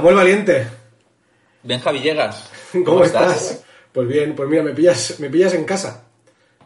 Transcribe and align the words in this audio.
Samuel 0.00 0.16
Valiente. 0.16 0.66
Benja 1.62 1.92
Villegas. 1.92 2.50
¿Cómo, 2.86 3.04
estás? 3.04 3.62
Pues 3.92 4.08
bien, 4.08 4.34
pues 4.34 4.48
mira, 4.48 4.62
me 4.62 4.72
pillas, 4.72 5.20
me 5.20 5.28
pillas 5.28 5.52
en 5.52 5.64
casa. 5.64 6.06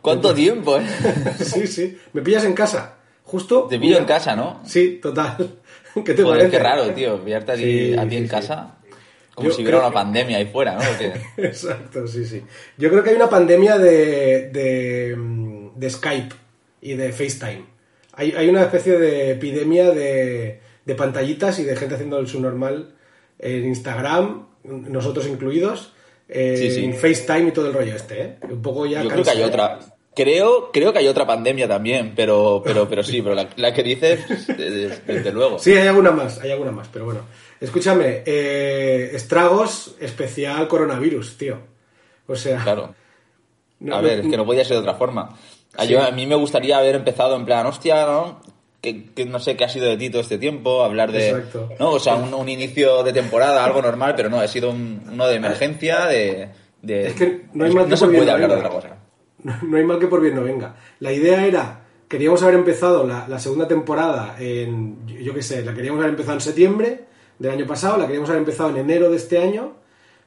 ¿Cuánto 0.01 0.33
tiempo, 0.33 0.79
eh? 0.79 0.87
sí, 1.41 1.67
sí, 1.67 1.99
me 2.13 2.23
pillas 2.23 2.45
en 2.45 2.53
casa. 2.53 2.95
Justo. 3.25 3.67
Te 3.69 3.81
pillo 3.81 3.99
en 3.99 4.05
casa, 4.05 4.37
¿no? 4.37 4.61
Sí, 4.65 5.01
total. 5.03 5.37
¿Qué 6.05 6.15
te 6.15 6.23
Joder, 6.23 6.43
parece? 6.43 6.51
qué 6.53 6.59
raro, 6.63 6.91
tío, 6.91 7.25
pillarte 7.25 7.51
a 7.51 7.55
ti, 7.57 7.63
Sí, 7.63 7.95
a 7.99 8.03
ti 8.05 8.11
sí, 8.11 8.17
en 8.19 8.23
sí. 8.23 8.31
casa. 8.31 8.77
Como 9.35 9.49
Yo 9.49 9.55
si 9.57 9.63
hubiera 9.63 9.81
una 9.81 9.91
pandemia 9.91 10.37
ahí 10.37 10.47
fuera, 10.47 10.77
¿no? 10.77 10.83
Exacto, 11.43 12.07
sí, 12.07 12.25
sí. 12.25 12.41
Yo 12.79 12.89
creo 12.89 13.03
que 13.03 13.11
hay 13.11 13.17
una 13.17 13.29
pandemia 13.29 13.79
de, 13.79 14.49
de, 14.51 15.17
mm, 15.17 15.71
de 15.75 15.91
Skype 15.91 16.37
y 16.83 16.95
de 16.95 17.13
FaceTime. 17.13 17.65
Hay, 18.13 18.31
hay 18.31 18.49
una 18.49 18.63
especie 18.63 18.97
de 18.97 19.33
epidemia 19.33 19.91
de, 19.91 20.61
de 20.85 20.95
pantallitas 20.95 21.59
y 21.59 21.65
de 21.65 21.75
gente 21.75 21.97
haciendo 21.97 22.21
el 22.21 22.29
subnormal 22.29 22.95
en 23.39 23.65
Instagram, 23.67 24.47
nosotros 24.65 25.27
incluidos, 25.27 25.93
eh, 26.29 26.57
Sí, 26.57 26.71
sí. 26.71 26.85
en 26.85 26.95
FaceTime 26.95 27.49
y 27.49 27.53
todo 27.53 27.67
el 27.69 27.75
rollo 27.75 27.95
este, 27.95 28.21
¿eh? 28.23 28.37
Un 28.51 28.63
poco 28.63 28.87
ya 28.87 29.03
Yo 29.03 29.11
creo 29.11 29.25
que 29.25 29.31
hay 29.31 29.43
¿eh? 29.43 29.45
otra. 29.45 29.79
Creo, 30.17 30.71
creo 30.73 30.93
que 30.93 31.01
hay 31.01 31.09
otra 31.09 31.27
pandemia 31.27 31.67
también, 31.67 32.13
pero, 32.15 32.63
pero, 32.65 32.89
pero 32.89 33.03
sí, 33.03 33.21
pero 33.21 33.35
la, 33.35 33.49
la 33.57 33.75
que 33.75 33.83
dices, 33.83 34.21
desde, 34.47 35.33
luego. 35.33 35.59
Sí, 35.59 35.73
hay 35.73 35.89
alguna 35.89 36.13
más, 36.13 36.39
hay 36.41 36.53
alguna 36.53 36.71
más, 36.71 36.89
pero 36.93 37.05
bueno. 37.07 37.21
Escúchame, 37.61 38.23
eh, 38.25 39.11
estragos 39.13 39.97
especial 40.01 40.69
coronavirus, 40.69 41.37
tío. 41.37 41.59
O 42.29 42.37
sea, 42.37 42.63
Claro. 42.63 42.95
no- 43.81 43.97
A 43.97 44.01
ver, 44.01 44.21
es 44.21 44.29
que 44.29 44.37
no 44.37 44.47
podía 44.47 44.65
ser 44.65 44.77
de 44.77 44.83
otra 44.83 44.95
forma. 44.95 45.37
A, 45.77 45.83
Sí. 45.85 45.93
yo, 45.93 46.01
a 46.03 46.13
mí 46.13 46.27
me 46.27 46.37
gustaría 46.37 46.79
haber 46.79 46.95
empezado 46.95 47.35
en 47.35 47.45
plan, 47.45 47.67
hostia, 47.67 48.07
¿no? 48.07 48.41
Que, 48.85 49.05
que 49.07 49.25
no 49.25 49.39
sé 49.41 49.57
qué 49.57 49.65
ha 49.65 49.69
sido 49.71 49.87
de 49.87 49.97
ti 49.97 50.11
todo 50.11 50.21
este 50.21 50.37
tiempo, 50.37 50.85
hablar 50.85 51.11
de... 51.11 51.31
Exacto. 51.31 51.71
¿no? 51.81 51.93
O 51.93 51.99
sea, 51.99 52.17
un, 52.17 52.35
un 52.35 52.49
inicio 52.51 53.03
de 53.03 53.15
temporada, 53.15 53.65
algo 53.65 53.81
normal, 53.81 54.13
pero 54.15 54.29
no, 54.29 54.39
ha 54.39 54.47
sido 54.47 54.69
un- 54.71 55.01
uno 55.11 55.27
de 55.27 55.37
emergencia, 55.37 56.05
de... 56.07 56.51
de- 56.83 57.07
Es 57.07 57.15
que 57.15 57.47
no 57.55 57.65
hay 57.65 57.73
mal 57.73 57.89
que 57.89 57.97
se 57.97 58.05
por 58.05 58.11
bien 58.13 58.25
puede 58.25 58.31
no 58.39 58.45
hablar 58.45 58.51
de 58.51 58.57
venga. 58.57 58.69
otra 58.69 58.81
cosa. 58.91 58.97
No, 59.43 59.57
no 59.71 59.77
hay 59.79 59.85
mal 59.85 59.99
que 59.99 60.07
por 60.07 60.21
bien 60.21 60.35
no 60.35 60.43
venga. 60.43 60.77
La 61.01 61.13
idea 61.13 61.47
era, 61.47 61.81
queríamos 62.09 62.43
haber 62.43 62.57
empezado 62.57 63.07
la, 63.07 63.27
la 63.27 63.39
segunda 63.39 63.67
temporada 63.67 64.37
en, 64.39 65.07
yo- 65.07 65.19
yo 65.19 65.35
qué 65.35 65.43
sé, 65.43 65.65
la 65.65 65.73
queríamos 65.75 66.01
haber 66.01 66.11
empezado 66.11 66.35
en 66.35 66.41
septiembre 66.43 67.05
del 67.39 67.51
año 67.53 67.67
pasado, 67.67 67.97
la 67.97 68.05
queríamos 68.07 68.29
haber 68.29 68.41
empezado 68.41 68.69
en 68.71 68.77
enero 68.77 69.11
de 69.11 69.17
este 69.17 69.39
año 69.39 69.77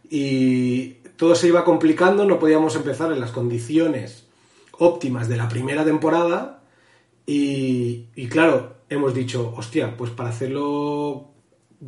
y 0.10 0.90
todo 1.16 1.36
se 1.36 1.48
iba 1.48 1.64
complicando, 1.64 2.26
no 2.26 2.40
podíamos 2.40 2.76
empezar 2.76 3.12
en 3.12 3.20
las 3.20 3.32
condiciones 3.32 4.26
óptimas 4.80 5.28
de 5.28 5.38
la 5.38 5.48
primera 5.48 5.84
temporada 5.84 6.57
y, 7.28 8.06
y 8.16 8.28
claro, 8.28 8.78
hemos 8.90 9.14
dicho, 9.14 9.54
hostia, 9.56 9.96
pues 9.96 10.10
para 10.12 10.30
hacerlo 10.30 11.30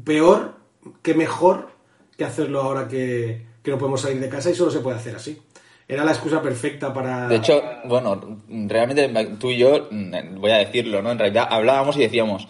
peor, 0.04 0.56
que 1.02 1.14
mejor 1.16 1.70
que 2.18 2.26
hacerlo 2.26 2.62
ahora 2.62 2.88
que, 2.88 3.46
que 3.64 3.72
no 3.72 3.78
podemos 3.78 4.02
salir 4.02 4.20
de 4.20 4.28
casa 4.30 4.50
y 4.50 4.56
solo 4.56 4.70
se 4.72 4.80
puede 4.82 4.98
hacer 4.98 5.16
así. 5.16 5.42
Era 5.88 6.04
la 6.06 6.12
excusa 6.12 6.42
perfecta 6.42 6.94
para... 6.94 7.28
De 7.28 7.38
hecho, 7.38 7.60
bueno, 7.86 8.38
realmente 8.48 9.08
tú 9.40 9.50
y 9.50 9.58
yo, 9.58 9.88
mm, 9.90 10.40
voy 10.40 10.52
a 10.52 10.58
decirlo, 10.58 11.02
¿no? 11.02 11.12
En 11.12 11.18
realidad 11.18 11.48
hablábamos 11.50 11.96
y 11.98 12.02
decíamos, 12.02 12.48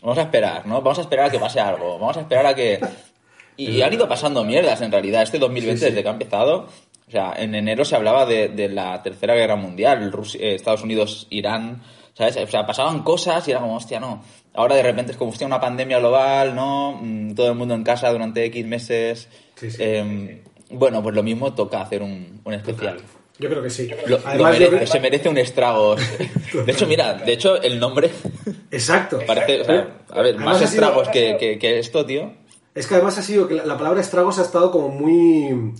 vamos 0.00 0.16
a 0.18 0.22
esperar, 0.22 0.66
¿no? 0.66 0.80
Vamos 0.80 0.98
a 0.98 1.02
esperar 1.02 1.26
a 1.26 1.30
que 1.30 1.38
pase 1.38 1.60
algo, 1.60 1.98
vamos 1.98 2.16
a 2.16 2.20
esperar 2.20 2.46
a 2.46 2.54
que... 2.54 2.78
Y 3.56 3.82
han 3.82 3.92
ido 3.92 4.08
pasando 4.08 4.44
mierdas 4.44 4.80
en 4.82 4.92
realidad. 4.92 5.22
Este 5.24 5.40
2020, 5.40 5.78
Sí, 5.80 5.84
sí. 5.84 5.90
desde 5.90 6.02
que 6.04 6.08
ha 6.08 6.12
empezado, 6.12 6.68
o 7.08 7.10
sea, 7.10 7.32
en 7.36 7.56
enero 7.56 7.84
se 7.84 7.96
hablaba 7.96 8.24
de, 8.24 8.48
de 8.50 8.68
la 8.68 9.02
Tercera 9.02 9.34
Guerra 9.34 9.56
Mundial, 9.56 10.12
Rusia- 10.12 10.40
eh, 10.40 10.54
Estados 10.54 10.84
Unidos, 10.84 11.26
Irán, 11.28 11.82
¿sabes? 12.18 12.36
O 12.36 12.46
sea, 12.48 12.66
pasaban 12.66 13.02
cosas 13.04 13.46
y 13.48 13.52
era 13.52 13.60
como, 13.60 13.76
hostia, 13.76 14.00
no. 14.00 14.22
Ahora 14.54 14.74
de 14.74 14.82
repente 14.82 15.12
es 15.12 15.18
como, 15.18 15.30
hostia, 15.30 15.46
una 15.46 15.60
pandemia 15.60 16.00
global, 16.00 16.54
¿no? 16.54 16.98
Mm, 17.00 17.34
Todo 17.34 17.48
el 17.48 17.54
mundo 17.54 17.74
en 17.74 17.84
casa 17.84 18.10
durante 18.10 18.44
X 18.46 18.66
meses. 18.66 19.28
Sí, 19.54 19.70
sí. 19.70 19.76
Eh, 19.80 20.42
bueno, 20.70 21.02
pues 21.02 21.14
lo 21.14 21.22
mismo 21.22 21.54
toca 21.54 21.80
hacer 21.80 22.02
un, 22.02 22.40
un 22.44 22.52
especial. 22.54 22.98
Yo 23.38 23.48
creo 23.48 23.62
que 23.62 23.70
sí. 23.70 23.88
Lo- 24.06 24.18
Además, 24.24 24.58
merece, 24.58 24.86
se 24.88 24.98
merece 25.00 25.28
un 25.28 25.38
estrago. 25.38 25.94
De 26.66 26.72
hecho, 26.72 26.86
mira, 26.88 27.14
de 27.14 27.32
hecho, 27.32 27.62
el 27.62 27.78
nombre 27.78 28.10
Exacto. 28.72 29.20
parece. 29.26 29.60
o 29.60 29.64
sea, 29.64 29.74
a 30.10 30.22
ver, 30.22 30.34
Además 30.34 30.44
más 30.44 30.56
sido- 30.58 30.70
estragos 30.70 31.08
que, 31.10 31.36
que- 31.38 31.58
que 31.58 31.78
esto, 31.78 32.04
tío. 32.04 32.32
Es 32.74 32.86
que 32.88 32.94
además 32.94 33.16
ha 33.18 33.22
sido 33.22 33.46
que 33.48 33.54
la, 33.54 33.64
la 33.64 33.76
palabra 33.78 34.00
estragos 34.00 34.38
ha 34.38 34.42
estado 34.42 34.70
como 34.72 34.88
muy. 34.88 35.72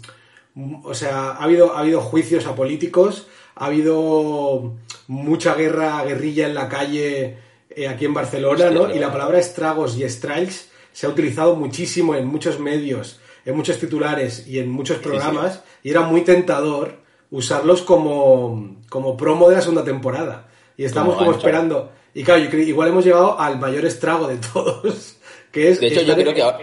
O 0.84 0.94
sea, 0.94 1.30
ha 1.32 1.42
habido, 1.44 1.76
ha 1.76 1.80
habido 1.80 2.00
juicios 2.00 2.46
a 2.46 2.54
políticos, 2.54 3.26
ha 3.56 3.66
habido 3.66 4.74
mucha 5.08 5.54
guerra, 5.54 6.02
guerrilla 6.04 6.46
en 6.46 6.54
la 6.54 6.68
calle 6.68 7.36
eh, 7.70 7.88
aquí 7.88 8.04
en 8.04 8.14
Barcelona, 8.14 8.70
¿no? 8.70 8.94
Y 8.94 8.98
la 9.00 9.10
palabra 9.12 9.38
estragos 9.38 9.98
y 9.98 10.08
strikes 10.08 10.54
se 10.92 11.06
ha 11.06 11.08
utilizado 11.10 11.56
muchísimo 11.56 12.14
en 12.14 12.26
muchos 12.26 12.60
medios, 12.60 13.18
en 13.44 13.56
muchos 13.56 13.78
titulares 13.78 14.46
y 14.46 14.58
en 14.60 14.70
muchos 14.70 14.98
programas, 14.98 15.62
y 15.82 15.90
era 15.90 16.02
muy 16.02 16.22
tentador 16.22 17.00
usarlos 17.30 17.82
como, 17.82 18.76
como 18.88 19.16
promo 19.16 19.48
de 19.48 19.56
la 19.56 19.60
segunda 19.62 19.84
temporada. 19.84 20.48
Y 20.76 20.84
estamos 20.84 21.14
Como 21.16 21.26
como, 21.26 21.36
esperando. 21.36 21.92
Y 22.14 22.22
claro, 22.22 22.40
igual 22.42 22.88
hemos 22.88 23.04
llegado 23.04 23.38
al 23.38 23.58
mayor 23.58 23.84
estrago 23.84 24.28
de 24.28 24.36
todos, 24.52 25.16
que 25.50 25.70
es... 25.70 25.80
De 25.80 25.88
hecho, 25.88 26.02
yo 26.02 26.14
creo 26.14 26.34
que 26.34 26.42
a- 26.42 26.58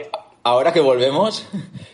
ahora 0.45 0.72
que 0.72 0.79
volvemos, 0.79 1.45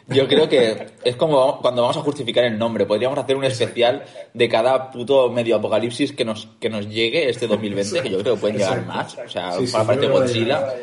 yo 0.09 0.27
creo 0.27 0.47
que 0.49 0.87
es 1.03 1.15
como 1.15 1.59
cuando 1.61 1.81
vamos 1.81 1.97
a 1.97 2.01
justificar 2.01 2.43
el 2.43 2.59
nombre. 2.59 2.85
Podríamos 2.85 3.17
hacer 3.17 3.35
un 3.35 3.45
especial 3.45 4.03
de 4.33 4.49
cada 4.49 4.91
puto 4.91 5.31
medio 5.31 5.55
apocalipsis 5.55 6.11
que 6.11 6.25
nos, 6.25 6.47
que 6.59 6.69
nos 6.69 6.87
llegue 6.87 7.29
este 7.29 7.47
2020, 7.47 8.01
que 8.01 8.09
yo 8.09 8.19
creo 8.19 8.35
que 8.35 8.41
pueden 8.41 8.57
llegar 8.57 8.85
más. 8.85 9.17
O 9.17 9.29
sea, 9.29 9.53
Sí, 9.53 9.65
sí, 9.65 9.73
para 9.73 9.85
parte 9.85 10.05
que 10.05 10.11
Godzilla. 10.11 10.73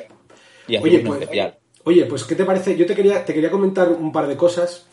Y 0.67 0.77
hacer 0.77 0.89
Oye, 0.89 0.99
un 0.99 1.07
pues, 1.07 1.21
especial. 1.21 1.59
oye, 1.84 2.05
pues, 2.07 2.25
¿qué 2.25 2.34
te 2.34 2.45
parece? 2.45 2.77
Yo 2.77 2.87
te 2.87 2.95
quería, 2.95 3.25
te 3.25 3.34
quería 3.34 3.51
comentar 3.51 3.89
un 3.91 4.12
par 4.12 4.27
de 4.27 4.37
cosas. 4.37 4.87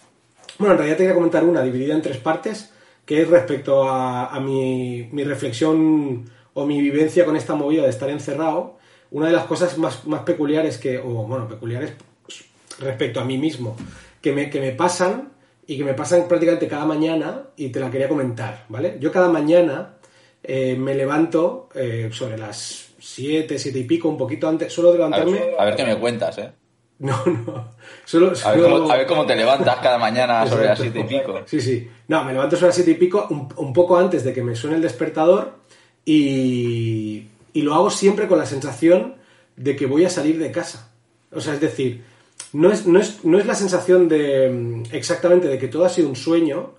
Bueno, 0.60 0.74
en 0.74 0.78
realidad 0.78 0.98
te 0.98 1.04
quería 1.04 1.16
comentar 1.16 1.44
una 1.46 1.62
dividida 1.64 1.96
en 1.96 2.02
tres 2.02 2.18
partes, 2.18 2.74
que 3.06 3.22
es 3.22 3.30
respecto 3.30 3.84
a, 3.84 4.28
a 4.28 4.40
mi, 4.42 5.08
mi 5.14 5.24
reflexión 5.24 6.30
o 6.54 6.66
mi 6.66 6.82
vivencia 6.82 7.24
con 7.26 7.38
esta 7.38 7.56
movida 7.56 7.84
de 7.84 7.90
estar 7.90 8.10
encerrado. 8.10 8.78
Una 9.12 9.28
de 9.28 9.34
las 9.34 9.46
cosas 9.46 9.78
más, 9.78 10.06
más 10.08 10.24
peculiares 10.24 10.78
que, 10.78 10.98
o 10.98 11.04
bueno, 11.26 11.48
peculiares 11.48 11.94
respecto 12.80 13.20
a 13.20 13.26
mí 13.26 13.38
mismo, 13.38 13.76
que 14.22 14.32
me, 14.32 14.50
que 14.50 14.60
me 14.60 14.72
pasan 14.72 15.30
y 15.68 15.78
que 15.78 15.84
me 15.84 15.94
pasan 15.94 16.28
prácticamente 16.28 16.68
cada 16.68 16.86
mañana 16.86 17.44
y 17.58 17.70
te 17.70 17.80
la 17.80 17.90
quería 17.90 18.08
comentar, 18.08 18.66
¿vale? 18.70 18.98
Yo 19.00 19.12
cada 19.12 19.30
mañana 19.30 19.94
eh, 20.44 20.76
me 20.78 20.94
levanto 20.94 21.70
eh, 21.74 22.10
sobre 22.12 22.38
las 22.38 22.90
7, 23.00 23.58
7 23.58 23.80
y 23.80 23.84
pico, 23.84 24.08
un 24.10 24.18
poquito 24.18 24.48
antes, 24.48 24.72
suelo 24.72 24.90
A 24.92 24.94
levantarme... 24.94 25.32
ver, 25.32 25.56
a 25.60 25.66
ver 25.66 25.76
qué 25.76 25.86
me 25.86 25.98
cuentas, 25.98 26.38
¿eh? 26.38 26.52
No, 27.00 27.22
no. 27.26 27.72
Solo, 28.06 28.28
A 28.28 28.30
ver, 28.30 28.36
solo- 28.62 28.80
cómo, 28.80 28.92
a 28.92 28.98
ver 28.98 29.06
cómo 29.06 29.26
te 29.26 29.36
levantas 29.36 29.78
cada 29.80 29.98
mañana 29.98 30.48
sobre 30.48 30.66
las 30.66 30.80
Exacto. 30.80 30.94
siete 31.02 31.16
y 31.16 31.20
pico. 31.20 31.42
Sí, 31.46 31.60
sí. 31.60 31.90
No, 32.08 32.24
me 32.24 32.32
levanto 32.32 32.56
sobre 32.56 32.68
las 32.70 32.76
siete 32.76 32.92
y 32.92 32.96
pico, 32.96 33.28
un, 33.30 33.50
un 33.58 33.74
poco 33.74 33.98
antes 33.98 34.24
de 34.24 34.32
que 34.34 34.42
me 34.42 34.56
suene 34.56 34.78
el 34.78 34.82
despertador 34.82 35.56
y, 36.06 37.28
y 37.54 37.62
lo 37.62 37.74
hago 37.74 37.90
siempre 37.90 38.28
con 38.28 38.38
la 38.40 38.46
sensación 38.46 39.16
de 39.56 39.76
que 39.76 39.86
voy 39.86 40.06
a 40.06 40.10
salir 40.10 40.38
de 40.40 40.52
casa. 40.52 40.92
O 41.34 41.42
sea, 41.42 41.54
es 41.56 41.60
decir, 41.62 42.04
no 42.54 42.72
es, 42.72 42.86
no 42.88 43.00
es, 43.00 43.24
no 43.26 43.38
es 43.40 43.46
la 43.46 43.56
sensación 43.56 44.08
de 44.08 44.50
mm, 44.50 44.84
exactamente 44.96 45.48
de 45.48 45.58
que 45.58 45.68
todo 45.68 45.86
ha 45.86 45.90
sido 45.90 46.10
un 46.10 46.16
sueño, 46.16 46.74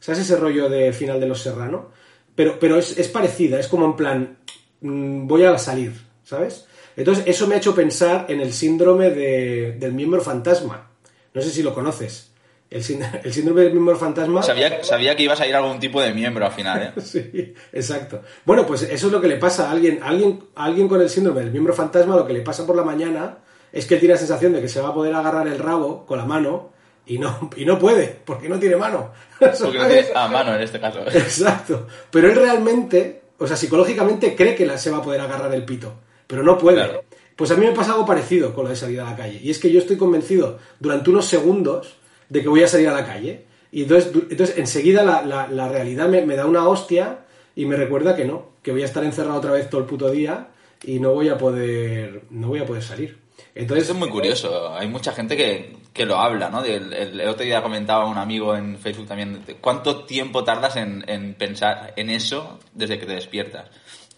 ¿sabes 0.00 0.20
ese 0.20 0.36
rollo 0.36 0.68
de 0.68 0.92
final 0.92 1.20
de 1.20 1.26
Los 1.28 1.42
Serrano? 1.42 1.90
Pero, 2.34 2.58
pero 2.58 2.76
es, 2.78 2.96
es 2.98 3.08
parecida, 3.08 3.58
es 3.58 3.68
como 3.68 3.84
en 3.86 3.96
plan, 3.96 4.36
mm, 4.80 5.26
voy 5.26 5.44
a 5.44 5.58
salir, 5.58 5.92
¿sabes? 6.24 6.66
Entonces, 6.96 7.24
eso 7.26 7.46
me 7.46 7.54
ha 7.54 7.58
hecho 7.58 7.74
pensar 7.74 8.26
en 8.28 8.40
el 8.40 8.52
síndrome 8.52 9.10
de- 9.10 9.72
del 9.78 9.92
miembro 9.92 10.20
fantasma. 10.20 10.90
No 11.32 11.42
sé 11.42 11.50
si 11.50 11.62
lo 11.62 11.72
conoces. 11.72 12.30
El, 12.70 12.82
el 13.24 13.32
síndrome 13.32 13.62
del 13.62 13.72
miembro 13.72 13.96
fantasma. 13.96 14.42
Sabía, 14.42 14.82
sabía 14.82 15.14
que 15.14 15.22
ibas 15.22 15.40
a 15.40 15.46
ir 15.46 15.54
a 15.54 15.58
algún 15.58 15.78
tipo 15.78 16.00
de 16.02 16.12
miembro 16.12 16.44
al 16.46 16.52
final, 16.52 16.82
¿eh? 16.96 17.00
Sí, 17.00 17.54
exacto. 17.72 18.22
Bueno, 18.44 18.66
pues 18.66 18.82
eso 18.82 19.06
es 19.06 19.12
lo 19.12 19.20
que 19.20 19.28
le 19.28 19.36
pasa 19.36 19.68
a 19.68 19.70
alguien, 19.72 20.00
a 20.02 20.08
alguien, 20.08 20.40
a 20.56 20.64
alguien 20.64 20.88
con 20.88 21.00
el 21.00 21.08
síndrome 21.08 21.40
del 21.42 21.50
miembro 21.52 21.72
fantasma, 21.72 22.16
lo 22.16 22.26
que 22.26 22.32
le 22.32 22.40
pasa 22.40 22.66
por 22.66 22.74
la 22.76 22.82
mañana 22.82 23.38
es 23.72 23.86
que 23.86 23.96
tiene 23.96 24.14
la 24.14 24.18
sensación 24.18 24.52
de 24.52 24.60
que 24.60 24.68
se 24.68 24.80
va 24.80 24.88
a 24.88 24.94
poder 24.94 25.14
agarrar 25.14 25.46
el 25.48 25.58
rabo 25.58 26.04
con 26.06 26.18
la 26.18 26.24
mano 26.24 26.70
y 27.06 27.18
no, 27.18 27.50
y 27.56 27.64
no 27.64 27.78
puede, 27.78 28.18
porque 28.24 28.48
no 28.48 28.58
tiene 28.58 28.76
mano. 28.76 29.10
Porque 29.38 29.78
no 29.78 29.86
tienes 29.86 30.14
a 30.14 30.28
mano 30.28 30.54
en 30.54 30.60
este 30.62 30.78
caso. 30.80 31.00
Exacto. 31.06 31.86
Pero 32.10 32.28
él 32.28 32.34
realmente, 32.36 33.22
o 33.38 33.46
sea, 33.46 33.56
psicológicamente 33.56 34.34
cree 34.34 34.54
que 34.54 34.66
la- 34.66 34.76
se 34.78 34.90
va 34.90 34.98
a 34.98 35.02
poder 35.02 35.20
agarrar 35.20 35.54
el 35.54 35.64
pito, 35.64 35.94
pero 36.26 36.42
no 36.42 36.58
puede. 36.58 36.76
Claro. 36.84 37.04
Pues 37.36 37.50
a 37.52 37.56
mí 37.56 37.64
me 37.64 37.72
pasa 37.72 37.92
algo 37.92 38.04
parecido 38.04 38.52
con 38.52 38.64
lo 38.64 38.70
de 38.70 38.76
salir 38.76 39.00
a 39.00 39.04
la 39.04 39.16
calle. 39.16 39.40
Y 39.42 39.50
es 39.50 39.58
que 39.58 39.70
yo 39.70 39.78
estoy 39.78 39.96
convencido 39.96 40.58
durante 40.80 41.08
unos 41.10 41.24
segundos 41.26 41.96
de 42.28 42.42
que 42.42 42.48
voy 42.48 42.62
a 42.64 42.68
salir 42.68 42.88
a 42.88 42.92
la 42.92 43.06
calle. 43.06 43.44
Y 43.70 43.82
entonces, 43.84 44.10
entonces 44.30 44.58
enseguida 44.58 45.02
la, 45.04 45.22
la- 45.22 45.46
la 45.48 45.68
realidad 45.68 46.08
me, 46.08 46.26
me 46.26 46.34
da 46.36 46.46
una 46.46 46.66
hostia 46.68 47.20
y 47.54 47.64
me 47.64 47.76
recuerda 47.76 48.16
que 48.16 48.24
no, 48.24 48.46
que 48.62 48.72
voy 48.72 48.82
a 48.82 48.86
estar 48.86 49.04
encerrado 49.04 49.38
otra 49.38 49.52
vez 49.52 49.70
todo 49.70 49.80
el 49.80 49.86
puto 49.86 50.10
día 50.10 50.48
y 50.84 50.98
no 51.00 51.12
voy 51.12 51.28
a 51.28 51.38
poder, 51.38 52.22
no 52.30 52.48
voy 52.48 52.58
a 52.60 52.66
poder 52.66 52.82
salir. 52.82 53.18
Entonces, 53.54 53.82
Esto 53.84 53.92
es 53.94 53.98
muy 53.98 54.08
curioso. 54.08 54.74
Hay 54.74 54.88
mucha 54.88 55.12
gente 55.12 55.36
que, 55.36 55.76
que 55.92 56.06
lo 56.06 56.16
habla, 56.18 56.48
¿no? 56.50 56.62
Del- 56.62 56.92
el, 56.92 57.20
el 57.20 57.28
otro 57.28 57.44
día 57.44 57.62
comentaba 57.62 58.06
un 58.06 58.18
amigo 58.18 58.54
en 58.56 58.78
Facebook 58.78 59.06
también, 59.08 59.42
¿cuánto 59.60 60.04
tiempo 60.04 60.44
tardas 60.44 60.76
en, 60.76 61.04
en 61.08 61.34
pensar 61.34 61.92
en 61.96 62.10
eso 62.10 62.58
desde 62.74 62.98
que 62.98 63.06
te 63.06 63.14
despiertas? 63.14 63.66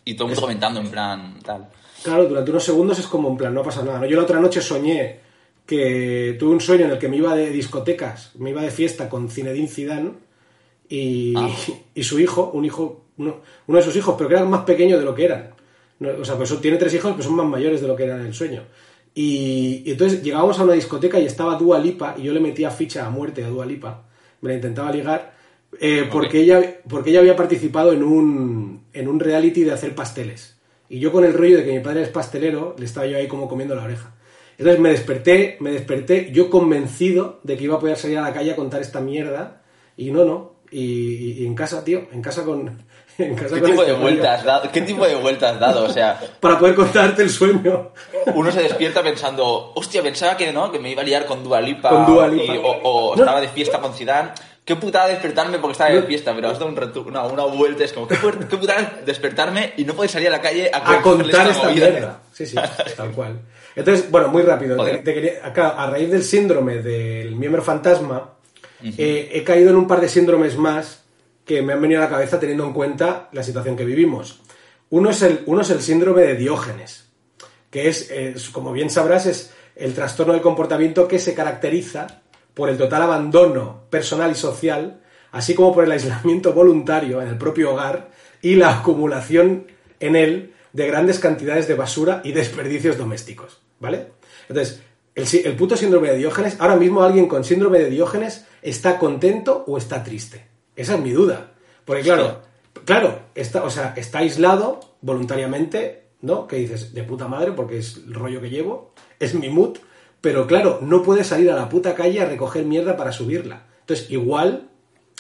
Y 0.05 0.15
todo 0.15 0.25
el 0.27 0.31
mundo 0.31 0.43
comentando 0.43 0.81
en 0.81 0.91
plan 0.91 1.39
tal. 1.43 1.69
Claro, 2.03 2.27
durante 2.27 2.51
unos 2.51 2.65
segundos 2.65 2.99
es 2.99 3.07
como 3.07 3.29
en 3.31 3.37
plan, 3.37 3.55
no 3.55 3.63
pasa 3.63 3.83
nada. 3.83 3.99
¿no? 4.01 4.07
Yo 4.07 4.17
la 4.17 4.23
otra 4.25 4.41
noche 4.41 4.61
soñé 4.61 5.21
que 5.67 6.37
tuve 6.39 6.51
un 6.53 6.61
sueño 6.61 6.87
en 6.87 6.91
el 6.93 6.99
que 6.99 7.09
me 7.09 7.17
iba 7.17 7.35
de 7.35 7.51
discotecas, 7.51 8.33
me 8.39 8.51
iba 8.51 8.63
de 8.63 8.71
fiesta 8.71 9.09
con 9.09 9.31
Zinedine 9.31 9.69
Zidane 9.69 10.11
y, 10.89 11.35
Ah. 11.37 11.49
y 11.95 12.03
su 12.03 12.19
hijo, 12.19 12.51
un 12.55 12.65
hijo, 12.65 13.05
uno, 13.19 13.37
uno 13.67 13.79
de 13.79 13.85
sus 13.85 13.95
hijos, 13.97 14.15
pero 14.19 14.29
que 14.29 14.35
era 14.37 14.45
más 14.45 14.65
pequeño 14.65 14.99
de 14.99 15.05
lo 15.05 15.15
que 15.15 15.25
eran. 15.25 15.51
O 16.21 16.25
sea, 16.25 16.37
pues 16.37 16.59
tiene 16.63 16.79
tres 16.79 16.95
hijos, 16.95 17.13
pero 17.13 17.23
son 17.25 17.37
más 17.37 17.47
mayores 17.47 17.81
de 17.83 17.87
lo 17.87 17.95
que 17.95 18.05
eran 18.05 18.21
en 18.21 18.27
el 18.29 18.35
sueño. 18.35 18.63
Y, 19.15 19.83
y 19.85 19.91
entonces 19.93 20.23
llegábamos 20.23 20.59
a 20.59 20.65
una 20.65 20.75
discoteca 20.75 21.19
y 21.19 21.27
estaba 21.27 21.57
Dua 21.57 21.79
Lipa 21.79 22.15
y 22.17 22.23
yo 22.23 22.33
le 22.33 22.41
metía 22.41 22.71
ficha 22.71 23.07
a 23.07 23.11
muerte 23.11 23.45
a 23.45 23.49
Dua 23.49 23.67
Lipa. 23.67 24.05
Me 24.41 24.51
la 24.51 24.55
intentaba 24.57 24.93
ligar 24.93 25.35
eh, 25.81 26.09
porque, 26.11 26.41
ella, 26.41 26.81
porque 26.89 27.11
ella 27.11 27.21
había 27.21 27.37
participado 27.37 27.93
en 27.93 28.03
un, 28.03 28.85
en 28.93 29.09
un 29.09 29.21
reality 29.21 29.63
de 29.65 29.73
hacer 29.73 29.95
pasteles. 29.95 30.57
Y 30.89 30.99
yo 30.99 31.13
con 31.13 31.25
el 31.25 31.35
rollo 31.35 31.59
de 31.59 31.65
que 31.65 31.73
mi 31.73 31.81
padre 31.81 32.03
es 32.03 32.09
pastelero, 32.09 32.75
le 32.79 32.85
estaba 32.85 33.07
yo 33.07 33.17
ahí 33.17 33.29
como 33.29 33.49
comiendo 33.49 33.75
la 33.75 33.85
oreja. 33.85 34.15
Entonces 34.59 34.81
me 34.81 34.91
desperté, 34.91 35.57
me 35.61 35.71
desperté 35.71 36.31
yo 36.33 36.51
convencido 36.51 37.41
de 37.45 37.57
que 37.57 37.65
iba 37.65 37.77
a 37.77 37.81
poder 37.81 37.97
salir 37.97 38.19
a 38.19 38.23
la 38.23 38.33
calle 38.33 38.53
a 38.53 38.57
contar 38.57 38.81
esta 38.81 39.01
mierda. 39.01 39.63
Y 39.97 40.11
no, 40.11 40.25
no. 40.25 40.53
Y- 40.71 41.43
y 41.43 41.47
en 41.47 41.55
casa, 41.55 41.83
tío, 41.85 42.09
en 42.13 42.23
casa 42.23 42.45
con... 42.45 42.79
En 43.25 43.35
casa 43.35 43.55
¿Qué 43.55 43.61
con 43.61 43.71
tipo 43.71 43.83
este 43.83 43.93
de 43.93 43.99
rollo. 43.99 43.99
vuelta 44.03 44.35
has 44.35 44.45
dado? 44.45 44.71
¿Qué 44.73 44.81
tipo 44.83 45.07
de 45.07 45.15
vuelta 45.17 45.51
has 45.51 45.61
dado? 45.61 45.85
O 45.85 45.89
sea, 45.93 46.19
Para 46.41 46.59
poder 46.59 46.75
contarte 46.75 47.23
el 47.23 47.31
sueño. 47.31 47.93
uno 48.35 48.51
se 48.53 48.63
despierta 48.63 49.03
pensando, 49.03 49.73
hostia, 49.75 50.03
pensaba 50.03 50.37
que 50.37 50.53
no, 50.53 50.71
que 50.73 50.79
me 50.79 50.91
iba 50.91 51.03
a 51.03 51.05
liar 51.05 51.27
con 51.27 51.43
Dua 51.45 51.61
Lipa, 51.61 51.89
Con 51.91 52.07
Dua 52.07 52.29
Lipa. 52.29 52.55
y- 52.55 52.59
o, 52.59 52.71
o 52.83 53.17
No. 53.17 53.23
estaba 53.23 53.41
de 53.41 53.49
fiesta 53.49 53.79
con 53.81 53.93
Zidane. 53.95 54.31
Qué 54.65 54.77
putada 54.77 55.09
despertarme 55.09 55.59
porque 55.59 55.73
estaba 55.73 55.91
de 55.91 56.03
fiesta, 56.03 56.33
pero 56.35 56.49
has 56.49 56.59
dado 56.59 56.71
un 56.71 57.09
una, 57.09 57.23
una 57.25 57.45
vuelta, 57.45 57.83
es 57.83 57.93
como, 57.93 58.07
qué, 58.07 58.17
qué 58.49 58.57
putada 58.57 59.01
despertarme 59.05 59.73
y 59.77 59.85
no 59.85 59.95
poder 59.95 60.11
salir 60.11 60.29
a 60.29 60.33
la 60.33 60.41
calle 60.41 60.71
a, 60.73 60.79
a 60.99 61.03
contar 61.03 61.49
esta 61.49 61.69
movida. 61.69 61.89
mierda. 61.91 62.21
Sí, 62.33 62.47
sí, 62.47 62.57
tal 62.97 63.11
cual. 63.11 63.41
Entonces, 63.75 64.11
bueno, 64.11 64.29
muy 64.29 64.43
rápido. 64.43 64.83
Te- 64.85 64.99
te 64.99 65.15
quería- 65.15 65.45
acá, 65.45 65.71
a 65.71 65.91
raíz 65.91 66.11
del 66.11 66.23
síndrome 66.23 66.77
del 66.77 67.35
miembro 67.37 67.63
fantasma, 67.63 68.31
eh, 68.97 69.31
he 69.33 69.43
caído 69.43 69.71
en 69.71 69.77
un 69.77 69.89
par 69.89 70.01
de 70.01 70.09
síndromes 70.09 70.57
más 70.57 71.03
que 71.51 71.63
me 71.63 71.73
han 71.73 71.83
venido 71.83 72.01
a 72.01 72.05
la 72.05 72.11
cabeza 72.11 72.39
teniendo 72.39 72.65
en 72.65 72.73
cuenta 72.73 73.29
la 73.33 73.43
situación 73.43 73.75
que 73.75 73.85
vivimos. 73.85 74.41
Uno 74.91 75.11
es 75.11 75.21
el, 75.23 75.43
uno 75.47 75.63
es 75.63 75.71
el 75.71 75.83
síndrome 75.83 76.23
de 76.23 76.37
Diógenes, 76.37 77.09
que 77.73 77.89
es, 77.89 78.09
eh, 78.13 78.37
como 78.53 78.71
bien 78.71 78.89
sabrás, 78.89 79.27
es 79.27 79.53
el 79.75 79.93
trastorno 79.93 80.33
del 80.33 80.43
comportamiento 80.43 81.09
que 81.09 81.19
se 81.19 81.35
caracteriza 81.35 82.23
por 82.55 82.69
el 82.69 82.79
total 82.79 83.03
abandono 83.03 83.83
personal 83.91 84.31
y 84.31 84.37
social, 84.37 85.01
así 85.33 85.53
como 85.53 85.75
por 85.75 85.83
el 85.83 85.91
aislamiento 85.91 86.53
voluntario 86.53 87.21
en 87.21 87.27
el 87.27 87.37
propio 87.37 87.73
hogar 87.73 88.13
y 88.41 88.55
la 88.55 88.79
acumulación 88.79 89.67
en 89.99 90.15
él 90.15 90.55
de 90.73 90.87
grandes 90.87 91.19
cantidades 91.19 91.67
de 91.67 91.75
basura 91.75 92.21
y 92.23 92.31
desperdicios 92.31 92.97
domésticos, 92.97 93.61
¿vale? 93.81 94.13
Entonces, 94.49 94.83
el, 95.17 95.27
el 95.47 95.57
puto 95.57 95.77
síndrome 95.77 96.11
de 96.11 96.19
Diógenes, 96.19 96.59
ahora 96.61 96.77
mismo 96.77 97.03
alguien 97.03 97.27
con 97.27 97.43
síndrome 97.43 97.81
de 97.81 97.91
Diógenes 97.91 98.47
está 98.63 99.01
contento 99.01 99.65
o 99.67 99.79
está 99.79 100.05
triste. 100.05 100.50
Esa 100.81 100.95
es 100.95 101.01
mi 101.01 101.11
duda. 101.13 101.53
Porque 101.85 102.03
claro, 102.03 102.43
claro, 102.85 103.19
está, 103.35 103.63
o 103.65 103.71
sea, 103.71 103.95
está 103.97 104.19
aislado 104.19 104.81
voluntariamente, 105.03 106.05
¿no? 106.23 106.47
Que 106.47 106.57
dices, 106.57 106.95
de 106.95 107.03
puta 107.03 107.29
madre, 107.29 107.53
porque 107.53 107.79
es 107.79 107.97
el 108.07 108.15
rollo 108.15 108.41
que 108.41 108.51
llevo, 108.51 108.93
es 109.19 109.35
mi 109.35 109.49
mood, 109.49 109.79
pero 110.21 110.47
claro, 110.47 110.79
no 110.83 111.03
puede 111.03 111.25
salir 111.25 111.51
a 111.51 111.57
la 111.57 111.69
puta 111.69 111.95
calle 111.95 112.21
a 112.21 112.27
recoger 112.27 112.65
mierda 112.65 112.97
para 112.97 113.13
subirla. 113.13 113.65
Entonces, 113.81 114.11
igual 114.11 114.69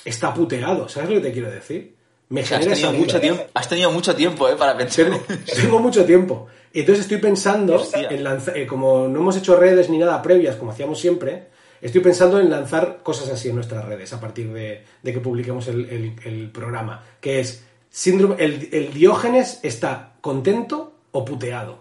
está 0.04 0.32
puteado, 0.34 0.88
¿sabes 0.88 1.10
lo 1.10 1.16
que 1.16 1.22
te 1.28 1.32
quiero 1.32 1.50
decir? 1.50 1.96
Me 2.28 2.42
O 2.42 2.46
sea, 2.46 2.58
has 2.58 2.64
genera 2.64 2.76
tenido, 2.76 2.90
esa 2.92 2.98
mucho 3.00 3.20
tiempo, 3.20 3.42
has 3.54 3.68
tenido 3.68 3.90
mucho 3.90 4.14
tiempo 4.14 4.48
eh, 4.48 4.56
para 4.56 4.76
pensar. 4.76 5.06
Tengo, 5.06 5.20
tengo 5.60 5.78
mucho 5.80 6.04
tiempo. 6.04 6.46
Entonces 6.72 7.02
estoy 7.02 7.18
pensando, 7.18 7.84
en 7.92 8.22
lanza- 8.22 8.52
eh, 8.54 8.66
como 8.66 9.08
no 9.08 9.18
hemos 9.20 9.36
hecho 9.36 9.56
redes 9.56 9.90
ni 9.90 9.98
nada 9.98 10.22
previas, 10.22 10.54
como 10.56 10.70
hacíamos 10.70 11.00
siempre, 11.00 11.48
estoy 11.80 12.00
pensando 12.00 12.38
en 12.40 12.50
lanzar 12.50 13.02
cosas 13.02 13.28
así 13.30 13.48
en 13.48 13.54
nuestras 13.56 13.84
redes 13.84 14.12
a 14.12 14.20
partir 14.20 14.52
de, 14.52 14.84
de 15.02 15.12
que 15.12 15.20
publiquemos 15.20 15.68
el, 15.68 15.88
el- 15.90 16.14
el 16.24 16.50
programa. 16.50 17.04
Que 17.20 17.40
es, 17.40 17.64
síndrome, 17.88 18.36
el, 18.38 18.68
el 18.72 18.92
Diógenes 18.92 19.60
está 19.62 20.12
contento 20.20 20.92
o 21.12 21.24
puteado. 21.24 21.78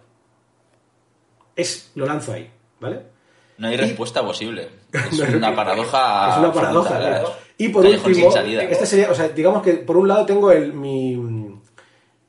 Es, 1.56 1.92
lo 1.96 2.06
lanzo 2.06 2.34
ahí, 2.34 2.50
¿vale? 2.80 3.02
No 3.58 3.68
hay 3.68 3.76
respuesta 3.78 4.22
posible. 4.24 4.70
Es 4.94 5.20
No 5.20 5.26
hay- 5.26 5.36
una 5.36 5.56
paradoja. 5.56 6.32
Es 6.34 6.38
una 6.40 6.54
paradoja. 6.54 6.90
absoluta, 6.96 7.10
claro. 7.20 7.34
Y 7.58 7.70
por 7.70 7.86
último, 7.86 8.34
este 8.36 8.86
sería, 8.86 9.12
o 9.12 9.14
sea, 9.14 9.28
digamos 9.30 9.62
que 9.62 9.74
por 9.74 9.98
un 9.98 10.08
lado 10.08 10.26
tengo 10.26 10.50
el, 10.50 10.72
mi, 10.72 11.14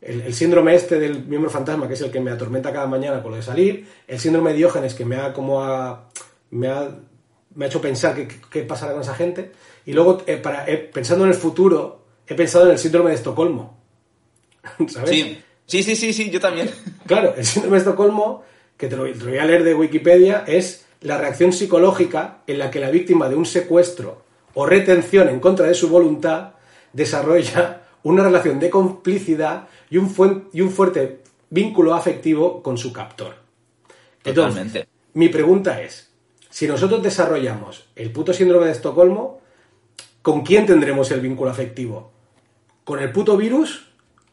el, 0.01 0.21
el 0.23 0.35
síndrome 0.35 0.75
este 0.75 0.99
del 0.99 1.25
miembro 1.27 1.49
fantasma, 1.51 1.87
que 1.87 1.95
es 1.95 2.01
el 2.01 2.11
que 2.11 2.19
me 2.19 2.33
atormenta 2.33 2.73
cada 2.73 2.89
mañana 2.89 3.23
con 3.23 3.31
lo 3.31 3.37
de 3.37 3.45
salir, 3.45 3.87
el 4.09 4.19
síndrome 4.19 4.51
de 4.51 4.57
Diógenes, 4.57 4.95
que 4.95 5.05
me 5.05 5.15
ha 5.17 5.33
como 5.33 5.63
ha, 5.63 6.09
me 6.51 6.67
ha, 6.67 6.89
me 7.55 7.64
ha 7.64 7.69
hecho 7.69 7.81
pensar 7.81 8.14
qué, 8.14 8.29
qué 8.50 8.62
pasará 8.62 8.93
con 8.93 9.02
esa 9.02 9.14
gente, 9.14 9.52
y 9.87 9.93
luego, 9.93 10.23
eh, 10.26 10.37
para, 10.37 10.67
eh, 10.69 10.76
pensando 10.79 11.25
en 11.25 11.31
el 11.31 11.37
futuro, 11.37 12.05
he 12.26 12.35
pensado 12.35 12.67
en 12.67 12.73
el 12.73 12.79
síndrome 12.79 13.11
de 13.11 13.17
Estocolmo. 13.17 13.79
¿Sabes? 14.88 15.11
Sí, 15.11 15.38
sí, 15.67 15.82
sí, 15.82 15.97
sí, 15.97 16.12
sí, 16.12 16.31
yo 16.31 16.41
también. 16.41 16.70
Claro, 17.06 17.35
el 17.37 17.44
síndrome 17.44 17.76
de 17.76 17.81
Estocolmo, 17.81 18.43
que 18.76 18.87
te 18.87 18.97
lo, 18.97 19.05
te 19.05 19.14
lo 19.19 19.26
voy 19.31 19.38
a 19.38 19.44
leer 19.44 19.64
de 19.64 19.75
Wikipedia, 19.75 20.44
es 20.47 20.87
la 21.00 21.19
reacción 21.19 21.52
psicológica 21.52 22.38
en 22.47 22.58
la 22.58 22.70
que 22.70 22.79
la 22.79 22.91
víctima 22.91 23.29
de 23.29 23.35
un 23.35 23.47
secuestro 23.47 24.23
o 24.55 24.67
retención 24.67 25.29
en 25.29 25.41
contra 25.41 25.67
de 25.67 25.75
su 25.75 25.88
voluntad 25.88 26.52
desarrolla 26.93 27.82
una 28.05 28.23
relación 28.23 28.61
de 28.61 28.70
complicidad 28.70 29.67
y 29.91 29.97
un, 29.97 30.14
fuen- 30.14 30.44
y 30.52 30.61
un 30.61 30.70
fuerte 30.70 31.20
vínculo 31.49 31.94
afectivo 31.94 32.62
con 32.62 32.79
su 32.79 32.93
captor. 32.93 33.35
Entonces, 34.25 34.35
Totalmente. 34.35 34.88
mi 35.14 35.29
pregunta 35.31 35.82
es, 35.82 36.10
si 36.50 36.67
nosotros 36.67 37.02
desarrollamos 37.02 37.85
el 37.97 38.11
puto 38.12 38.32
síndrome 38.32 38.67
de 38.67 38.73
Estocolmo, 38.73 39.41
¿con 40.23 40.43
quién 40.43 40.67
tendremos 40.67 41.11
el 41.11 41.20
vínculo 41.20 41.50
afectivo? 41.50 42.12
¿Con 42.85 43.00
el 43.00 43.11
puto 43.12 43.37
virus 43.37 43.87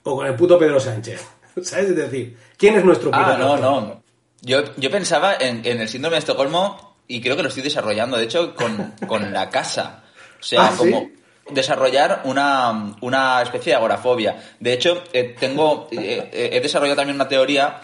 o 0.04 0.16
con 0.16 0.26
el 0.28 0.36
puto 0.36 0.58
Pedro 0.60 0.80
Sánchez? 0.80 1.26
¿Sabes? 1.62 1.90
Es 1.90 1.96
decir, 1.96 2.38
¿quién 2.58 2.76
es 2.76 2.84
nuestro 2.84 3.12
puto 3.12 3.24
Ah, 3.24 3.38
no, 3.38 3.58
no. 3.58 4.02
Yo, 4.42 4.60
yo 4.76 4.92
pensaba 4.92 5.36
en, 5.36 5.62
en 5.66 5.80
el 5.82 5.90
síndrome 5.90 6.16
de 6.16 6.20
Estocolmo 6.20 6.96
y 7.08 7.22
creo 7.22 7.36
que 7.36 7.44
lo 7.44 7.50
estoy 7.50 7.64
desarrollando, 7.64 8.18
de 8.18 8.26
hecho, 8.26 8.54
con, 8.56 8.94
con 9.08 9.32
la 9.32 9.50
casa. 9.50 10.04
O 10.40 10.44
sea, 10.44 10.68
Ah, 10.68 10.72
¿sí? 10.72 10.78
como 10.78 11.10
desarrollar 11.50 12.22
una, 12.26 12.96
una 13.02 13.42
especie 13.42 13.72
de 13.72 13.78
agorafobia. 13.78 14.36
De 14.60 14.74
hecho, 14.74 15.04
eh, 15.14 15.36
tengo, 15.40 15.88
eh, 15.92 16.30
eh, 16.32 16.50
he 16.54 16.60
desarrollado 16.60 16.98
también 16.98 17.16
una 17.16 17.28
teoría 17.28 17.82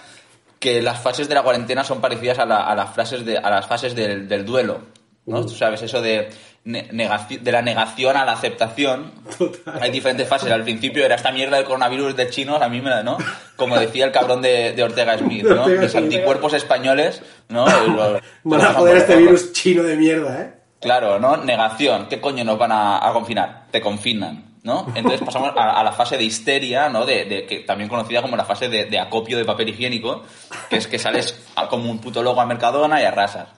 que 0.63 0.81
las 0.81 0.99
fases 1.01 1.27
de 1.27 1.35
la 1.35 1.43
cuarentena 1.43 1.83
son 1.83 1.99
parecidas 1.99 2.39
a, 2.39 2.45
la- 2.45 2.63
a 2.65 2.73
las, 2.75 2.89
frases 2.93 3.25
de, 3.25 3.37
a 3.37 3.49
las 3.49 3.67
fases 3.67 3.93
del, 3.95 4.27
del 4.29 4.45
duelo. 4.45 4.79
¿no? 5.25 5.39
Uh. 5.39 5.43
Tú 5.43 5.49
sabes, 5.49 5.81
eso 5.81 6.01
de, 6.01 6.29
de 6.65 7.51
la 7.51 7.61
negación 7.61 8.15
a 8.17 8.25
la 8.25 8.31
aceptación. 8.31 9.11
Total. 9.37 9.79
Hay 9.81 9.91
diferentes 9.91 10.27
fases. 10.27 10.51
Al 10.51 10.63
principio 10.63 11.05
era 11.05 11.15
esta 11.15 11.31
mierda 11.31 11.57
del 11.57 11.65
coronavirus 11.65 12.15
de 12.15 12.29
chinos, 12.29 12.61
a 12.61 12.69
mí 12.69 12.81
me 12.81 12.89
la, 12.89 13.03
¿no? 13.03 13.17
Como 13.55 13.77
decía 13.77 14.05
el 14.05 14.11
cabrón 14.11 14.41
de, 14.41 14.73
de 14.73 14.83
Ortega 14.83 15.17
Smith, 15.17 15.43
¿no? 15.43 15.61
Ortega 15.65 15.81
Mis 15.81 15.91
Smith. 15.91 16.03
anticuerpos 16.03 16.53
españoles, 16.53 17.21
¿no? 17.49 17.65
Van 18.43 18.61
a 18.61 18.73
joder 18.73 18.97
este 18.97 19.15
virus 19.17 19.53
chino 19.53 19.83
de 19.83 19.95
mierda, 19.97 20.41
¿eh? 20.41 20.53
Claro, 20.81 21.19
¿no? 21.19 21.37
Negación. 21.37 22.07
¿Qué 22.09 22.19
coño 22.19 22.43
nos 22.43 22.57
van 22.57 22.71
a, 22.73 23.07
a 23.07 23.13
confinar? 23.13 23.67
Te 23.71 23.79
confinan, 23.79 24.52
¿no? 24.63 24.91
Entonces 24.95 25.21
pasamos 25.21 25.51
a, 25.55 25.79
a 25.79 25.83
la 25.83 25.91
fase 25.91 26.17
de 26.17 26.23
histeria, 26.23 26.89
¿no? 26.89 27.05
De, 27.05 27.25
de- 27.25 27.45
que 27.45 27.59
también 27.59 27.89
conocida 27.89 28.21
como 28.21 28.35
la 28.37 28.45
fase 28.45 28.69
de, 28.69 28.85
de 28.85 28.99
acopio 28.99 29.37
de 29.37 29.45
papel 29.45 29.69
higiénico, 29.69 30.23
que 30.69 30.77
es 30.77 30.87
que 30.87 30.97
sales 30.97 31.37
como 31.69 31.89
un 31.91 31.99
puto 31.99 32.23
logo 32.23 32.39
a 32.41 32.45
Mercadona 32.45 33.01
y 33.01 33.05
arrasas. 33.05 33.49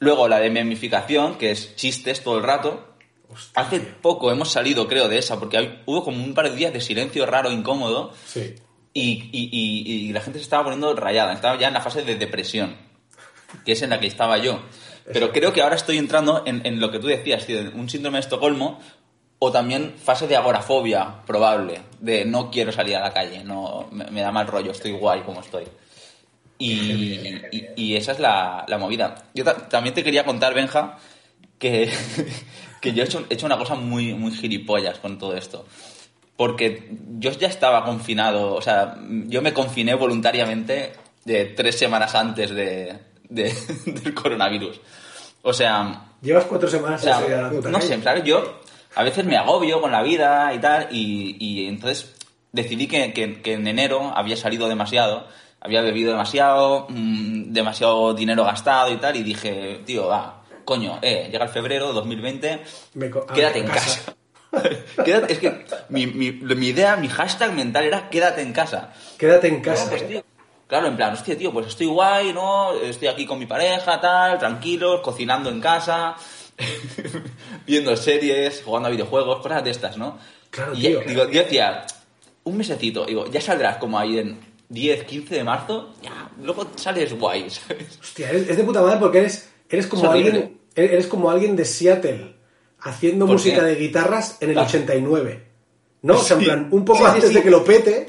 Luego 0.00 0.28
la 0.28 0.38
de 0.40 0.50
memificación, 0.50 1.36
que 1.36 1.50
es 1.50 1.74
chistes 1.76 2.22
todo 2.22 2.36
el 2.38 2.44
rato. 2.44 2.88
Hace 3.54 3.80
poco 3.80 4.30
hemos 4.30 4.50
salido, 4.52 4.86
creo, 4.86 5.08
de 5.08 5.18
esa, 5.18 5.38
porque 5.40 5.56
hay- 5.58 5.82
hubo 5.86 6.04
como 6.04 6.22
un 6.22 6.34
par 6.34 6.50
de 6.50 6.56
días 6.56 6.72
de 6.72 6.80
silencio 6.80 7.24
raro, 7.26 7.50
incómodo, 7.50 8.12
Sí. 8.26 8.54
y, 8.92 9.30
y- 9.32 9.48
y- 9.50 10.08
y 10.08 10.12
la 10.12 10.20
gente 10.20 10.38
se 10.38 10.44
estaba 10.44 10.64
poniendo 10.64 10.94
rayada, 10.94 11.32
estaba 11.32 11.58
ya 11.58 11.68
en 11.68 11.74
la 11.74 11.80
fase 11.80 12.02
de 12.02 12.16
depresión, 12.16 12.76
que 13.64 13.72
es 13.72 13.82
en 13.82 13.90
la 13.90 13.98
que 13.98 14.06
estaba 14.06 14.38
yo. 14.38 14.60
Pero 15.12 15.32
creo 15.32 15.52
que 15.52 15.62
ahora 15.62 15.74
estoy 15.76 15.98
entrando 15.98 16.42
en, 16.46 16.64
en 16.64 16.80
lo 16.80 16.90
que 16.90 16.98
tú 16.98 17.08
decías, 17.08 17.44
tío, 17.46 17.58
en 17.60 17.78
un 17.78 17.88
síndrome 17.90 18.16
de 18.18 18.20
Estocolmo 18.20 18.80
o 19.38 19.52
también 19.52 19.94
fase 20.02 20.26
de 20.26 20.36
agorafobia 20.36 21.22
probable, 21.26 21.80
de 22.00 22.24
no 22.24 22.50
quiero 22.50 22.72
salir 22.72 22.96
a 22.96 23.00
la 23.00 23.12
calle, 23.12 23.44
no 23.44 23.88
me, 23.90 24.04
me 24.06 24.20
da 24.22 24.32
mal 24.32 24.46
rollo, 24.46 24.70
estoy 24.72 24.92
guay 24.92 25.20
como 25.22 25.40
estoy. 25.40 25.64
Y, 26.58 26.70
y- 27.50 27.68
y 27.76 27.96
esa 27.96 28.12
es 28.12 28.20
la, 28.20 28.64
la 28.68 28.78
movida. 28.78 29.24
Yo 29.34 29.44
ta- 29.44 29.68
también 29.68 29.94
te 29.94 30.04
quería 30.04 30.24
contar, 30.24 30.54
Benja, 30.54 30.98
que, 31.58 31.90
que 32.80 32.92
yo 32.92 33.02
he 33.02 33.06
hecho, 33.06 33.26
he 33.28 33.34
hecho 33.34 33.46
una 33.46 33.58
cosa 33.58 33.74
muy, 33.74 34.14
muy 34.14 34.30
gilipollas 34.32 34.98
con 34.98 35.18
todo 35.18 35.34
esto. 35.36 35.66
Porque 36.36 36.90
yo 37.18 37.30
ya 37.32 37.48
estaba 37.48 37.84
confinado, 37.84 38.54
o 38.54 38.62
sea, 38.62 38.96
yo 39.26 39.42
me 39.42 39.52
confiné 39.52 39.94
voluntariamente 39.94 40.92
de 41.24 41.44
tres 41.46 41.78
semanas 41.78 42.14
antes 42.14 42.50
de, 42.50 42.98
de- 43.28 43.54
del 43.86 44.14
coronavirus. 44.14 44.80
O 45.42 45.52
sea, 45.52 46.06
Llevas 46.22 46.44
cuatro 46.46 46.68
semanas 46.68 47.02
o 47.02 47.04
sea, 47.04 47.50
no 47.70 47.80
sé, 47.80 48.00
¿sabes? 48.02 48.24
Yo 48.24 48.60
a 48.94 49.02
veces 49.02 49.24
me 49.24 49.36
agobio 49.36 49.80
con 49.80 49.92
la 49.92 50.02
vida 50.02 50.52
y 50.54 50.58
tal, 50.58 50.88
y, 50.90 51.36
y 51.38 51.66
entonces 51.68 52.14
decidí 52.52 52.86
que, 52.86 53.12
que- 53.12 53.42
que 53.42 53.54
en 53.54 53.66
enero 53.66 54.12
había 54.14 54.36
salido 54.36 54.68
demasiado, 54.68 55.26
había 55.60 55.80
bebido 55.82 56.12
demasiado, 56.12 56.86
mm, 56.88 57.52
demasiado 57.52 58.14
dinero 58.14 58.44
gastado 58.44 58.92
y 58.92 58.96
tal, 58.98 59.16
y 59.16 59.22
dije, 59.22 59.80
tío, 59.86 60.06
va, 60.08 60.42
coño, 60.64 60.98
eh, 61.02 61.28
llega 61.32 61.44
el 61.44 61.50
febrero 61.50 61.88
de 61.88 61.92
2020, 61.94 62.62
Me 62.94 63.10
quédate 63.34 63.58
en 63.60 63.66
casa. 63.66 64.00
casa. 64.04 64.14
Quédate- 65.04 65.32
es 65.32 65.38
que 65.40 65.66
mi, 65.88 66.06
mi, 66.06 66.30
mi 66.30 66.66
idea, 66.68 66.96
mi 66.96 67.08
hashtag 67.08 67.52
mental 67.54 67.84
era 67.84 68.08
quédate 68.08 68.40
en 68.42 68.52
casa. 68.52 68.92
Quédate 69.18 69.48
en 69.48 69.60
casa. 69.60 69.90
Pues, 69.90 70.02
¿eh? 70.02 70.06
tío, 70.06 70.24
claro, 70.68 70.86
en 70.86 70.96
plan, 70.96 71.12
hostia, 71.14 71.36
tío, 71.36 71.52
pues 71.52 71.66
estoy 71.66 71.86
guay, 71.86 72.32
¿no? 72.32 72.72
Estoy 72.74 73.08
aquí 73.08 73.26
con 73.26 73.38
mi 73.40 73.46
pareja, 73.46 74.00
tal, 74.00 74.38
tranquilos, 74.38 75.00
cocinando 75.00 75.50
en 75.50 75.60
casa, 75.60 76.14
viendo 77.66 77.96
series, 77.96 78.62
jugando 78.64 78.88
a 78.88 78.92
videojuegos, 78.92 79.40
cosas 79.42 79.64
de 79.64 79.70
estas, 79.70 79.96
¿no? 79.96 80.18
Claro, 80.50 80.72
y 80.74 80.80
tío. 80.82 81.00
digo, 81.06 81.24
yo 81.30 81.42
decía, 81.42 81.86
un 82.44 82.56
mesecito, 82.56 83.04
digo, 83.06 83.26
ya 83.30 83.40
saldrás 83.40 83.78
como 83.78 83.98
ahí 83.98 84.18
en 84.18 84.38
10, 84.68 85.04
15 85.04 85.34
de 85.34 85.44
marzo, 85.44 85.94
ya, 86.02 86.30
luego 86.42 86.66
sales 86.76 87.18
guay, 87.18 87.48
¿sabes? 87.50 87.98
Hostia, 88.00 88.30
eres, 88.30 88.48
es 88.48 88.56
de 88.56 88.64
puta 88.64 88.82
madre 88.82 88.98
porque 89.00 89.18
eres, 89.18 89.50
eres 89.68 89.86
como 89.86 90.10
alguien. 90.10 90.58
Eres 90.76 91.06
como 91.06 91.30
alguien 91.30 91.54
de 91.54 91.64
Seattle 91.64 92.34
haciendo 92.80 93.26
¿Por 93.26 93.34
música 93.36 93.60
qué? 93.60 93.66
de 93.66 93.74
guitarras 93.76 94.38
en 94.40 94.50
el 94.50 94.58
Ah. 94.58 94.62
89. 94.64 95.44
¿No? 96.02 96.14
O 96.14 96.18
sea, 96.18 96.36
en 96.36 96.42
plan, 96.44 96.68
un 96.72 96.84
poco 96.84 96.98
Sí, 96.98 97.04
antes 97.06 97.28
sí. 97.28 97.34
de 97.36 97.42
que 97.44 97.50
lo 97.50 97.64
pete 97.64 98.08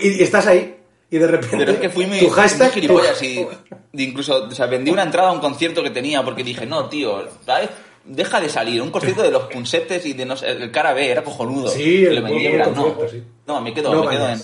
y 0.00 0.22
estás 0.22 0.46
ahí. 0.46 0.76
Y 1.10 1.18
de 1.18 1.26
repente. 1.26 1.56
Pero 1.56 1.72
es 1.72 1.78
que 1.78 1.90
fui 1.90 2.06
muy, 2.06 2.20
tu 2.20 2.30
hashtag. 2.30 2.68
muy 2.68 2.74
gilipollas 2.74 3.22
y 3.22 3.46
incluso, 3.94 4.44
o 4.44 4.50
sea, 4.52 4.66
vendí 4.66 4.90
una 4.90 5.02
entrada 5.02 5.30
a 5.30 5.32
un 5.32 5.40
concierto 5.40 5.82
que 5.82 5.90
tenía 5.90 6.22
porque 6.22 6.44
dije, 6.44 6.66
no, 6.66 6.88
tío, 6.88 7.28
¿sabes? 7.44 7.70
Deja 8.04 8.40
de 8.40 8.48
salir, 8.48 8.80
un 8.80 8.90
concierto 8.90 9.22
de 9.22 9.30
los 9.30 9.44
Punsetes 9.44 10.06
y 10.06 10.12
de 10.12 10.24
no 10.24 10.36
sé, 10.36 10.50
el 10.50 10.70
cara 10.70 10.94
B, 10.94 11.10
era 11.10 11.22
cojonudo. 11.22 11.68
Sí, 11.68 12.04
el 12.04 12.22
no, 12.22 12.28
concierto, 12.28 13.08
sí. 13.10 13.22
no, 13.46 13.60
me 13.60 13.74
quedo, 13.74 13.92
No 13.92 14.04
me, 14.04 14.10
quedo 14.10 14.28
en, 14.28 14.40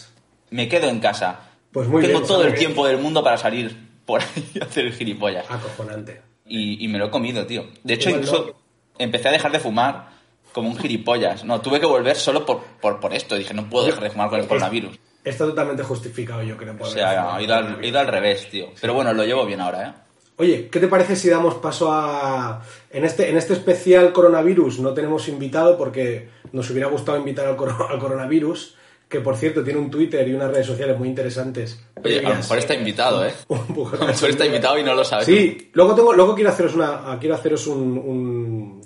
me 0.51 0.69
quedo 0.69 0.89
en 0.89 1.01
casa. 1.01 1.41
Pues 1.73 1.89
muy 1.89 2.03
Tengo 2.03 2.19
bien, 2.19 2.29
todo 2.29 2.45
el 2.45 2.55
tiempo 2.55 2.87
del 2.87 2.99
mundo 2.99 3.23
para 3.23 3.39
salir 3.39 3.77
por 4.05 4.21
ahí 4.21 4.51
y 4.55 4.63
hacer 4.63 4.87
el 4.87 4.93
gilipollas. 4.93 5.47
Acojonante. 5.49 6.21
Y, 6.47 6.85
y 6.85 6.89
me 6.89 6.99
lo 6.99 7.07
he 7.07 7.11
comido, 7.11 7.47
tío. 7.47 7.67
De 7.83 7.95
hecho, 7.95 8.11
Igual 8.11 8.25
incluso 8.25 8.47
no. 8.47 8.55
empecé 8.99 9.29
a 9.29 9.33
dejar 9.33 9.53
de 9.53 9.61
fumar 9.61 10.11
como 10.53 10.69
un 10.69 10.77
gilipollas. 10.77 11.45
No, 11.45 11.61
tuve 11.61 11.81
que 11.81 11.87
volver 11.87 12.17
solo 12.17 12.45
por, 12.47 12.63
por, 12.81 13.01
por 13.01 13.15
esto. 13.15 13.37
Dije, 13.37 13.55
no 13.55 13.69
puedo 13.69 13.87
dejar 13.87 14.03
de 14.05 14.11
fumar 14.11 14.31
con 14.31 14.41
el 14.41 14.47
coronavirus. 14.47 14.99
Está 15.26 15.45
totalmente 15.45 15.83
justificado, 15.83 16.42
yo 16.42 16.56
creo. 16.56 16.76
por 16.76 16.87
O 16.87 16.90
sea, 16.90 17.37
ido 17.42 17.54
al, 17.54 17.85
ido 17.85 17.99
al 17.99 18.06
revés, 18.06 18.49
tío. 18.49 18.68
Pero 18.80 18.95
bueno, 18.95 19.12
lo 19.12 19.25
llevo 19.25 19.45
bien 19.45 19.61
ahora, 19.61 19.88
¿eh? 19.88 19.92
Oye, 20.38 20.68
¿qué 20.71 20.78
te 20.80 20.87
parece 20.88 21.16
si 21.16 21.28
damos 21.28 21.54
paso 21.56 21.90
a... 21.90 22.62
En 22.90 23.04
este, 23.04 23.28
en 23.30 23.37
este 23.37 23.54
especial 23.54 24.12
coronavirus 24.12 24.78
no 24.80 24.92
tenemos 24.95 25.28
invitado 25.28 25.76
porque 25.76 26.28
nos 26.52 26.71
hubiera 26.71 26.88
gustado 26.88 27.18
invitar 27.18 27.47
al, 27.47 27.56
coro- 27.56 27.88
al 27.88 27.99
coronavirus, 27.99 28.75
que 29.09 29.21
por 29.21 29.37
cierto 29.37 29.64
tiene 29.64 29.78
un 29.80 29.90
Twitter 29.90 30.28
y 30.28 30.35
unas 30.35 30.50
redes 30.52 30.66
sociales 30.66 30.99
muy 30.99 31.09
interesantes. 31.09 31.83
Oye, 32.04 32.21
a 32.21 32.28
lo 32.28 32.35
mejor 32.37 32.59
está 32.59 32.75
invitado, 32.75 33.26
¿eh? 33.26 33.33
Un 33.49 33.66
poco 33.75 33.97
A 33.97 33.99
lo 34.00 34.06
mejor 34.06 34.30
está 34.30 34.47
invitado 34.47 34.78
y 34.78 34.85
no 34.85 34.95
lo 34.95 35.04
sabes. 35.04 35.26
Sí, 35.26 35.71
luego, 35.73 35.95
tengo, 35.95 36.12
luego 36.12 36.35
quiero 36.35 36.50
haceros, 36.50 36.75
una, 36.75 37.16
quiero 37.18 37.35
haceros 37.35 37.66
un- 37.66 37.99
un- 37.99 38.80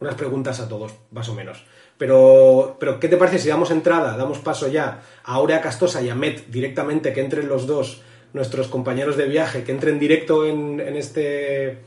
unas 0.00 0.14
preguntas 0.14 0.60
a 0.60 0.68
todos, 0.68 0.92
más 1.12 1.26
o 1.30 1.34
menos. 1.34 1.64
Pero, 1.98 2.76
pero, 2.78 3.00
¿qué 3.00 3.08
te 3.08 3.16
parece 3.16 3.38
si 3.38 3.48
damos 3.48 3.70
entrada, 3.70 4.16
damos 4.16 4.38
paso 4.38 4.68
ya 4.68 5.00
a 5.24 5.34
Aurea 5.34 5.62
Castosa 5.62 6.02
y 6.02 6.10
a 6.10 6.14
Met 6.14 6.46
directamente, 6.48 7.12
que 7.12 7.22
entren 7.22 7.48
los 7.48 7.66
dos, 7.66 8.02
nuestros 8.34 8.68
compañeros 8.68 9.16
de 9.16 9.26
viaje, 9.26 9.64
que 9.64 9.72
entren 9.72 9.98
directo 9.98 10.44
en, 10.46 10.78
en 10.80 10.94
este, 10.96 11.78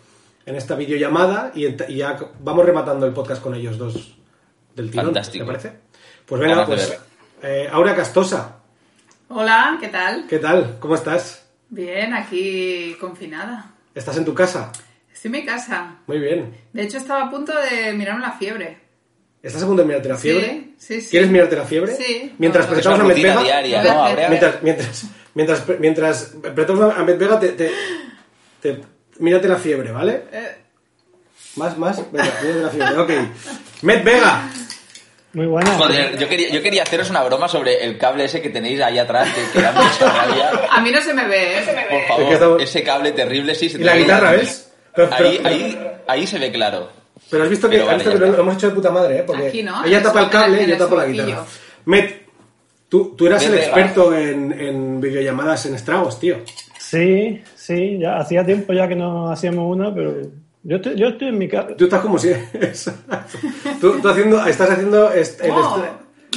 en 0.47 0.55
esta 0.55 0.75
videollamada 0.75 1.51
y, 1.53 1.67
y 1.67 1.97
ya 1.97 2.17
vamos 2.39 2.65
rematando 2.65 3.05
el 3.05 3.13
podcast 3.13 3.41
con 3.41 3.53
ellos 3.53 3.77
dos 3.77 4.17
del 4.75 4.89
tirón, 4.89 5.07
Fantástico. 5.07 5.45
¿te 5.45 5.51
parece? 5.51 5.73
Pues 6.25 6.41
venga, 6.41 6.65
pues 6.65 6.99
eh, 7.43 7.67
Aurea 7.71 7.95
Castosa, 7.95 8.55
Hola, 9.27 9.77
¿qué 9.79 9.89
tal? 9.89 10.25
¿qué 10.27 10.39
tal? 10.39 10.77
¿Cómo 10.79 10.95
estás? 10.95 11.47
Bien, 11.69 12.15
aquí 12.15 12.95
confinada. 12.99 13.73
¿Estás 13.93 14.17
en 14.17 14.25
tu 14.25 14.33
casa? 14.33 14.71
Estoy 15.13 15.29
en 15.29 15.31
mi 15.33 15.45
casa. 15.45 15.97
Muy 16.07 16.17
bien. 16.17 16.55
De 16.73 16.81
hecho, 16.81 16.97
estaba 16.97 17.25
a 17.25 17.29
punto 17.29 17.53
de 17.53 17.93
mirarme 17.93 18.21
la 18.21 18.31
fiebre. 18.31 18.88
¿Estás 19.41 19.63
a 19.63 19.65
punto 19.67 19.81
de 19.83 19.87
mirarte 19.87 20.09
la 20.09 20.17
fiebre? 20.17 20.47
Sí, 20.47 20.75
sí, 20.77 21.01
sí. 21.01 21.09
¿Quieres 21.11 21.29
mirarte 21.29 21.55
la 21.55 21.63
fiebre? 21.65 21.95
Sí. 21.95 22.33
Mientras 22.37 22.69
No, 22.69 22.93
una 22.95 23.03
a 23.03 23.07
Medvega. 23.07 23.41
diaria, 23.43 23.83
¿no? 23.83 24.05
Mientras, 24.29 24.61
mientras, 24.63 25.03
mientras, 25.33 25.63
mientras 25.79 26.23
presentamos 26.41 26.93
a 26.97 27.03
Medvega, 27.03 27.39
te, 27.39 27.49
te, 27.49 27.71
te- 28.61 28.81
mírate 29.19 29.47
la 29.47 29.55
fiebre, 29.57 29.91
¿vale? 29.91 30.23
Eh, 30.31 30.55
Más, 31.55 31.77
más. 31.77 32.11
Venga, 32.11 32.31
mírate 32.43 32.61
la 32.61 32.69
fiebre. 32.69 32.97
Ok. 32.99 33.11
Medvega. 33.83 34.49
Muy 35.31 35.45
buena. 35.45 35.71
Joder, 35.77 36.17
yo 36.17 36.27
quería, 36.27 36.49
yo 36.49 36.61
quería 36.61 36.83
haceros 36.83 37.09
una 37.11 37.23
broma 37.23 37.47
sobre 37.47 37.83
el 37.85 37.97
cable 37.97 38.25
ese 38.25 38.41
que 38.41 38.49
tenéis 38.49 38.81
ahí 38.81 38.97
atrás, 38.97 39.29
que, 39.33 39.41
que 39.53 39.61
da 39.61 39.71
mucha 39.71 40.11
rabia. 40.11 40.51
a 40.71 40.81
mí 40.81 40.91
no 40.91 40.99
se 41.01 41.13
me 41.13 41.25
ve, 41.27 41.59
¿eh? 41.59 41.63
Por 41.65 41.73
Es 41.75 42.01
que 42.01 42.07
favor, 42.07 42.33
estamos- 42.33 42.61
ese 42.63 42.83
cable 42.83 43.11
terrible, 43.13 43.53
sí. 43.55 43.69
se 43.69 43.75
Y 43.77 43.79
te 43.79 43.85
la 43.85 43.93
ve 43.93 43.99
guitarra. 43.99 44.31
¿ves? 44.31 44.71
Pero, 44.95 45.09
pero- 45.15 45.29
Ahí, 45.29 45.39
pero- 45.41 45.49
ahí, 45.55 45.77
ahí 46.07 46.27
se 46.27 46.39
ve 46.39 46.51
claro. 46.51 46.91
Pero 47.29 47.43
has 47.43 47.49
visto 47.49 47.69
que, 47.69 47.81
has 47.81 47.95
visto 48.03 48.17
lo 48.17 48.39
hemos 48.39 48.55
hecho 48.55 48.69
de 48.69 48.75
puta 48.75 48.91
madre, 48.91 49.19
¿eh? 49.19 49.23
Porque 49.25 49.47
Aquí 49.47 49.63
no, 49.63 49.83
ella 49.85 50.01
tapa 50.01 50.21
el 50.23 50.29
cable 50.29 50.63
y 50.63 50.67
yo 50.67 50.77
tapo 50.77 50.95
la 50.95 51.05
guitarra. 51.05 51.45
Met, 51.85 52.27
tú, 52.87 53.15
tú 53.17 53.27
eras 53.27 53.45
el 53.45 53.55
experto 53.55 54.15
en, 54.15 54.51
en 54.51 54.99
videollamadas 55.01 55.65
en 55.67 55.75
estragos, 55.75 56.19
tío. 56.19 56.37
Sí, 56.77 57.41
sí, 57.55 57.97
ya 57.99 58.17
hacía 58.17 58.45
tiempo 58.45 58.73
ya 58.73 58.87
que 58.87 58.95
no 58.95 59.29
hacíamos 59.31 59.65
una, 59.75 59.93
pero 59.93 60.15
yo 60.63 60.75
estoy, 60.77 60.95
yo 60.95 61.07
estoy 61.09 61.27
en 61.29 61.37
mi 61.37 61.47
casa. 61.47 61.75
Tú 61.77 61.83
estás 61.85 62.01
como 62.01 62.17
si... 62.17 62.29
tú, 63.81 63.99
tú 64.01 64.09
haciendo, 64.09 64.45
estás 64.45 64.69
haciendo... 64.71 65.11
est- 65.11 65.41
Oh, 65.49 65.83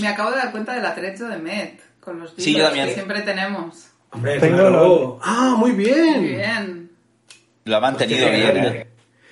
me 0.01 0.09
acabo 0.09 0.31
de 0.31 0.37
dar 0.37 0.51
cuenta 0.53 0.75
del 0.75 0.85
atrecho 0.87 1.27
de 1.29 1.39
Met 1.39 1.81
con 2.01 2.19
los 2.21 2.33
Sí, 2.37 2.53
yo 2.53 2.59
libros 2.59 2.67
también. 2.69 2.89
que 2.89 2.95
siempre 2.95 3.21
tenemos. 3.23 3.89
Hombre, 4.11 4.39
Tengo 4.41 4.57
claro. 4.59 5.19
Ah, 5.23 5.55
muy 5.57 5.73
bien. 5.73 6.21
Muy 6.21 6.29
bien. 6.31 6.91
Lo 7.65 7.77
ha 7.77 7.81
mantenido 7.81 8.29
bien. 8.31 8.57
¿eh? 8.59 8.87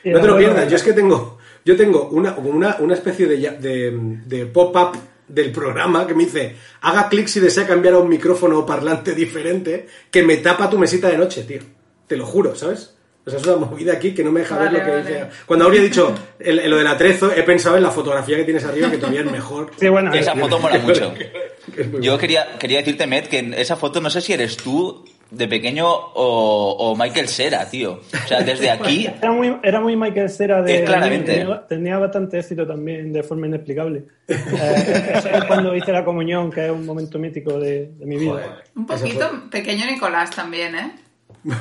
No 0.04 0.20
te 0.20 0.26
lo 0.26 0.36
pierdas, 0.38 0.68
yo 0.70 0.76
es 0.76 0.82
que 0.82 0.92
tengo, 0.94 1.38
yo 1.64 1.76
tengo 1.76 2.08
una, 2.10 2.34
una, 2.34 2.76
una 2.80 2.94
especie 2.94 3.26
de, 3.26 3.40
ya- 3.40 3.52
de, 3.52 3.90
de 4.26 4.46
pop-up 4.46 4.96
del 5.28 5.52
programa 5.52 6.06
que 6.06 6.14
me 6.14 6.24
dice, 6.24 6.56
haga 6.80 7.08
clic 7.08 7.26
si 7.28 7.38
desea 7.40 7.66
cambiar 7.66 7.94
a 7.94 7.98
un 7.98 8.08
micrófono 8.08 8.58
o 8.58 8.66
parlante 8.66 9.14
diferente, 9.14 9.86
que 10.10 10.22
me 10.22 10.38
tapa 10.38 10.68
tu 10.68 10.78
mesita 10.78 11.08
de 11.08 11.16
noche, 11.18 11.42
tío. 11.44 11.60
Te 12.06 12.16
lo 12.16 12.26
juro, 12.26 12.56
¿sabes? 12.56 12.96
O 13.24 13.30
sea, 13.30 13.38
es 13.38 13.46
una 13.46 13.56
movida 13.56 13.92
aquí 13.92 14.12
que 14.14 14.24
no 14.24 14.32
me 14.32 14.40
deja 14.40 14.56
ver 14.58 14.72
Vale, 14.72 14.78
lo 14.78 14.84
que 14.84 14.96
dice. 15.08 15.26
Cuando 15.46 15.66
habría 15.66 15.82
dicho 15.82 16.12
el- 16.38 16.58
el- 16.58 16.70
lo 16.70 16.78
del 16.78 16.86
atrezo, 16.86 17.30
he 17.30 17.42
pensado 17.44 17.76
en 17.76 17.82
la 17.84 17.90
fotografía 17.90 18.36
que 18.38 18.44
tienes 18.44 18.64
arriba, 18.64 18.90
que 18.90 18.96
todavía 18.96 19.20
es 19.20 19.30
mejor. 19.30 19.70
Sí, 19.78 19.88
bueno, 19.88 20.12
Esa 20.12 20.34
foto 20.34 20.58
mola 20.58 20.78
mucho. 20.82 21.12
Yo 22.00 22.18
quería, 22.18 22.58
quería 22.58 22.78
decirte, 22.78 23.06
Met, 23.06 23.28
que 23.28 23.38
en 23.38 23.54
esa 23.54 23.76
foto 23.76 24.00
no 24.00 24.10
sé 24.10 24.20
si 24.22 24.32
eres 24.32 24.56
tú 24.56 25.04
de 25.30 25.46
pequeño 25.48 25.86
o, 25.88 26.76
o 26.78 26.96
Michael 26.96 27.28
Cera, 27.28 27.68
tío. 27.68 28.00
O 28.24 28.28
sea, 28.28 28.40
desde 28.40 28.70
aquí... 28.70 29.06
Era 29.06 29.30
muy, 29.32 29.56
era 29.62 29.80
muy 29.80 29.96
Michael 29.96 30.28
Cera 30.30 30.60
de. 30.62 30.84
Claramente. 30.84 31.34
Tenía, 31.34 31.66
tenía 31.66 31.98
bastante 31.98 32.38
éxito 32.38 32.66
también 32.66 33.12
de 33.12 33.22
forma 33.22 33.46
inexplicable. 33.46 34.04
Eh, 34.28 35.12
eso 35.14 35.28
es 35.28 35.44
cuando 35.44 35.74
hice 35.74 35.92
la 35.92 36.04
comunión, 36.04 36.50
que 36.50 36.66
es 36.66 36.70
un 36.72 36.84
momento 36.84 37.18
mítico 37.18 37.58
de, 37.58 37.90
de 37.96 38.06
mi 38.06 38.16
vida. 38.16 38.32
Joder. 38.32 38.64
Un 38.76 38.86
poquito 38.86 39.30
pequeño 39.50 39.86
Nicolás 39.86 40.30
también, 40.30 40.74
¿eh? 40.74 40.92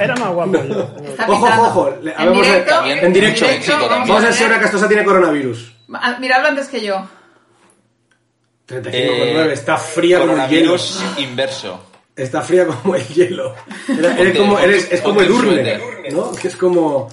Era 0.00 0.16
más 0.16 0.32
guapo 0.34 0.52
yo. 0.68 0.90
Está 1.06 1.30
Ojo, 1.30 1.46
ojo, 1.46 1.62
ojo. 1.62 1.90
Le- 2.02 2.10
En 2.12 2.16
vamos 2.16 2.32
a 2.38 2.40
ver, 2.40 2.44
directo, 2.50 2.74
también, 2.74 2.98
en 3.04 3.12
directo. 3.12 3.40
mucho 3.44 3.54
éxito 3.54 3.72
vamos 3.74 3.88
también. 3.88 4.08
Vamos 4.08 4.16
a 4.16 4.20
ver 4.20 4.28
ver. 4.30 4.34
si 4.38 4.42
ahora 4.44 4.60
Castosa 4.60 4.88
tiene 4.88 5.04
coronavirus. 5.04 5.74
Ah, 5.94 6.16
Miradlo 6.20 6.48
antes 6.48 6.68
que 6.68 6.80
yo. 6.80 7.06
35,9, 8.68 8.90
Eh, 8.92 9.52
está 9.52 9.76
fría 9.76 10.18
hielo. 10.18 10.26
Coronavirus 10.32 11.04
inverso. 11.18 11.85
Está 12.16 12.40
fría 12.42 12.66
como 12.66 12.94
el 12.96 13.06
hielo. 13.08 13.54
Era- 13.88 14.18
eres 14.18 14.38
como, 14.38 14.58
eres, 14.58 14.88
es 14.90 15.00
como 15.02 15.20
Edurne, 15.20 15.52
suéter. 15.78 16.12
¿no? 16.14 16.32
Que 16.32 16.48
es 16.48 16.56
como, 16.56 17.08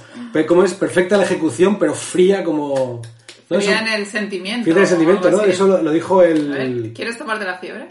como 0.48 0.64
es 0.64 0.74
perfecta 0.74 1.18
la 1.18 1.24
ejecución, 1.24 1.78
pero 1.78 1.94
fría 1.94 2.44
como... 2.44 3.02
¿no? 3.50 3.60
Fría 3.60 3.80
en 3.80 3.88
el 3.90 4.06
sentimiento. 4.06 4.64
fría 4.64 4.76
en 4.78 4.82
el 4.82 4.88
sentimiento, 4.88 5.30
¿no? 5.30 5.42
así. 5.42 5.50
Eso 5.52 5.68
lo, 5.68 5.82
lo 5.82 5.92
dijo 5.92 6.22
A 6.22 6.24
ver, 6.24 6.38
el... 6.38 6.94
¿Quieres 6.96 7.18
tomarte 7.18 7.44
la 7.46 7.58
fiebre? 7.58 7.90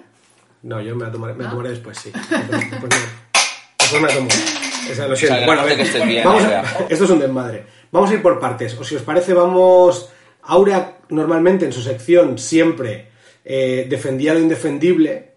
No, 0.63 0.81
yo 0.81 0.97
me 0.97 1.05
la 1.05 1.13
tomaré, 1.13 1.35
me 1.35 1.45
tomaré 1.45 1.71
después, 1.71 1.99
sí. 1.99 2.11
Después, 2.13 2.71
después 2.71 2.83
me, 2.83 2.99
después 3.79 4.03
me 4.03 4.09
la 4.09 4.15
tomo. 4.15 4.29
Esa, 4.91 5.07
lo 5.09 5.15
siento. 5.17 5.35
O 5.35 5.39
sea, 5.39 5.47
bueno, 5.47 5.61
a 5.61 5.65
ver, 5.65 5.77
que 5.77 5.83
estés 5.83 6.07
bien, 6.07 6.25
vamos 6.25 6.43
a- 6.45 6.47
Aurea. 6.61 6.87
esto 6.89 7.05
es 7.05 7.11
un 7.11 7.19
desmadre. 7.21 7.67
Vamos 7.91 8.11
a 8.11 8.15
ir 8.15 8.23
por 8.23 8.41
partes. 8.41 8.75
O 8.79 8.85
si 8.85 8.97
os 8.97 9.03
parece, 9.03 9.35
vamos... 9.35 10.09
Aurea 10.45 10.99
normalmente 11.11 11.67
en 11.67 11.73
su 11.73 11.83
sección 11.83 12.39
siempre 12.39 13.11
eh, 13.45 13.87
defendía 13.89 14.33
lo 14.35 14.41
indefendible. 14.41 15.33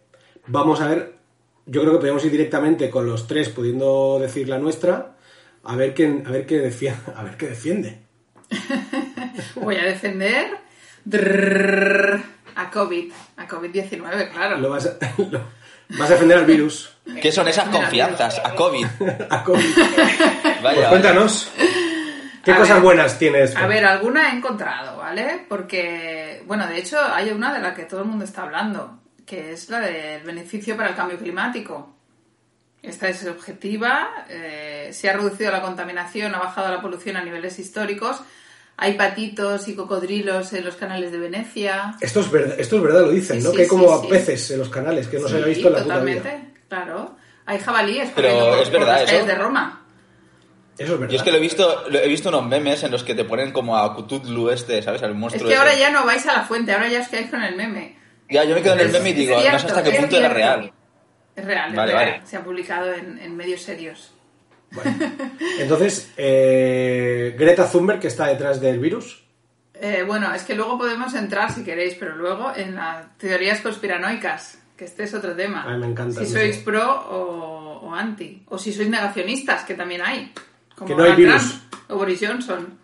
Vamos 0.48 0.80
a 0.82 0.88
ver, 0.88 1.15
yo 1.66 1.82
creo 1.82 1.94
que 1.94 2.00
podemos 2.00 2.24
ir 2.26 2.32
directamente 2.32 2.90
con 2.90 3.06
los 3.08 3.28
tres 3.28 3.50
pudiendo 3.50 4.20
decir 4.20 4.48
la 4.50 4.58
nuestra, 4.60 5.16
a 5.64 5.76
ver 5.76 5.94
quién, 5.94 6.24
a 6.28 6.32
ver 6.32 6.46
qué 6.46 6.60
defiende, 6.60 7.00
a 7.16 7.24
ver 7.24 7.38
qué 7.38 7.48
defiende. 7.48 8.00
Voy 9.56 9.76
a 9.76 9.84
defender 9.84 10.58
a 12.56 12.70
COVID. 12.72 13.12
A 13.38 13.48
COVID-19, 13.48 14.32
claro. 14.32 14.58
Lo 14.58 14.70
vas, 14.70 14.86
a, 14.88 15.22
lo- 15.30 15.42
vas 15.98 16.10
a 16.10 16.14
defender 16.14 16.38
al 16.38 16.46
virus, 16.46 16.92
¿Qué 17.22 17.32
son 17.32 17.48
esas 17.48 17.70
confianzas? 17.70 18.40
A 18.44 18.56
COVID. 18.56 18.86
a 19.30 19.44
COVID. 19.44 19.78
Vaya, 20.64 20.76
Pues 20.78 20.88
cuéntanos, 20.90 21.52
¿qué 22.44 22.52
A 22.52 22.58
cosas 22.58 22.76
ver. 22.78 22.84
buenas 22.84 23.20
tienes? 23.20 23.56
A 23.56 23.68
ver, 23.68 23.86
alguna 23.86 24.32
he 24.32 24.38
encontrado, 24.38 24.98
¿vale? 24.98 25.46
Porque, 25.48 26.44
bueno, 26.48 26.66
de 26.68 26.80
hecho 26.80 26.98
hay 27.00 27.30
una 27.32 27.54
de 27.54 27.60
la 27.62 27.74
que 27.76 27.84
todo 27.84 28.02
el 28.02 28.08
mundo 28.08 28.26
está 28.26 28.44
hablando, 28.44 29.00
que 29.26 29.52
es 29.54 29.70
la 29.70 29.80
del 29.80 30.24
beneficio 30.24 30.76
para 30.78 30.90
el 30.90 30.96
cambio 30.96 31.18
climático. 31.18 31.92
esta 32.82 33.10
es 33.10 33.26
objetiva, 33.28 34.26
eh, 34.30 34.90
se 34.94 35.10
ha 35.10 35.14
reducido 35.14 35.52
la 35.52 35.62
contaminación, 35.64 36.36
ha 36.36 36.40
bajado 36.40 36.70
la 36.72 36.82
polución 36.82 37.18
a 37.18 37.24
niveles 37.24 37.58
históricos, 37.58 38.22
hay 38.78 38.94
patitos 38.94 39.68
y 39.68 39.76
cocodrilos 39.76 40.54
en 40.54 40.64
los 40.66 40.76
canales 40.76 41.12
de 41.12 41.18
Venecia. 41.18 41.96
Esto 42.02 42.20
es 42.20 42.30
verdad, 42.30 42.56
esto 42.60 42.76
es 42.78 42.84
verdad 42.84 43.02
lo 43.02 43.10
dicen, 43.10 43.38
Sí, 43.40 43.44
¿no? 43.44 43.50
sí, 43.52 43.56
que 43.56 43.62
hay 43.64 43.68
como 43.68 43.88
sí, 43.98 44.04
sí. 44.04 44.08
peces 44.12 44.52
en 44.52 44.60
los 44.60 44.70
canales 44.70 45.08
que 45.08 45.18
no 45.18 45.28
se 45.28 45.36
había 45.36 45.48
visto 45.48 45.68
en 45.70 45.74
la 45.74 45.80
puta 45.80 45.94
totalmente, 45.96 46.30
vida. 46.30 46.48
claro. 46.70 47.16
Hay 47.48 47.60
jabalíes 47.60 48.10
Pero 48.16 48.28
corriendo 48.30 48.50
por, 48.52 48.60
es 48.64 48.70
verdad 48.72 48.86
por 48.88 48.88
las 48.96 49.04
calles 49.06 49.20
eso. 49.20 49.28
de 49.28 49.36
Roma. 49.36 49.82
Eso 50.78 50.94
es 50.94 51.00
verdad. 51.00 51.12
Yo 51.14 51.18
es 51.18 51.24
que 51.24 51.32
lo 51.32 51.38
he 51.38 51.42
visto, 51.42 51.84
lo 51.90 52.00
he 52.00 52.08
visto 52.08 52.30
unos 52.30 52.46
memes 52.48 52.84
en 52.84 52.92
los 52.92 53.04
que 53.04 53.16
te 53.16 53.24
ponen 53.24 53.52
como 53.52 53.78
a 53.78 53.96
Cthulhu 53.96 54.50
este, 54.50 54.82
¿sabes? 54.84 55.02
Al 55.04 55.12
Es 55.12 55.16
monstruo 55.16 55.48
que 55.48 55.56
ahora 55.56 55.72
ese. 55.72 55.80
ya 55.80 55.90
no 55.92 56.06
vais 56.06 56.26
a 56.28 56.34
la 56.34 56.44
fuente, 56.44 56.74
ahora 56.74 56.88
ya 56.90 57.00
os 57.02 57.08
quedáis 57.08 57.30
con 57.32 57.42
el 57.44 57.56
meme. 57.56 57.98
Ya, 58.30 58.44
yo 58.44 58.56
me 58.56 58.62
quedo 58.62 58.74
en 58.74 58.80
el 58.82 58.88
Es- 58.88 58.94
meme 58.94 59.10
y 59.10 59.12
es 59.14 59.18
digo, 59.20 59.36
no 59.36 59.42
cierto, 59.42 59.60
sé 59.60 59.68
hasta 59.68 59.84
qué 59.84 59.90
es 59.92 60.00
punto 60.00 60.18
era 60.18 60.30
real. 60.30 60.72
Es 61.36 61.46
real, 61.46 61.70
es 61.72 61.76
Vale, 61.76 61.92
real. 61.94 62.06
vale. 62.12 62.22
Se 62.28 62.38
ha 62.38 62.44
publicado 62.44 62.94
en, 62.94 63.20
en 63.20 63.36
medios 63.36 63.62
serios. 63.62 64.12
Bueno. 64.72 64.96
Entonces, 65.60 66.12
eh, 66.18 67.36
Greta 67.38 67.70
Thunberg, 67.70 68.00
que 68.00 68.08
está 68.08 68.28
detrás 68.28 68.60
del 68.62 68.80
virus. 68.80 69.24
Eh, 69.76 70.04
bueno, 70.08 70.34
es 70.34 70.44
que 70.44 70.56
luego 70.56 70.78
podemos 70.78 71.14
entrar, 71.14 71.52
si 71.52 71.64
queréis, 71.64 71.96
pero 71.96 72.16
luego 72.16 72.52
en 72.56 72.76
las 72.76 73.18
teorías 73.18 73.60
conspiranoicas, 73.62 74.58
que 74.78 74.86
este 74.86 75.04
es 75.04 75.14
otro 75.14 75.36
tema. 75.36 75.66
Ay, 75.68 75.78
me 75.78 75.88
encanta 75.88 76.22
Si 76.22 76.28
sois 76.32 76.58
pro 76.58 76.84
o, 77.10 77.82
o 77.88 77.94
anti. 77.94 78.44
O 78.48 78.58
si 78.58 78.72
sois 78.74 78.90
negacionistas, 78.90 79.64
que 79.66 79.74
también 79.76 80.02
hay. 80.02 80.32
Como 80.76 80.88
Que 80.88 80.96
no 80.96 81.04
hay 81.04 81.12
Donald 81.12 81.18
virus. 81.28 81.42
Trump 81.70 81.92
o 81.92 81.96
Boris 81.98 82.20
Johnson. 82.26 82.78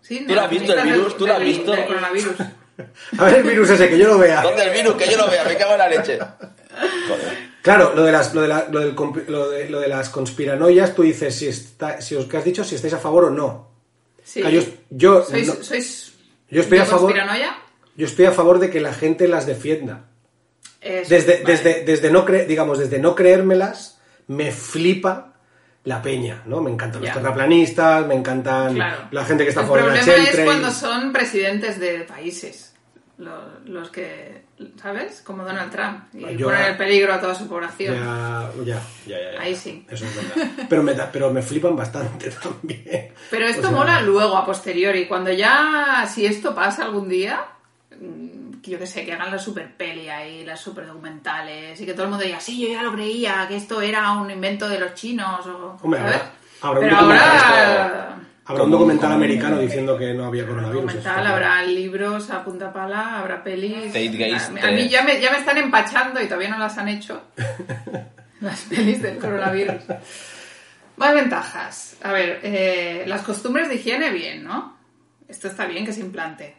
Sí, 0.00 0.24
¿Tú 0.26 0.34
lo 0.34 0.40
has 0.40 0.50
visto 0.50 0.72
el 0.72 0.86
virus? 0.88 1.16
¿Tú 1.16 1.26
lo 1.26 1.34
has 1.34 1.40
visto? 1.42 1.72
del 1.72 1.84
coronavirus. 1.86 2.36
A 3.18 3.24
ver 3.24 3.36
el 3.36 3.42
virus 3.44 3.70
ese, 3.70 3.88
que 3.88 3.98
yo 3.98 4.08
lo 4.08 4.18
vea. 4.18 4.42
¿Dónde 4.42 4.62
el 4.64 4.70
virus? 4.70 4.94
Que 4.96 5.10
yo 5.10 5.16
lo 5.16 5.30
vea, 5.30 5.44
me 5.44 5.56
cago 5.56 5.72
en 5.72 5.78
la 5.78 5.88
leche. 5.88 6.18
Joder. 6.18 7.56
Claro, 7.62 7.94
lo 7.96 8.04
de 8.04 8.12
las, 8.12 8.34
lo 8.34 8.42
de 8.42 8.48
la- 8.48 8.66
lo 8.70 8.80
del 8.80 8.94
compi- 8.94 9.26
lo 9.26 9.50
de, 9.50 9.68
lo 9.70 9.80
de 9.80 9.88
las 9.88 10.08
conspiranoias, 10.10 10.94
tú 10.94 11.02
dices 11.02 11.34
si, 11.34 11.48
está, 11.48 12.00
si 12.00 12.14
os 12.14 12.26
que 12.26 12.36
has 12.36 12.44
dicho 12.44 12.62
si 12.64 12.74
estáis 12.74 12.94
a 12.94 12.98
favor 12.98 13.24
o 13.24 13.30
no. 13.30 13.70
Sí. 14.22 14.42
Ah, 14.44 14.50
yo- 14.50 14.62
yo- 14.90 15.24
¿Sois, 15.24 15.46
no. 15.48 15.54
sois 15.62 16.12
Yo 16.50 16.60
estoy 16.62 16.78
de 16.78 16.82
a 16.84 16.86
favor. 16.86 17.10
conspiranoia? 17.12 17.56
Yo 17.96 18.06
estoy 18.06 18.26
a 18.26 18.32
favor 18.32 18.58
de 18.58 18.70
que 18.70 18.80
la 18.80 18.92
gente 18.92 19.26
las 19.26 19.46
defienda. 19.46 20.04
Eso, 20.80 21.08
Desde, 21.08 21.42
vale. 21.42 21.44
desde, 21.56 21.84
desde 21.84 22.10
no 22.10 22.24
cre- 22.26 22.46
digamos, 22.46 22.78
desde 22.78 22.98
no 22.98 23.14
creérmelas, 23.14 23.98
me 24.28 24.52
flipa 24.52 25.32
la 25.86 26.02
peña, 26.02 26.42
¿no? 26.44 26.60
Me 26.60 26.70
encantan 26.70 27.00
los 27.02 27.12
terraplanistas, 27.12 28.06
me 28.06 28.14
encantan 28.14 28.74
Claro. 28.74 29.08
la 29.10 29.24
gente 29.24 29.44
que 29.44 29.48
está 29.48 29.60
a 29.60 29.64
El 29.64 29.68
favor 29.68 29.82
de 29.84 29.88
la 29.98 30.02
problema 30.04 30.28
es 30.30 30.40
cuando 30.44 30.70
son 30.70 31.12
presidentes 31.12 31.80
de 31.80 32.00
países. 32.00 32.74
Los, 33.18 33.40
los 33.64 33.88
que, 33.88 34.42
¿sabes? 34.82 35.22
Como 35.24 35.42
Donald 35.42 35.72
Trump. 35.72 36.04
Y 36.12 36.36
Yo- 36.36 36.48
ponen 36.48 36.66
en 36.66 36.76
peligro 36.76 37.14
a 37.14 37.18
toda 37.20 37.34
su 37.34 37.48
población. 37.48 37.94
Ya, 37.94 38.50
ya, 38.62 38.82
ya, 39.06 39.32
ya. 39.32 39.40
Ahí 39.40 39.54
sí. 39.56 39.86
Eso 39.88 40.04
es 40.04 40.14
verdad. 40.36 40.50
Pero 40.68 40.82
me, 40.82 40.92
da- 40.92 41.10
pero 41.10 41.30
me 41.32 41.40
flipan 41.40 41.74
bastante 41.74 42.30
también. 42.42 43.12
Pero 43.30 43.46
esto 43.46 43.68
O 43.68 43.70
sea, 43.70 43.78
mola 43.78 44.02
luego, 44.02 44.36
a 44.36 44.44
posteriori. 44.44 45.06
Cuando 45.06 45.32
ya, 45.32 46.06
si 46.12 46.26
esto 46.26 46.54
pasa 46.54 46.84
algún 46.84 47.08
día, 47.08 47.42
mm, 47.98 48.45
que 48.66 48.72
yo 48.72 48.78
que 48.78 48.86
sé, 48.86 49.04
que 49.04 49.12
hagan 49.12 49.30
la 49.30 49.38
super 49.38 49.74
peli 49.76 50.08
ahí, 50.08 50.44
las 50.44 50.60
super 50.60 50.86
documentales, 50.86 51.80
y 51.80 51.86
que 51.86 51.92
todo 51.94 52.04
el 52.04 52.10
mundo 52.10 52.24
diga, 52.24 52.40
sí, 52.40 52.60
yo 52.60 52.68
ya 52.68 52.82
lo 52.82 52.92
creía, 52.92 53.46
que 53.48 53.56
esto 53.56 53.80
era 53.80 54.12
un 54.12 54.30
invento 54.30 54.68
de 54.68 54.78
los 54.78 54.94
chinos, 54.94 55.46
o, 55.46 55.78
Hombre, 55.82 56.00
¿sabes? 56.00 56.16
habrá- 56.16 56.30
habrá 56.62 56.80
un 56.80 56.84
Pero 56.86 56.96
documental 56.96 57.42
ahora... 57.44 58.12
Habrá 58.48 58.62
un 58.62 58.70
documental 58.70 59.06
como- 59.10 59.14
americano 59.16 59.58
diciendo 59.58 59.98
que 59.98 60.14
no 60.14 60.24
había 60.26 60.46
coronavirus. 60.46 60.82
documental, 60.84 61.26
habrá 61.26 61.62
libros 61.64 62.30
a 62.30 62.44
punta 62.44 62.72
pala, 62.72 63.18
habrá 63.18 63.42
pelis. 63.42 63.92
A, 63.92 63.98
a 63.98 64.70
mí 64.70 64.82
eh. 64.82 64.88
ya 64.88 65.02
me, 65.02 65.20
ya 65.20 65.32
me 65.32 65.38
están 65.38 65.58
empachando 65.58 66.20
y 66.20 66.26
todavía 66.26 66.50
no 66.50 66.58
las 66.58 66.78
han 66.78 66.86
hecho. 66.88 67.22
las 68.40 68.60
pelis 68.62 69.02
del 69.02 69.18
coronavirus. 69.18 69.82
Más 70.96 71.12
ventajas. 71.14 71.96
A 72.04 72.12
ver, 72.12 72.38
eh, 72.44 73.02
las 73.08 73.22
costumbres 73.22 73.68
de 73.68 73.74
higiene, 73.74 74.10
bien, 74.10 74.44
¿no? 74.44 74.76
Esto 75.26 75.48
está 75.48 75.66
bien 75.66 75.84
que 75.84 75.92
se 75.92 76.00
implante. 76.00 76.54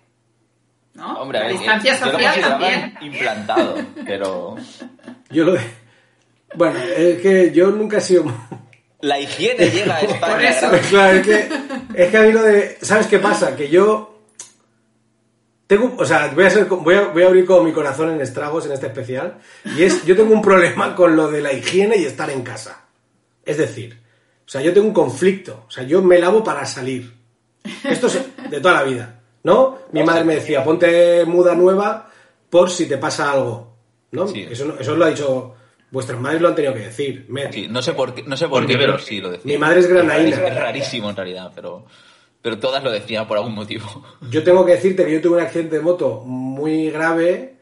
¿No? 0.98 1.22
Hombre, 1.22 1.40
La 1.40 1.46
ver, 1.46 1.58
distancia 1.58 2.00
yo 2.00 2.06
lo 2.08 2.12
social 2.12 2.42
también. 2.42 2.94
implantado, 3.02 3.76
pero... 4.06 4.56
Yo 5.30 5.46
lo 5.46 5.54
de... 5.54 5.60
Bueno, 6.56 6.80
es 6.80 7.22
que 7.22 7.52
yo 7.52 7.68
nunca 7.70 7.98
he 7.98 8.02
sido... 8.02 8.26
La 9.02 9.20
higiene 9.20 9.70
llega 9.70 9.98
a 9.98 10.00
Por 10.02 10.10
España. 10.10 10.50
eso. 10.50 10.70
gracias. 10.72 10.88
claro, 10.90 11.18
es 11.18 11.28
que, 11.28 11.50
es 11.94 12.10
que 12.10 12.18
a 12.18 12.22
mí 12.24 12.32
lo 12.32 12.42
de... 12.42 12.78
¿Sabes 12.82 13.06
qué 13.08 13.20
pasa? 13.20 13.56
Que 13.56 13.70
yo... 13.70 14.16
Tengo, 15.68 15.96
o 16.00 16.06
sea, 16.06 16.32
voy 16.34 16.46
a, 16.46 16.50
ser, 16.50 16.66
voy, 16.66 16.96
a, 16.96 17.02
voy 17.10 17.24
a 17.24 17.28
abrir 17.28 17.46
como 17.46 17.64
mi 17.64 17.74
corazón 17.74 18.10
en 18.10 18.22
estragos 18.22 18.66
en 18.66 18.72
este 18.72 18.88
especial. 18.88 19.38
Y 19.78 19.84
es, 19.84 20.04
yo 20.06 20.16
tengo 20.16 20.34
un 20.34 20.42
problema 20.42 20.96
con 20.96 21.16
lo 21.16 21.30
de 21.30 21.42
la 21.42 21.54
higiene 21.54 21.98
y 21.98 22.06
estar 22.06 22.30
en 22.32 22.42
casa. 22.42 22.86
Es 23.46 23.58
decir, 23.58 24.02
o 24.46 24.50
sea, 24.50 24.62
yo 24.62 24.74
tengo 24.74 24.88
un 24.88 24.94
conflicto. 24.94 25.66
O 25.68 25.70
sea, 25.72 25.84
yo 25.84 26.02
me 26.02 26.18
lavo 26.20 26.44
para 26.44 26.66
salir. 26.66 27.14
Esto 27.84 28.08
es 28.08 28.20
de 28.50 28.62
toda 28.62 28.76
la 28.76 28.84
vida, 28.84 29.17
¿no? 29.44 29.78
Mi 29.92 30.04
madre 30.04 30.24
me 30.24 30.36
decía, 30.36 30.64
ponte 30.64 31.26
muda 31.26 31.56
nueva 31.56 32.10
por 32.50 32.70
si 32.70 32.86
te 32.88 32.98
pasa 32.98 33.32
algo, 33.32 33.74
¿no? 34.12 34.28
Sí. 34.28 34.48
Eso, 34.50 34.66
no- 34.66 34.80
eso 34.80 34.96
lo 34.96 35.06
ha 35.06 35.10
dicho... 35.10 35.54
Vuestras 35.90 36.20
madres 36.20 36.42
lo 36.42 36.50
han 36.50 36.56
tenido 36.56 36.74
que 36.74 36.82
decir. 36.82 37.26
Me- 37.30 37.50
Sí, 37.52 37.68
no 37.70 37.82
sé 37.82 37.94
por 37.94 38.14
qué, 38.14 38.22
no 38.24 38.36
sé 38.36 38.50
por 38.50 38.66
qué, 38.68 38.78
pero 38.78 39.00
sí 39.00 39.22
lo 39.22 39.30
decía. 39.32 39.50
Mi 39.54 39.58
madre 39.58 39.80
es 39.80 39.88
granaína. 39.88 40.36
Es 40.46 40.56
rarísimo 40.56 41.10
en 41.10 41.16
realidad, 41.16 41.50
pero, 41.56 41.86
pero 42.42 42.60
todas 42.60 42.84
lo 42.84 42.92
decían 42.92 43.26
por 43.26 43.38
algún 43.38 43.56
motivo. 43.56 43.86
Yo 44.30 44.44
tengo 44.44 44.66
que 44.66 44.74
decirte 44.74 45.06
que 45.06 45.14
yo 45.14 45.22
tuve 45.22 45.38
un 45.38 45.44
accidente 45.46 45.78
de 45.78 45.82
moto 45.82 46.24
muy 46.26 46.90
grave 46.90 47.56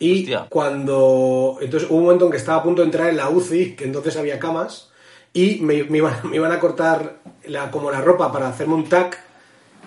y 0.00 0.22
Hostia. 0.22 0.46
cuando... 0.48 1.58
Entonces 1.60 1.88
hubo 1.88 1.98
un 1.98 2.04
momento 2.04 2.24
en 2.24 2.30
que 2.32 2.36
estaba 2.38 2.58
a 2.58 2.62
punto 2.64 2.82
de 2.82 2.86
entrar 2.86 3.10
en 3.10 3.16
la 3.16 3.28
UCI, 3.28 3.76
que 3.76 3.84
entonces 3.84 4.16
había 4.16 4.40
camas, 4.40 4.90
y 5.32 5.60
me, 5.60 5.84
me 5.84 5.98
iban, 5.98 6.14
me 6.28 6.34
iban 6.34 6.50
a 6.50 6.58
cortar 6.58 7.18
la, 7.46 7.70
como 7.70 7.92
la 7.92 8.00
ropa 8.00 8.32
para 8.32 8.48
hacerme 8.48 8.74
un 8.74 8.88
tac 8.88 9.22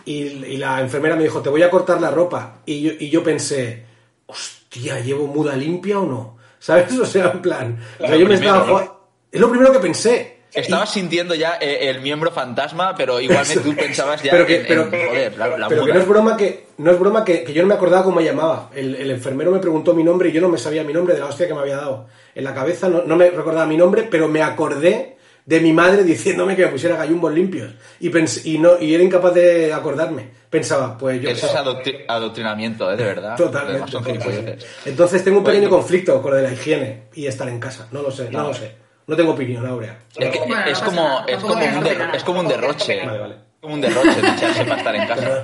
y, 0.06 0.14
y 0.46 0.58
la 0.58 0.80
enfermera 0.82 1.16
me 1.16 1.24
dijo, 1.24 1.42
te 1.42 1.50
voy 1.50 1.64
a 1.64 1.70
cortar 1.70 2.02
la 2.02 2.12
ropa. 2.12 2.58
Y 2.66 2.82
yo, 2.82 2.92
y 3.00 3.10
yo 3.10 3.24
pensé, 3.24 3.84
hostia, 4.26 5.00
¿llevo 5.00 5.28
muda 5.28 5.56
limpia 5.56 6.00
o 6.00 6.06
no? 6.06 6.38
¿Sabes? 6.60 6.98
O 7.00 7.06
sea, 7.06 7.32
en 7.32 7.42
plan... 7.42 7.80
o 8.00 8.02
sea, 8.02 8.10
Lo 8.12 8.16
yo 8.18 8.26
me 8.28 8.36
primero, 8.38 8.56
estaba... 8.60 8.68
¿no? 8.82 8.86
jo- 8.88 9.10
Es 9.32 9.40
lo 9.42 9.50
primero 9.50 9.72
que 9.72 9.80
pensé. 9.80 10.42
Estabas 10.54 10.92
sintiendo 10.92 11.34
ya 11.34 11.58
eh, 11.62 11.90
el 11.90 12.02
miembro 12.02 12.30
fantasma, 12.30 12.94
pero 12.96 13.22
igualmente 13.22 13.62
tú 13.64 13.74
pensabas 13.80 14.22
ya 14.22 14.32
pero 14.34 14.46
que, 14.46 14.58
en, 14.58 14.66
pero, 14.68 14.82
en, 14.92 15.08
joder, 15.08 15.38
la, 15.38 15.58
la 15.58 15.68
pero 15.70 15.86
que 15.86 15.94
no 15.94 16.00
es 16.02 16.08
broma 16.08 16.36
que 16.36 16.66
no 16.78 16.92
es 16.92 17.00
broma 17.00 17.24
que, 17.24 17.44
que 17.46 17.54
yo 17.54 17.62
no 17.62 17.70
me 17.70 17.74
acordaba 17.76 18.04
cómo 18.04 18.18
me 18.18 18.26
llamaba. 18.26 18.70
El, 18.76 18.96
el 18.96 19.12
enfermero 19.12 19.50
me 19.52 19.60
preguntó 19.60 19.94
mi 19.94 20.04
nombre 20.04 20.28
y 20.28 20.34
yo 20.34 20.42
no 20.42 20.50
me 20.50 20.58
sabía 20.58 20.84
mi 20.84 20.92
nombre 20.92 21.14
de 21.14 21.22
la 21.22 21.28
hostia 21.28 21.48
que 21.48 21.54
me 21.54 21.62
había 21.62 21.78
dado 21.78 22.08
en 22.36 22.44
la 22.44 22.54
cabeza. 22.54 22.90
No, 22.90 23.02
no 23.04 23.16
me 23.16 23.30
recordaba 23.30 23.66
mi 23.66 23.78
nombre, 23.78 24.04
pero 24.12 24.28
me 24.28 24.42
acordé 24.42 25.16
de 25.46 25.60
mi 25.60 25.74
madre 25.74 26.04
diciéndome 26.04 26.56
que 26.56 26.66
me 26.66 26.72
pusiera 26.72 26.96
gallumbos 26.96 27.34
limpios 27.34 27.74
y 28.00 28.10
pens- 28.10 28.46
y 28.46 28.58
no 28.58 28.80
y 28.80 28.94
era 28.94 29.04
incapaz 29.04 29.34
de 29.34 29.74
acordarme. 29.74 30.30
Pensaba, 30.50 30.98
pues 30.98 31.22
yo 31.22 31.30
Eso 31.30 31.46
es 31.48 31.54
adoctri- 31.56 32.04
adoctrinamiento, 32.08 32.92
¿eh? 32.92 32.98
de 32.98 33.04
verdad. 33.04 33.36
totalmente. 33.38 34.58
Entonces 34.86 35.24
tengo 35.24 35.38
un 35.40 35.44
pequeño 35.44 35.70
Bueno. 35.70 35.78
conflicto 35.78 36.22
con 36.22 36.32
lo 36.32 36.38
de 36.38 36.44
la 36.44 36.54
higiene 36.54 37.04
y 37.14 37.26
estar 37.28 37.48
en 37.48 37.60
casa. 37.60 37.88
No 37.92 38.02
lo 38.02 38.12
sé, 38.12 38.30
no, 38.30 38.40
No. 38.42 38.48
lo 38.50 38.54
sé. 38.54 38.76
No 39.08 39.16
tengo 39.16 39.32
opinión, 39.32 39.66
Aurea. 39.66 39.98
Es, 40.16 40.30
que 40.30 40.40
Bueno, 40.40 40.56
no 40.58 40.62
es 40.66 40.80
pasa 40.80 40.86
como, 40.86 41.24
es 41.28 41.38
como 41.38 41.54
un, 41.54 41.60
que 41.60 41.66
derro- 41.68 41.80
opinar. 41.80 42.16
es 42.16 42.24
como 42.24 42.40
un 42.42 42.48
derroche. 42.48 43.06
Vale, 43.06 43.20
vale. 43.20 43.36
Como 43.60 43.74
un 43.76 43.82
derroche 43.82 44.22
de 44.22 44.28
echarse 44.30 44.64
para 44.66 44.78
estar 44.78 44.96
en 44.96 45.08
casa. 45.08 45.44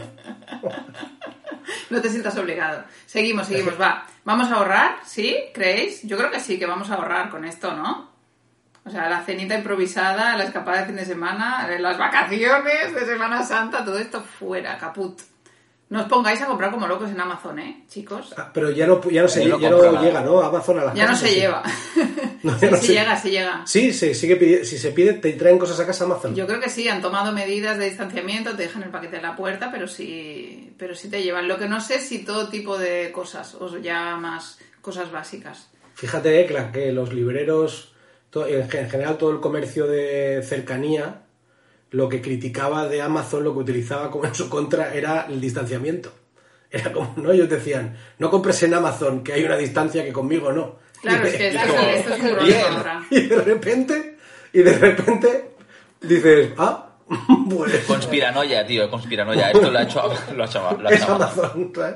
No 1.90 2.02
te 2.02 2.10
sientas 2.10 2.38
obligado. 2.38 2.84
Seguimos, 3.06 3.48
seguimos, 3.48 3.80
va. 3.80 4.06
¿Vamos 4.26 4.50
a 4.52 4.56
ahorrar? 4.56 4.96
¿Sí? 5.06 5.36
¿Creéis? 5.54 6.02
Yo 6.04 6.18
creo 6.18 6.32
que 6.32 6.40
sí, 6.40 6.58
que 6.60 6.66
vamos 6.66 6.90
a 6.90 6.96
ahorrar 6.96 7.30
con 7.30 7.46
esto, 7.46 7.74
¿no? 7.74 8.07
O 8.88 8.90
sea, 8.90 9.10
la 9.10 9.22
cenita 9.24 9.56
improvisada, 9.56 10.38
la 10.38 10.46
escapada 10.46 10.80
de 10.80 10.86
fin 10.88 10.96
de 10.96 11.06
semana, 11.06 11.68
eh, 11.70 11.78
las 11.80 11.98
vacaciones 11.98 12.96
de 12.96 13.06
Semana 13.06 13.44
Santa, 13.44 13.84
todo 13.84 13.98
esto 14.00 14.22
fuera, 14.22 14.78
caput. 14.78 15.20
No 15.90 16.02
os 16.02 16.08
pongáis 16.08 16.42
a 16.42 16.48
comprar 16.48 16.70
como 16.72 16.86
locos 16.88 17.10
en 17.10 17.20
Amazon, 17.20 17.60
¿eh, 17.60 17.86
chicos? 17.88 18.34
Ah, 18.38 18.50
Pero 18.54 18.72
ya 18.72 18.86
no, 18.88 19.02
ya 19.10 19.22
no, 19.22 19.28
se, 19.30 19.46
ya 19.46 19.70
no 19.70 20.02
llega, 20.02 20.20
¿no? 20.22 20.42
Amazon 20.42 20.80
a 20.80 20.86
las 20.86 20.94
Ya 20.96 21.08
no 21.08 21.16
se 21.16 21.28
¿sí? 21.30 21.36
lleva. 21.36 21.64
No, 22.44 22.58
sí, 22.60 22.68
no 22.70 22.78
sí 22.78 22.88
se- 22.88 22.94
llega, 22.94 23.18
sí 23.18 23.30
llega. 23.32 23.62
Sí, 23.66 23.92
sí, 23.94 24.14
sigue 24.14 24.40
pidi- 24.40 24.64
si 24.64 24.78
se 24.78 24.92
pide, 24.92 25.14
te 25.14 25.34
traen 25.34 25.58
cosas 25.58 25.80
a 25.80 25.86
casa 25.88 26.04
Amazon. 26.04 26.36
Yo 26.36 26.46
creo 26.46 26.60
que 26.60 26.70
sí, 26.70 26.88
han 26.88 27.02
tomado 27.02 27.32
medidas 27.32 27.78
de 27.80 27.86
distanciamiento, 27.86 28.56
te 28.56 28.64
dejan 28.64 28.84
el 28.84 28.90
paquete 28.90 29.16
en 29.18 29.24
la 29.24 29.36
puerta, 29.36 29.72
pero 29.72 29.88
sí, 29.88 30.74
pero 30.78 30.94
sí 30.94 31.10
te 31.10 31.24
llevan. 31.24 31.48
Lo 31.48 31.58
que 31.58 31.68
no 31.68 31.82
sé 31.82 31.96
es 31.96 32.08
si 32.08 32.20
todo 32.20 32.48
tipo 32.50 32.78
de 32.78 33.12
cosas, 33.12 33.56
o 33.56 33.78
ya 33.80 34.16
más 34.18 34.60
cosas 34.82 35.12
básicas. 35.12 35.70
Fíjate 35.96 36.40
eh, 36.42 36.46
que, 36.46 36.54
la- 36.54 36.72
que 36.72 36.92
los 36.92 37.12
libreros, 37.12 37.96
en 38.34 38.70
gen- 38.70 38.86
en 38.86 38.90
general 38.90 39.18
todo 39.18 39.32
el 39.32 39.40
comercio 39.40 39.88
de 39.88 40.42
cercanía, 40.44 41.24
lo 41.92 42.10
que 42.10 42.22
criticaba 42.22 42.88
de 42.88 43.02
Amazon, 43.02 43.44
lo 43.44 43.54
que 43.54 43.60
utilizaba 43.60 44.12
como 44.12 44.26
en 44.26 44.36
su 44.36 44.50
contra 44.50 44.94
era 44.94 45.26
el 45.30 45.40
distanciamiento. 45.42 46.12
Era 46.70 46.92
como, 46.92 47.14
¿no? 47.18 47.32
Ellos 47.32 47.50
decían, 47.50 47.96
no 48.20 48.30
compres 48.30 48.62
en 48.64 48.74
Amazon, 48.74 49.24
que 49.24 49.34
hay 49.34 49.44
una 49.46 49.56
distancia 49.58 50.04
que 50.04 50.12
conmigo 50.12 50.52
no. 50.52 50.76
Claro, 51.02 51.24
Y 51.26 51.28
es 51.28 51.32
de- 51.34 51.50
que 51.52 51.58
como, 51.68 51.80
es, 51.80 51.96
esto 52.00 52.14
es 52.16 52.20
un 52.22 52.30
problema 52.36 52.68
ahora. 52.78 53.04
Y 53.12 53.22
de 53.22 53.42
repente, 53.42 54.18
y 54.52 54.60
de 54.64 54.74
repente, 54.78 55.52
dices, 56.02 56.52
ah, 56.58 56.84
pues 57.50 57.86
Conspiranoia, 57.86 58.68
tío, 58.68 58.90
conspiranoia. 58.92 59.52
Esto 59.52 59.72
lo 59.72 59.80
ha 59.80 59.84
hecho, 59.84 60.02
lo 60.36 60.44
ha 60.44 60.46
hecho, 60.48 60.78
lo 60.82 60.90
ha 60.90 60.92
es 60.94 61.02
Amazon. 61.04 61.46
Amazon, 61.46 61.72
¿sabes? 61.74 61.96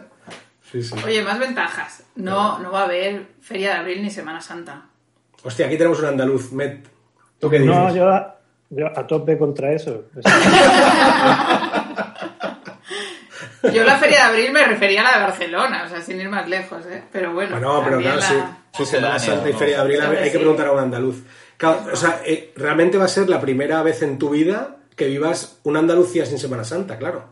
Sí, 0.72 0.82
sí. 0.84 0.96
Oye, 1.06 1.22
más 1.22 1.38
ventajas. 1.38 2.04
No, 2.16 2.60
no 2.60 2.72
va 2.72 2.84
a 2.84 2.86
haber 2.86 3.28
Feria 3.42 3.72
de 3.74 3.76
Abril 3.80 4.02
ni 4.04 4.10
Semana 4.10 4.40
Santa. 4.40 4.86
Hostia, 5.44 5.66
aquí 5.68 5.78
tenemos 5.78 6.00
un 6.00 6.06
andaluz, 6.06 6.52
Met. 6.52 6.88
¿Tú 7.40 7.50
qué 7.50 7.60
dices? 7.60 7.76
No, 7.76 7.96
yo 7.96 8.10
a, 8.10 8.38
yo 8.70 8.88
a 8.88 9.08
tope 9.08 9.38
contra 9.38 9.72
eso. 9.74 10.04
Yo 13.74 13.84
la 13.84 13.98
feria 13.98 14.18
de 14.18 14.24
abril 14.24 14.52
me 14.52 14.66
refería 14.66 15.02
a 15.02 15.04
la 15.04 15.18
de 15.20 15.24
Barcelona, 15.24 15.84
o 15.86 15.90
sea, 15.90 16.02
sin 16.02 16.20
ir 16.20 16.28
más 16.30 16.48
lejos, 16.50 16.84
¿eh? 16.88 17.04
Pero 17.12 17.34
bueno. 17.34 17.52
Bueno, 17.52 17.82
pero 17.84 18.00
claro, 18.00 18.18
la- 18.20 18.22
sí. 18.26 18.34
Semana 18.34 18.58
Sucedáneo, 18.74 19.20
Santa 19.20 19.50
y 19.50 19.54
¿no? 19.54 19.60
Feria 19.60 19.76
de 19.76 19.82
Abril 19.82 20.02
hay 20.02 20.24
que 20.26 20.32
sí. 20.32 20.38
preguntar 20.38 20.68
a 20.68 20.72
un 20.72 20.80
andaluz. 20.80 21.24
Claro, 21.58 21.82
o 21.94 21.96
sea, 21.96 22.22
eh, 22.26 22.54
realmente 22.56 22.98
va 22.98 23.06
a 23.06 23.10
ser 23.10 23.30
la 23.30 23.40
primera 23.40 23.84
vez 23.84 24.02
en 24.02 24.18
tu 24.18 24.30
vida 24.32 24.78
que 24.96 25.06
vivas 25.08 25.60
una 25.64 25.80
Andalucía 25.80 26.26
sin 26.26 26.40
Semana 26.40 26.64
Santa, 26.64 26.98
claro. 26.98 27.26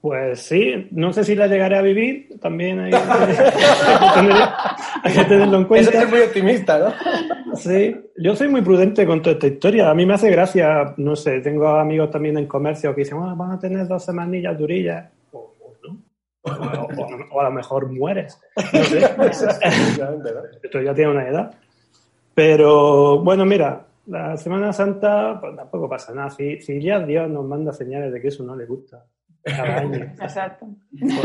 Pues 0.00 0.40
sí, 0.40 0.88
no 0.92 1.12
sé 1.12 1.24
si 1.24 1.34
la 1.34 1.46
llegaré 1.46 1.76
a 1.76 1.82
vivir, 1.82 2.38
también 2.40 2.80
hay, 2.80 2.92
hay 5.02 5.12
que 5.12 5.24
tenerlo 5.24 5.56
en 5.58 5.62
Eso 5.62 5.68
cuenta. 5.68 6.02
es 6.02 6.08
muy 6.08 6.20
optimista, 6.20 6.78
¿no? 6.78 7.56
Sí, 7.56 7.94
yo 8.16 8.34
soy 8.34 8.48
muy 8.48 8.62
prudente 8.62 9.04
con 9.04 9.20
toda 9.20 9.34
esta 9.34 9.46
historia. 9.48 9.90
A 9.90 9.94
mí 9.94 10.06
me 10.06 10.14
hace 10.14 10.30
gracia, 10.30 10.94
no 10.96 11.14
sé, 11.16 11.40
tengo 11.40 11.68
amigos 11.68 12.10
también 12.10 12.38
en 12.38 12.46
comercio 12.46 12.94
que 12.94 13.02
dicen, 13.02 13.18
"Ah, 13.20 13.34
van 13.36 13.50
a 13.52 13.58
tener 13.58 13.86
dos 13.86 14.02
semanillas 14.02 14.56
durillas. 14.56 15.10
O, 15.32 15.54
o 15.60 15.74
no. 15.86 15.98
O, 17.32 17.40
a 17.40 17.44
lo 17.44 17.50
mejor 17.50 17.90
mueres. 17.92 18.40
Esto 20.62 20.80
ya 20.80 20.94
tiene 20.94 21.10
una 21.10 21.28
edad. 21.28 21.50
Pero 22.34 23.18
bueno, 23.18 23.44
mira, 23.44 23.84
la 24.06 24.36
Semana 24.38 24.72
Santa 24.72 25.38
pues, 25.40 25.54
tampoco 25.56 25.88
pasa 25.88 26.14
nada. 26.14 26.30
Si, 26.30 26.60
si 26.60 26.80
ya 26.80 27.00
Dios 27.00 27.28
nos 27.28 27.44
manda 27.44 27.72
señales 27.72 28.12
de 28.12 28.20
que 28.22 28.28
eso 28.28 28.44
no 28.44 28.56
le 28.56 28.64
gusta 28.64 29.04
cada 29.44 29.78
año. 29.78 30.12
Exacto. 30.20 30.66
Pues 30.98 31.24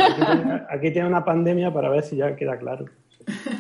aquí, 0.70 0.92
tiene, 0.92 1.08
una 1.08 1.24
pandemia 1.26 1.74
para 1.74 1.90
ver 1.90 2.04
si 2.04 2.16
ya 2.18 2.36
queda 2.36 2.58
claro. 2.58 2.86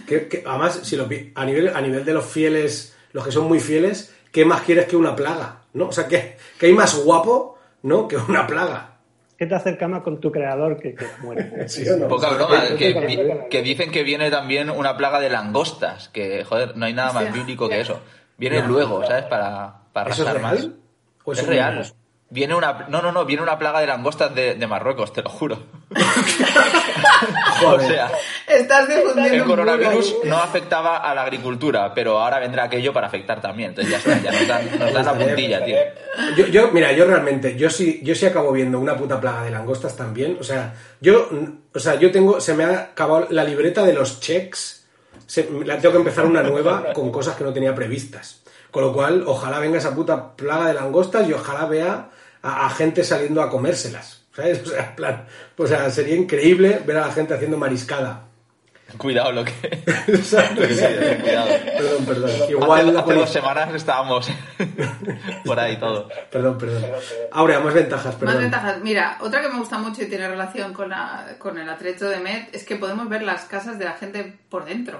Que, 0.08 0.28
que, 0.28 0.44
además, 0.46 0.80
si 0.84 0.96
lo, 0.96 1.08
pi- 1.08 1.32
a, 1.36 1.46
nivel, 1.46 1.70
a 1.70 1.82
nivel 1.82 2.06
de 2.06 2.14
los 2.14 2.26
fieles, 2.26 2.96
los 3.14 3.26
que 3.26 3.32
son 3.32 3.48
muy 3.48 3.60
fieles, 3.60 4.16
¿qué 4.32 4.46
más 4.46 4.62
quieres 4.62 4.86
que 4.86 4.96
una 4.96 5.16
plaga? 5.16 5.62
¿No? 5.74 5.88
O 5.88 5.92
sea, 5.92 6.08
que, 6.08 6.38
que 6.60 6.68
hay 6.68 6.74
más 6.74 6.96
guapo, 7.04 7.58
¿no? 7.84 8.08
Que 8.08 8.16
una 8.18 8.46
plaga. 8.46 8.92
¿Qué 9.38 9.48
te 9.48 9.56
acerca 9.56 9.88
más 9.90 10.02
con 10.02 10.22
tu 10.22 10.32
creador 10.32 10.80
que, 10.80 10.96
que 10.96 11.06
no? 12.00 12.08
Poca 12.08 12.30
broma, 12.30 12.62
que- 12.78 12.94
que, 12.94 13.48
que 13.50 13.62
dicen 13.62 13.92
que 13.92 14.04
viene 14.04 14.30
también 14.32 14.70
una 14.70 14.96
plaga 14.96 15.20
de 15.20 15.30
langostas, 15.30 16.10
que 16.10 16.44
joder, 16.46 16.78
no 16.78 16.86
hay 16.86 16.94
nada 16.94 17.12
más 17.12 17.34
bíblico 17.34 17.68
que 17.68 17.82
eso. 17.82 18.00
Viene 18.38 18.62
No. 18.62 18.68
luego, 18.68 19.06
¿sabes? 19.06 19.24
Para, 19.26 19.74
para 19.92 20.12
¿Eso 20.12 20.24
es 20.28 20.30
real? 20.34 20.42
más. 20.42 20.70
¿O 21.24 21.32
Es 21.34 21.48
real. 21.48 21.86
Viene 22.30 22.56
una, 22.56 22.88
no, 22.90 23.02
no, 23.02 23.12
no, 23.12 23.24
viene 23.26 23.44
una 23.44 23.58
plaga 23.60 23.80
de 23.80 23.88
langostas 23.88 24.34
de, 24.34 24.56
de 24.56 24.68
Marruecos, 24.68 25.14
te 25.14 25.22
lo 25.22 25.30
juro. 25.30 25.60
o 27.66 27.80
sea, 27.80 28.12
Estás 28.48 28.88
difundiendo 28.88 29.34
el 29.36 29.44
coronavirus 29.46 30.16
no 30.26 30.38
afectaba 30.38 30.98
a 30.98 31.14
la 31.16 31.22
agricultura, 31.24 31.94
pero 31.94 32.20
ahora 32.20 32.40
vendrá 32.40 32.64
aquello 32.64 32.92
para 32.94 33.08
afectar 33.08 33.42
también. 33.42 33.70
Entonces 33.70 33.92
ya 33.92 33.98
está, 33.98 34.22
ya 34.22 34.32
nos 34.40 34.48
dan, 34.48 34.80
nos 34.80 34.94
dan 34.94 35.06
la 35.06 35.14
puntilla, 35.14 35.64
tío. 35.64 35.78
Yo, 36.36 36.48
yo, 36.48 36.72
mira, 36.72 36.92
yo 36.94 37.06
realmente, 37.06 37.56
yo 37.56 37.70
sí, 37.70 38.02
yo 38.04 38.16
sí 38.16 38.26
acabo 38.26 38.52
viendo 38.52 38.80
una 38.80 38.96
puta 38.98 39.20
plaga 39.22 39.44
de 39.44 39.52
langostas 39.52 39.96
también. 39.96 40.38
O 40.40 40.44
sea, 40.44 40.74
yo, 41.02 41.30
o 41.74 41.80
sea, 41.80 41.96
yo 41.96 42.12
tengo, 42.12 42.42
se 42.42 42.54
me 42.54 42.64
ha 42.66 42.72
acabado 42.92 43.28
la 43.30 43.44
libreta 43.44 43.84
de 43.84 43.94
los 43.94 44.20
checks. 44.20 44.88
Se- 45.28 45.50
la 45.64 45.78
tengo 45.78 45.94
que 45.94 46.00
empezar 46.00 46.26
una 46.26 46.44
nueva 46.44 46.92
con 46.94 47.12
cosas 47.12 47.36
que 47.36 47.44
no 47.44 47.54
tenía 47.54 47.74
previstas. 47.76 48.42
Con 48.72 48.84
lo 48.84 48.94
cual, 48.94 49.24
ojalá 49.26 49.60
venga 49.60 49.78
esa 49.78 49.96
puta 49.96 50.36
plaga 50.36 50.68
de 50.68 50.74
langostas 50.74 51.28
y 51.30 51.34
ojalá 51.34 51.66
vea 51.66 52.10
a, 52.46 52.66
a 52.66 52.70
gente 52.70 53.04
saliendo 53.04 53.42
a 53.42 53.50
comérselas. 53.50 54.24
¿Sabes? 54.36 54.62
O 54.66 54.70
sea, 54.70 54.86
en 54.90 54.96
plan, 54.96 55.26
o 55.58 55.68
sea, 55.68 55.90
sería 55.90 56.16
increíble 56.16 56.82
ver 56.86 56.98
a 56.98 57.08
la 57.08 57.12
gente 57.14 57.34
haciendo 57.34 57.58
mariscada. 57.58 58.24
Cuidado 58.98 59.32
lo 59.32 59.44
que... 59.44 59.52
Que 60.06 61.18
cuidado. 61.22 61.48
Perdón, 61.78 62.06
perdón. 62.06 62.32
Igual 62.50 62.98
hace, 62.98 63.14
dos 63.14 63.30
semanas 63.32 63.74
estábamos 63.74 64.30
por 65.46 65.60
ahí 65.60 65.78
todo. 65.78 66.08
Perdón, 66.32 66.58
perdón. 66.58 66.84
Aurea, 67.32 67.60
más 67.60 67.74
ventajas, 67.74 68.16
perdón. 68.16 68.36
Más 68.36 68.44
ventajas. 68.44 68.82
Mira, 68.82 69.18
otra 69.22 69.42
que 69.42 69.50
me 69.50 69.58
gusta 69.60 69.78
mucho 69.80 70.04
y 70.04 70.06
tiene 70.08 70.28
relación 70.28 70.74
con, 70.74 70.90
la- 70.90 71.36
con 71.40 71.58
el 71.58 71.70
atrecho 71.70 72.08
de 72.10 72.20
Met 72.20 72.54
es 72.56 72.64
que 72.64 72.76
podemos 72.76 73.10
ver 73.10 73.24
las 73.24 73.46
casas 73.46 73.80
de 73.80 73.86
la 73.86 73.94
gente 73.94 74.38
por 74.50 74.66
dentro. 74.66 75.00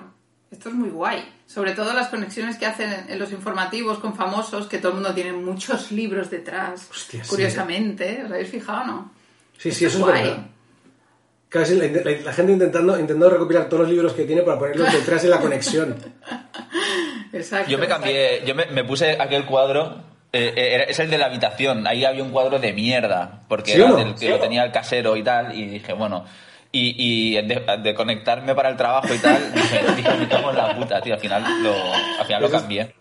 Esto 0.56 0.70
es 0.70 0.76
muy 0.76 0.90
guay. 0.90 1.24
Sobre 1.48 1.74
todo 1.74 1.94
las 1.94 2.08
conexiones 2.08 2.58
que 2.58 2.66
hacen 2.66 2.92
en, 2.92 3.10
en 3.12 3.20
los 3.20 3.32
informativos 3.32 4.00
con 4.00 4.16
famosos, 4.16 4.68
que 4.68 4.78
todo 4.78 4.90
el 4.90 4.96
mundo 4.96 5.14
tiene 5.14 5.34
muchos 5.34 5.92
libros 6.00 6.30
detrás. 6.30 6.88
Hostia, 6.90 7.24
sí. 7.24 7.30
curiosamente, 7.30 8.22
¿os 8.26 8.32
habéis 8.32 8.50
fijado 8.50 8.82
o 8.82 8.86
no? 8.86 9.12
Sí, 9.58 9.72
sí, 9.72 9.86
eso 9.86 9.98
es 9.98 10.04
guay. 10.04 10.24
verdad. 10.24 10.38
Claro, 11.50 11.68
sí, 11.68 11.76
la, 11.76 11.88
la- 11.88 12.22
la 12.22 12.34
gente 12.34 12.52
intentando, 12.54 12.94
intentando 13.00 13.30
recopilar 13.30 13.70
todos 13.70 13.82
los 13.84 13.92
libros 13.92 14.14
que 14.14 14.24
tiene 14.26 14.42
para 14.44 14.58
ponerlos 14.60 14.92
detrás 14.92 15.24
en 15.24 15.30
la 15.30 15.40
conexión. 15.40 15.96
Exacto. 17.34 17.70
Yo 17.70 17.78
me 17.78 17.88
cambié, 17.88 18.44
yo 18.46 18.56
me, 18.56 18.66
me 18.68 18.84
puse 18.84 19.18
aquel 19.20 19.46
cuadro, 19.46 20.02
eh, 20.32 20.54
eh, 20.56 20.74
era- 20.76 20.84
es 20.86 21.00
el 21.00 21.10
de 21.10 21.18
la 21.18 21.26
habitación, 21.28 21.86
ahí 21.88 22.06
había 22.06 22.24
un 22.24 22.32
cuadro 22.32 22.60
de 22.60 22.74
mierda, 22.74 23.42
porque 23.48 23.74
¿Sí 23.74 23.82
o 23.82 23.86
era 23.86 23.90
no? 23.92 23.98
del 23.98 24.16
que 24.16 24.30
lo 24.30 24.40
tenía 24.40 24.64
el 24.64 24.72
casero 24.72 25.16
y 25.18 25.24
tal, 25.24 25.54
y 25.58 25.66
dije, 25.68 25.94
bueno, 25.94 26.26
y, 26.76 27.38
y 27.38 27.42
de, 27.42 27.64
de 27.82 27.96
conectarme 27.96 28.54
para 28.54 28.70
el 28.70 28.76
trabajo 28.76 29.14
y 29.14 29.18
tal, 29.18 29.54
dije, 29.54 29.80
dije, 29.96 30.18
me 30.20 30.28
cago 30.28 30.50
en 30.50 30.58
la 30.58 30.76
puta, 30.76 31.02
tío, 31.02 31.14
al 31.14 31.20
final 31.20 31.44
lo, 31.64 31.74
al 32.20 32.26
final 32.26 32.42
lo 32.42 32.50
cambié. 32.50 32.94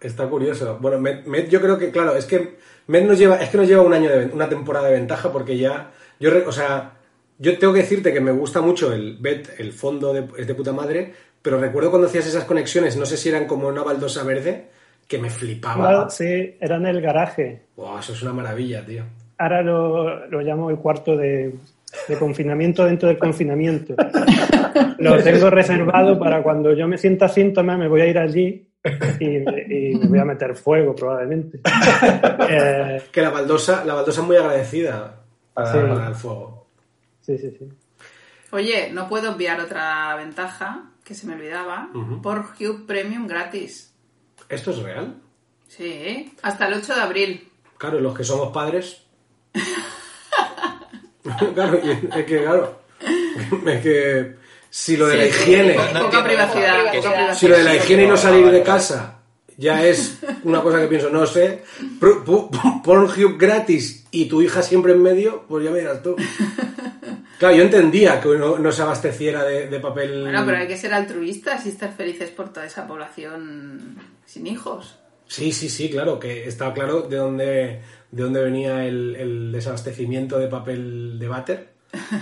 Está 0.00 0.26
curioso. 0.26 0.78
Bueno, 0.80 0.98
Med, 0.98 1.24
Med 1.24 1.48
yo 1.48 1.60
creo 1.60 1.78
que, 1.78 1.90
claro, 1.90 2.16
es 2.16 2.26
que 2.26 2.58
Med 2.88 3.04
nos 3.04 3.18
lleva, 3.18 3.36
es 3.36 3.48
que 3.48 3.58
nos 3.58 3.68
lleva 3.68 3.82
un 3.82 3.94
año 3.94 4.10
de 4.10 4.26
una 4.26 4.48
temporada 4.48 4.88
de 4.88 4.94
ventaja 4.94 5.32
porque 5.32 5.56
ya, 5.56 5.92
yo, 6.18 6.30
o 6.46 6.52
sea, 6.52 6.94
yo 7.38 7.56
tengo 7.58 7.72
que 7.72 7.80
decirte 7.80 8.12
que 8.12 8.20
me 8.20 8.32
gusta 8.32 8.60
mucho 8.60 8.92
el 8.92 9.16
Bet, 9.18 9.58
el 9.58 9.72
fondo 9.72 10.12
de, 10.12 10.26
es 10.36 10.46
de 10.46 10.54
puta 10.54 10.72
madre, 10.72 11.14
pero 11.40 11.60
recuerdo 11.60 11.90
cuando 11.90 12.08
hacías 12.08 12.26
esas 12.26 12.44
conexiones, 12.44 12.96
no 12.96 13.06
sé 13.06 13.16
si 13.16 13.28
eran 13.28 13.46
como 13.46 13.68
una 13.68 13.84
baldosa 13.84 14.24
verde, 14.24 14.68
que 15.06 15.18
me 15.18 15.30
flipaba. 15.30 16.10
Sí, 16.10 16.56
era 16.60 16.76
en 16.76 16.86
el 16.86 17.00
garaje. 17.00 17.62
Wow, 17.76 18.00
eso 18.00 18.12
es 18.12 18.22
una 18.22 18.32
maravilla, 18.32 18.84
tío. 18.84 19.04
Ahora 19.38 19.62
lo, 19.62 20.26
lo 20.26 20.40
llamo 20.40 20.70
el 20.70 20.78
cuarto 20.78 21.16
de, 21.16 21.54
de 22.08 22.18
confinamiento 22.18 22.84
dentro 22.84 23.08
del 23.08 23.18
confinamiento. 23.18 23.94
Lo 24.98 25.22
tengo 25.22 25.50
reservado 25.50 26.18
para 26.18 26.42
cuando 26.42 26.72
yo 26.74 26.86
me 26.88 26.98
sienta 26.98 27.28
síntomas, 27.28 27.78
me 27.78 27.88
voy 27.88 28.00
a 28.02 28.06
ir 28.06 28.18
allí 28.18 28.68
y, 29.20 29.26
y 29.26 29.94
me 29.98 30.06
voy 30.08 30.18
a 30.18 30.24
meter 30.24 30.54
fuego 30.56 30.94
probablemente. 30.94 31.60
Eh, 32.48 33.02
Que 33.10 33.22
la 33.22 33.30
baldosa, 33.30 33.84
la 33.84 33.94
baldosa 33.94 34.20
es 34.20 34.26
muy 34.26 34.36
agradecida 34.36 35.22
para, 35.52 35.72
Sí. 35.72 35.78
para 35.78 36.08
el 36.08 36.14
fuego. 36.14 36.66
sí, 37.20 37.38
sí, 37.38 37.50
sí. 37.58 37.68
Oye, 38.52 38.90
no 38.92 39.08
puedo 39.08 39.32
obviar 39.32 39.60
otra 39.60 40.14
ventaja 40.16 40.90
que 41.04 41.14
se 41.14 41.26
me 41.26 41.34
olvidaba. 41.34 41.88
Por 42.22 42.38
Hugh 42.58 42.86
Premium 42.86 43.26
gratis. 43.26 43.92
¿Esto 44.48 44.70
es 44.70 44.78
real? 44.82 45.16
Sí, 45.66 46.32
hasta 46.42 46.68
el 46.68 46.74
8 46.74 46.94
de 46.94 47.00
abril. 47.00 47.48
Claro, 47.76 48.00
los 48.00 48.16
que 48.16 48.22
somos 48.24 48.52
padres. 48.52 49.04
claro, 51.54 51.78
es 51.82 52.24
que, 52.24 52.42
claro. 52.42 52.80
Es 53.66 53.82
que 53.82 54.34
si 54.70 54.96
lo 54.96 55.06
de 55.06 55.16
la 55.16 55.26
higiene. 55.26 55.74
poca 55.74 56.24
privacidad, 56.24 56.90
Que- 56.90 56.98
poca 56.98 57.10
privacidad. 57.10 57.34
Si 57.34 57.48
lo 57.48 57.56
de 57.58 57.64
la 57.64 57.76
higiene 57.76 58.04
y 58.04 58.06
no 58.08 58.16
salir 58.16 58.50
de 58.50 58.62
casa 58.62 59.12
ya 59.58 59.86
es 59.86 60.18
una 60.44 60.60
cosa 60.62 60.80
que 60.80 60.86
pienso, 60.86 61.08
no 61.10 61.26
sé. 61.26 61.62
Pornhub 62.84 63.38
gratis 63.38 64.04
y 64.10 64.26
tu 64.26 64.42
hija 64.42 64.62
siempre 64.62 64.92
en 64.92 65.02
medio, 65.02 65.44
pues 65.48 65.64
ya 65.64 65.70
me 65.70 65.78
dirás 65.78 66.02
tú. 66.02 66.16
Claro, 67.38 67.54
yo 67.56 67.62
entendía 67.62 68.20
que 68.20 68.28
no, 68.36 68.58
no 68.58 68.72
se 68.72 68.82
abasteciera 68.82 69.44
de, 69.44 69.68
de 69.68 69.80
papel. 69.80 70.22
Bueno, 70.22 70.42
pero 70.44 70.58
hay 70.58 70.66
que 70.68 70.76
ser 70.76 70.92
altruistas 70.94 71.66
y 71.66 71.70
estar 71.70 71.94
felices 71.94 72.30
por 72.30 72.52
toda 72.52 72.66
esa 72.66 72.86
población 72.86 73.98
sin 74.24 74.46
hijos. 74.46 74.96
Sí, 75.26 75.52
sí, 75.52 75.68
sí, 75.68 75.90
claro, 75.90 76.18
que 76.20 76.46
estaba 76.46 76.72
claro 76.72 77.02
de 77.02 77.16
dónde, 77.16 77.80
de 78.16 78.22
dónde 78.22 78.40
venía 78.40 78.86
el, 78.86 79.14
el 79.16 79.52
desabastecimiento 79.52 80.38
de 80.38 80.48
papel 80.48 81.18
de 81.18 81.28
váter. 81.28 81.68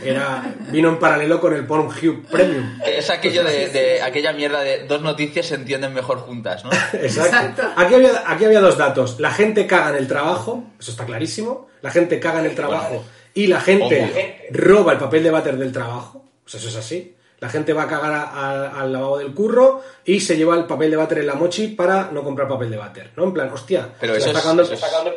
Era, 0.04 0.54
vino 0.70 0.88
en 0.88 0.98
paralelo 0.98 1.40
con 1.40 1.54
el 1.54 1.64
Pornhub 1.66 2.26
Premium. 2.30 2.78
Es 2.84 3.10
aquello 3.10 3.44
de, 3.44 3.68
de 3.68 4.02
aquella 4.02 4.32
mierda 4.32 4.60
de 4.60 4.86
dos 4.86 5.02
noticias 5.02 5.46
se 5.46 5.54
entienden 5.54 5.94
mejor 5.94 6.18
juntas, 6.18 6.64
¿no? 6.64 6.70
Exacto. 6.92 7.36
Exacto. 7.36 7.62
Aquí, 7.76 7.94
había, 7.94 8.22
aquí 8.26 8.44
había 8.44 8.60
dos 8.60 8.76
datos. 8.76 9.20
La 9.20 9.30
gente 9.30 9.68
caga 9.68 9.90
en 9.90 9.96
el 9.96 10.08
trabajo, 10.08 10.64
eso 10.80 10.90
está 10.90 11.06
clarísimo. 11.06 11.68
La 11.80 11.90
gente 11.90 12.18
caga 12.18 12.40
en 12.40 12.46
el 12.46 12.54
trabajo 12.56 13.04
y 13.34 13.46
la 13.46 13.60
gente 13.60 13.84
Obvio. 13.84 14.24
roba 14.50 14.92
el 14.92 14.98
papel 14.98 15.22
de 15.22 15.30
váter 15.30 15.56
del 15.56 15.70
trabajo. 15.70 16.24
Pues 16.42 16.56
eso 16.56 16.68
es 16.68 16.76
así. 16.76 17.14
La 17.44 17.50
gente 17.50 17.74
va 17.74 17.82
a 17.82 17.86
cagar 17.88 18.12
a- 18.12 18.22
a- 18.30 18.80
al 18.80 18.90
lavabo 18.90 19.18
del 19.18 19.34
curro 19.34 19.82
y 20.02 20.18
se 20.20 20.34
lleva 20.38 20.56
el 20.56 20.64
papel 20.64 20.90
de 20.90 20.96
váter 20.96 21.18
en 21.18 21.26
la 21.26 21.34
mochi 21.34 21.68
para 21.68 22.10
no 22.10 22.24
comprar 22.24 22.48
papel 22.48 22.70
de 22.70 22.78
váter. 22.78 23.10
¿No? 23.16 23.24
En 23.24 23.34
plan, 23.34 23.50
hostia, 23.52 23.86
Pero 24.00 24.14
eso, 24.14 24.30
es, 24.30 24.36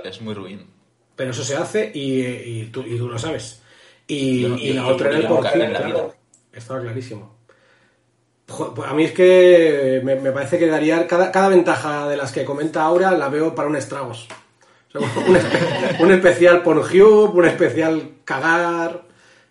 eso 0.04 0.22
muy 0.24 0.34
ruin. 0.34 0.68
Pero 1.16 1.32
eso 1.32 1.44
se 1.46 1.56
hace 1.56 1.90
y, 1.94 2.22
y 2.26 2.70
tú, 2.72 2.82
y 2.86 2.98
tú 2.98 3.08
lo 3.08 3.18
sabes. 3.18 3.62
Y, 4.08 4.42
Yo 4.42 4.74
la 4.74 4.88
otra 4.88 5.08
era 5.10 5.18
el 5.20 5.28
porcino, 5.28 5.66
claro. 5.70 6.14
Estaba 6.52 6.82
clarísimo. 6.82 7.38
Jo, 8.50 8.74
pues 8.74 8.90
a 8.90 8.94
mí 8.94 9.06
es 9.06 9.12
que 9.14 10.02
me, 10.04 10.16
me 10.16 10.32
parece 10.32 10.58
que 10.60 10.68
daría 10.68 11.06
cada, 11.08 11.32
cada 11.32 11.50
ventaja 11.50 12.08
de 12.10 12.18
las 12.18 12.32
que 12.32 12.44
comenta 12.46 12.84
Aura 12.84 13.12
la 13.12 13.30
veo 13.30 13.56
para 13.56 13.68
un 13.70 13.76
estragos. 13.78 14.28
O 14.94 15.00
sea, 15.00 15.02
un, 15.28 15.36
espe- 15.36 16.00
un 16.02 16.12
especial 16.12 16.62
Pornhub, 16.62 17.36
un 17.36 17.46
especial 17.46 18.10
cagar. 18.26 19.04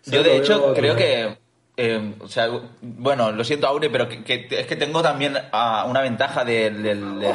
Yo, 0.05 0.23
de 0.23 0.37
hecho, 0.37 0.73
creo 0.75 0.95
que 0.95 1.37
eh, 1.77 2.15
o 2.19 2.27
sea, 2.27 2.49
bueno, 2.81 3.31
lo 3.31 3.43
siento, 3.43 3.67
Aure, 3.67 3.89
pero 3.89 4.09
que, 4.09 4.23
que- 4.23 4.47
es 4.49 4.65
que 4.67 4.75
tengo 4.75 5.01
también 5.03 5.37
ah, 5.51 5.85
una 5.87 6.01
ventaja 6.01 6.43
del- 6.43 6.81
del- 6.81 7.19
del- 7.19 7.31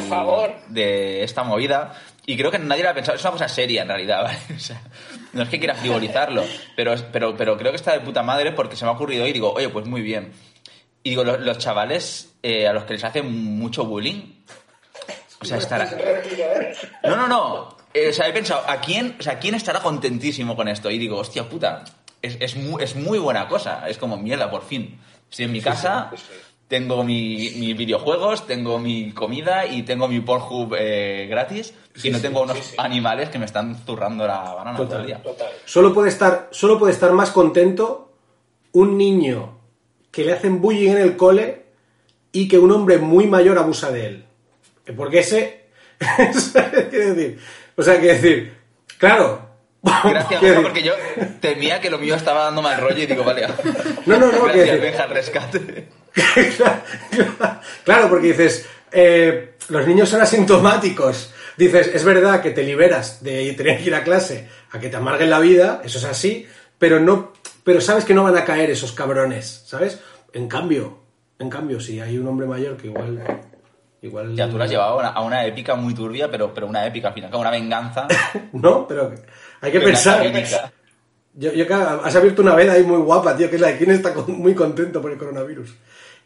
de 0.69 1.23
esta 1.23 1.45
movida. 1.45 1.95
Y 2.27 2.37
creo 2.37 2.51
que 2.51 2.59
nadie 2.59 2.83
la 2.85 2.91
ha 2.91 2.95
pensado. 2.95 3.17
Es 3.17 3.23
una 3.23 3.33
cosa 3.33 3.49
seria, 3.49 3.83
en 3.83 3.89
realidad, 3.89 4.23
¿vale? 4.25 4.39
O 4.57 4.59
sea, 4.61 4.81
no 5.33 5.43
es 5.45 5.49
que 5.49 5.59
quiera 5.59 5.75
frivolizarlo, 5.75 6.45
pero, 6.77 6.95
pero, 7.13 7.37
pero 7.37 7.57
creo 7.57 7.71
que 7.73 7.77
está 7.77 7.93
de 7.93 8.01
puta 8.01 8.23
madre 8.23 8.53
porque 8.53 8.77
se 8.77 8.85
me 8.85 8.91
ha 8.91 8.95
ocurrido 8.95 9.27
y 9.27 9.33
digo, 9.33 9.53
oye, 9.53 9.69
pues 9.69 9.87
muy 9.87 10.03
bien. 10.03 10.33
Y 11.05 11.11
digo, 11.11 11.25
los, 11.25 11.41
los 11.41 11.59
chavales 11.59 12.35
eh, 12.43 12.67
a 12.69 12.73
los 12.73 12.85
que 12.85 12.93
les 12.95 13.05
hacen 13.05 13.33
mucho 13.59 13.85
bullying, 13.85 14.23
o 15.41 15.45
sea, 15.45 15.59
estará... 15.59 15.89
No, 17.05 17.17
no, 17.17 17.27
no. 17.29 17.77
Eh, 17.95 18.09
o 18.09 18.13
sea, 18.13 18.29
he 18.29 18.33
pensado, 18.33 18.63
¿a 18.69 18.81
quién, 18.81 19.17
o 19.19 19.23
sea, 19.23 19.39
¿quién 19.39 19.55
estará 19.55 19.81
contentísimo 19.81 20.55
con 20.57 20.69
esto? 20.69 20.91
Y 20.91 20.99
digo, 20.99 21.19
hostia 21.19 21.49
puta, 21.49 21.85
es, 22.23 22.37
es, 22.41 22.57
muy, 22.57 22.83
es 22.83 22.97
muy 22.97 23.19
buena 23.19 23.49
cosa. 23.49 23.89
Es 23.89 23.99
como, 23.99 24.17
mierda, 24.17 24.51
por 24.51 24.63
fin. 24.63 24.99
Estoy 25.31 25.47
en 25.47 25.53
mi 25.53 25.61
casa, 25.61 26.11
tengo 26.69 27.05
mi, 27.05 27.51
mis 27.57 27.77
videojuegos, 27.77 28.47
tengo 28.47 28.79
mi 28.79 29.13
comida 29.13 29.67
y 29.67 29.83
tengo 29.83 30.09
mi 30.09 30.21
Pornhub 30.21 30.75
eh, 30.79 31.27
gratis 31.29 31.75
y 32.03 32.11
no 32.11 32.21
tengo 32.21 32.43
unos 32.43 32.75
animales 32.79 33.29
que 33.29 33.39
me 33.39 33.45
están 33.45 33.77
zurrando 33.85 34.27
la 34.27 34.55
banana 34.55 34.79
todo 34.79 35.01
el 35.01 35.07
día. 35.07 35.23
Solo 35.67 35.93
puede 35.93 36.09
estar, 36.09 36.49
solo 36.51 36.79
puede 36.79 36.93
estar 36.93 37.13
más 37.13 37.31
contento 37.31 38.13
un 38.73 38.97
niño 38.97 39.59
que 40.11 40.25
le 40.25 40.33
hacen 40.33 40.61
bullying 40.61 40.93
en 40.93 40.99
el 40.99 41.17
cole 41.17 41.67
y 42.33 42.49
que 42.49 42.59
un 42.59 42.73
hombre 42.73 42.99
muy 42.99 43.27
mayor 43.27 43.59
abusa 43.59 43.91
de 43.91 44.07
él. 44.07 44.25
Porque 44.97 45.21
ese. 45.21 45.67
quiero 46.91 47.15
decir. 47.15 47.39
O 47.77 47.83
sea, 47.83 48.01
quiero 48.01 48.15
decir. 48.15 48.55
Claro. 48.99 49.52
Gracias, 49.83 50.41
porque 50.63 50.83
yo 50.83 50.93
temía 51.41 51.81
que 51.81 51.91
lo 51.91 51.99
mío 51.99 52.15
estaba 52.15 52.45
dando 52.45 52.63
mal 52.63 52.81
rollo 52.81 53.03
y 53.03 53.07
digo, 53.07 53.25
vale. 53.25 53.47
No, 54.07 54.17
no, 54.19 54.31
no, 54.33 54.45
Gracias, 54.45 54.67
decir- 54.69 54.81
Benja, 54.81 55.07
rescate. 55.07 55.89
claro, 57.85 58.09
porque 58.09 58.29
dices, 58.29 58.67
eh, 58.91 59.55
los 59.69 59.87
niños 59.87 60.09
son 60.09 60.21
asintomáticos. 60.23 61.33
Dices, 61.57 61.91
es 61.95 62.05
verdad 62.05 62.41
que 62.41 62.51
te 62.51 62.63
liberas 62.63 63.23
de 63.23 63.53
tener 63.53 63.79
que 63.79 63.85
ir 63.85 63.95
a 63.95 64.03
clase 64.05 64.49
a 64.71 64.79
que 64.81 64.89
te 64.89 64.97
amarguen 64.97 65.29
la 65.31 65.39
vida, 65.39 65.83
eso 65.85 65.99
es 65.99 66.05
así, 66.05 66.47
pero 66.79 66.99
no, 66.99 67.33
pero 67.63 67.81
sabes 67.81 68.05
que 68.05 68.15
no 68.15 68.23
van 68.25 68.37
a 68.37 68.45
caer 68.45 68.71
esos 68.71 68.93
cabrones, 68.93 69.63
¿sabes? 69.67 70.01
En 70.33 70.49
cambio, 70.49 70.99
en 71.39 71.51
cambio, 71.51 71.79
si 71.79 72.01
hay 72.01 72.17
un 72.17 72.27
hombre 72.27 72.47
mayor 72.47 72.79
que 72.79 72.87
igual, 72.87 73.23
igual. 74.01 74.35
Ya 74.35 74.49
tú 74.49 74.57
lo 74.57 74.65
has 74.65 74.71
llevado 74.71 74.93
a 74.95 74.97
una, 74.97 75.09
a 75.09 75.21
una 75.21 75.45
épica 75.45 75.75
muy 75.75 75.93
turbia, 75.95 76.31
pero, 76.31 76.55
pero 76.55 76.67
una 76.67 76.87
épica 76.87 77.09
al 77.09 77.15
final, 77.15 77.35
una 77.35 77.51
venganza. 77.51 78.09
No, 78.53 78.87
pero 78.89 79.13
hay 79.63 79.73
que 79.73 79.81
pensar. 79.81 80.73
Yo, 81.35 81.51
yo 81.55 81.65
has 82.05 82.15
abierto 82.15 82.43
una 82.43 82.55
veda 82.55 82.75
ahí 82.75 82.83
muy 82.83 82.99
guapa, 82.99 83.35
tío, 83.37 83.49
que 83.49 83.57
es 83.57 83.61
la 83.63 83.69
de 83.69 83.79
quién 83.79 83.91
está 83.91 84.13
con- 84.13 84.39
muy 84.39 84.55
contento 84.55 85.01
por 85.01 85.11
el 85.11 85.17
coronavirus. 85.19 85.75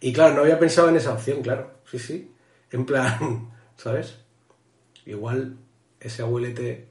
Y 0.01 0.13
claro, 0.13 0.35
no 0.35 0.41
había 0.41 0.59
pensado 0.59 0.89
en 0.89 0.97
esa 0.97 1.13
opción, 1.13 1.43
claro. 1.43 1.71
Sí, 1.89 1.99
sí. 2.01 2.33
En 2.73 2.85
plan, 2.85 3.49
¿sabes? 3.77 4.19
Igual 5.05 5.57
ese 6.01 6.23
abuelete 6.23 6.89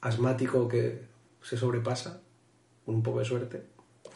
asmático 0.00 0.66
que 0.66 1.02
se 1.42 1.56
sobrepasa, 1.58 2.20
con 2.86 2.94
un 2.96 3.02
poco 3.02 3.18
de 3.18 3.24
suerte. 3.26 3.62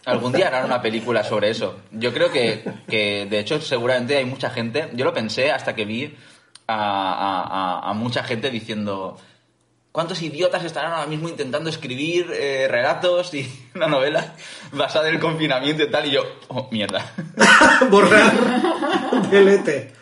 Algún 0.06 0.32
día 0.32 0.46
harán 0.48 0.64
una 0.66 0.80
película 0.80 1.22
sobre 1.24 1.50
eso. 1.50 1.80
Yo 1.92 2.12
creo 2.14 2.30
que, 2.30 2.64
que, 2.88 3.26
de 3.28 3.38
hecho, 3.40 3.60
seguramente 3.60 4.16
hay 4.16 4.24
mucha 4.24 4.48
gente. 4.50 4.88
Yo 4.94 5.04
lo 5.04 5.12
pensé 5.12 5.50
hasta 5.50 5.74
que 5.74 5.84
vi 5.84 6.14
a, 6.68 6.74
a- 6.74 7.42
a- 7.80 7.90
a 7.90 7.92
mucha 7.92 8.22
gente 8.24 8.50
diciendo. 8.50 9.18
¿Cuántos 9.96 10.20
idiotas 10.20 10.62
estarán 10.62 10.92
ahora 10.92 11.06
mismo 11.06 11.26
intentando 11.26 11.70
escribir 11.70 12.30
eh, 12.30 12.68
relatos 12.68 13.32
y 13.32 13.50
una 13.74 13.86
novela 13.86 14.34
basada 14.72 15.08
en 15.08 15.14
el 15.14 15.20
confinamiento 15.22 15.84
y 15.84 15.90
tal? 15.90 16.04
Y 16.04 16.10
yo, 16.10 16.20
oh, 16.48 16.68
mierda. 16.70 17.14
Borrar 17.90 18.30
delete. 19.30 19.92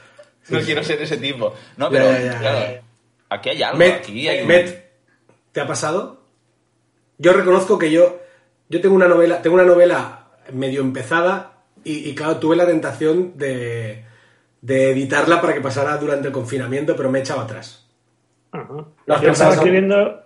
No 0.48 0.58
quiero 0.62 0.82
ser 0.82 1.00
ese 1.00 1.16
tipo. 1.18 1.54
No, 1.76 1.90
pero, 1.90 2.10
Ya, 2.10 2.18
ya, 2.18 2.32
ya. 2.32 2.38
claro, 2.40 2.82
aquí 3.30 3.50
hay 3.50 3.62
algo. 3.62 3.78
Met, 3.78 3.94
aquí 3.98 4.26
hay 4.26 4.40
un- 4.40 4.48
Met, 4.48 4.90
¿te 5.52 5.60
ha 5.60 5.66
pasado? 5.68 6.24
Yo 7.18 7.32
reconozco 7.32 7.78
que 7.78 7.92
yo, 7.92 8.18
yo 8.68 8.80
tengo 8.80 8.96
una 8.96 9.06
novela, 9.06 9.42
tengo 9.42 9.54
una 9.54 9.64
novela 9.64 10.26
medio 10.52 10.80
empezada 10.80 11.58
y, 11.84 12.10
y, 12.10 12.16
claro, 12.16 12.38
tuve 12.38 12.56
la 12.56 12.66
tentación 12.66 13.38
de, 13.38 14.04
de 14.60 14.90
editarla 14.90 15.40
para 15.40 15.54
que 15.54 15.60
pasara 15.60 15.96
durante 15.98 16.26
el 16.26 16.32
confinamiento, 16.34 16.96
pero 16.96 17.10
me 17.10 17.20
he 17.20 17.22
echado 17.22 17.42
atrás. 17.42 17.83
Ajá. 18.54 18.86
¿Lo 19.06 19.14
has 19.14 19.20
Yo 19.20 19.30
estaba 19.32 19.54
escribiendo, 19.54 20.22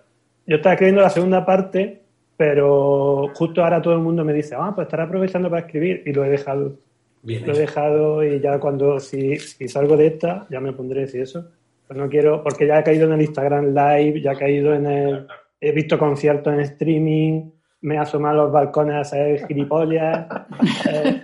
yo 0.46 0.56
estaba 0.56 0.74
escribiendo 0.74 1.00
la 1.00 1.10
segunda 1.10 1.46
parte, 1.46 2.02
pero 2.36 3.28
justo 3.34 3.64
ahora 3.64 3.80
todo 3.80 3.94
el 3.94 4.00
mundo 4.00 4.24
me 4.24 4.34
dice, 4.34 4.54
ah, 4.56 4.72
pues 4.74 4.86
estaré 4.86 5.04
aprovechando 5.04 5.48
para 5.48 5.62
escribir 5.62 6.02
y 6.04 6.12
lo 6.12 6.24
he 6.24 6.28
dejado. 6.28 6.74
Bien 7.22 7.44
Lo 7.46 7.54
he 7.54 7.58
dejado 7.58 8.22
y 8.22 8.40
ya 8.40 8.60
cuando, 8.60 9.00
si, 9.00 9.36
si 9.36 9.66
salgo 9.66 9.96
de 9.96 10.06
esta, 10.08 10.46
ya 10.50 10.60
me 10.60 10.72
pondré 10.72 11.06
si 11.08 11.20
eso. 11.20 11.46
Pero 11.88 12.00
no 12.00 12.08
quiero, 12.08 12.42
porque 12.42 12.66
ya 12.66 12.78
he 12.78 12.84
caído 12.84 13.06
en 13.06 13.14
el 13.14 13.22
Instagram 13.22 13.74
Live, 13.74 14.20
ya 14.20 14.32
he 14.32 14.36
caído 14.36 14.74
en 14.74 14.86
el, 14.86 15.26
he 15.58 15.72
visto 15.72 15.98
conciertos 15.98 16.52
en 16.52 16.60
streaming, 16.60 17.50
me 17.80 17.94
he 17.94 17.98
asomado 17.98 18.40
a 18.40 18.44
los 18.44 18.52
balcones 18.52 18.94
a 18.94 19.00
hacer 19.00 19.46
gilipollas, 19.46 20.26
eh, 20.90 21.22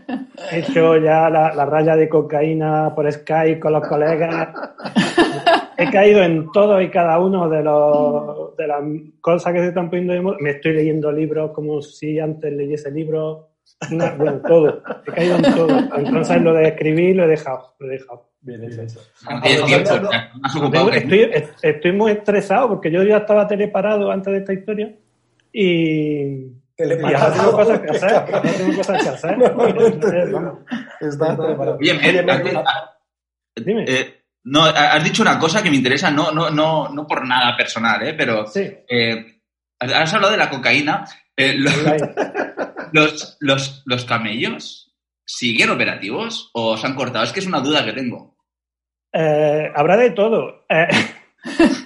he 0.50 0.58
hecho 0.60 0.96
ya 0.96 1.28
la, 1.28 1.54
la 1.54 1.66
raya 1.66 1.96
de 1.96 2.08
cocaína 2.08 2.94
por 2.94 3.10
Skype 3.12 3.60
con 3.60 3.74
los 3.74 3.86
colegas. 3.86 4.48
He 5.76 5.90
caído 5.90 6.22
en 6.22 6.50
todo 6.52 6.80
y 6.80 6.90
cada 6.90 7.18
uno 7.18 7.48
de 7.48 7.62
los 7.62 8.56
de 8.56 8.66
las 8.66 8.82
cosas 9.20 9.52
que 9.52 9.58
se 9.60 9.68
están 9.68 9.90
poniendo 9.90 10.12
de 10.14 10.20
moda. 10.20 10.36
Me 10.40 10.50
estoy 10.50 10.72
leyendo 10.74 11.10
libros 11.12 11.50
como 11.52 11.80
si 11.82 12.18
antes 12.18 12.52
leyese 12.52 12.90
libros. 12.90 13.46
Una- 13.90 14.14
bueno, 14.14 14.40
todo. 14.46 14.82
He 15.06 15.10
caído 15.12 15.36
en 15.36 15.42
todo. 15.42 15.78
Entonces 15.96 16.42
lo 16.42 16.52
de 16.54 16.68
escribir 16.68 17.16
lo 17.16 17.24
he 17.24 17.28
dejado. 17.28 17.74
Lo 17.78 17.86
he 17.88 17.90
dejado. 17.92 18.28
Bien 18.42 18.62
hecho 18.64 18.82
eso. 18.82 19.00
No 19.28 19.40
no, 19.40 20.90
ya, 20.90 20.96
Estoy, 20.96 21.20
est- 21.32 21.64
estoy 21.64 21.92
muy 21.92 22.12
estresado 22.12 22.68
porque 22.68 22.90
yo 22.90 23.02
ya 23.02 23.16
estaba 23.18 23.46
teleparado 23.48 24.10
antes 24.10 24.32
de 24.32 24.38
esta 24.40 24.52
historia 24.52 24.94
y, 25.50 26.52
y 26.76 27.14
ahora 27.14 27.32
tengo 27.32 27.52
cosas 27.52 27.80
que 27.80 27.90
hacer. 27.90 28.10
Ahora 28.14 28.42
tengo 28.42 28.76
cosas 28.76 29.02
que 29.02 29.08
hacer. 29.08 29.30
Está 31.00 31.34
Met, 31.36 31.58
Oye, 31.80 31.94
Met, 31.94 32.28
antes- 32.30 32.54
ah, 32.56 32.98
Dime. 33.64 33.84
eh, 33.88 34.14
no, 34.44 34.64
ha- 34.64 34.92
has 34.94 35.04
dicho 35.04 35.22
una 35.22 35.38
cosa 35.38 35.62
que 35.62 35.70
me 35.70 35.76
interesa, 35.76 36.10
no, 36.10 36.30
no, 36.32 36.50
no, 36.50 36.88
no 36.90 37.06
por 37.06 37.26
nada 37.26 37.56
personal, 37.56 38.02
¿eh? 38.06 38.14
pero 38.14 38.46
Sí. 38.46 38.60
eh, 38.88 39.40
has 39.78 40.12
hablado 40.14 40.32
de 40.32 40.38
la 40.38 40.50
cocaína. 40.50 41.04
Eh, 41.36 41.56
los, 42.92 43.36
los, 43.40 43.82
¿Los 43.86 44.04
camellos 44.04 44.94
siguen 45.24 45.70
operativos 45.70 46.50
o 46.54 46.76
se 46.76 46.86
han 46.86 46.94
cortado? 46.94 47.24
Es 47.24 47.32
que 47.32 47.40
es 47.40 47.46
una 47.46 47.60
duda 47.60 47.84
que 47.84 47.92
tengo. 47.92 48.36
Eh, 49.12 49.70
habrá 49.74 49.96
de 49.96 50.10
todo. 50.10 50.64
Eh, 50.68 50.86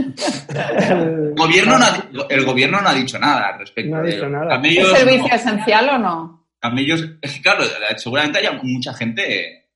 el- 0.91 1.35
gobierno 1.37 1.79
no 1.79 1.85
ha, 1.85 2.09
el 2.29 2.45
gobierno 2.45 2.81
no 2.81 2.89
ha 2.89 2.95
dicho 2.95 3.19
nada 3.19 3.49
al 3.49 3.59
respecto. 3.61 3.91
No 3.95 3.99
ha 3.99 4.03
de 4.03 4.13
dicho 4.13 4.29
nada. 4.29 4.45
¿Es 4.47 4.51
Camellos, 4.57 4.99
servicio 4.99 5.29
no. 5.29 5.35
esencial 5.35 5.89
o 5.91 5.99
no? 5.99 6.49
Camellos, 6.61 7.05
es 7.23 7.33
que 7.35 7.43
claro, 7.43 7.63
seguramente 7.97 8.39
haya 8.39 8.53
mucha 8.63 8.93
gente. 8.95 9.69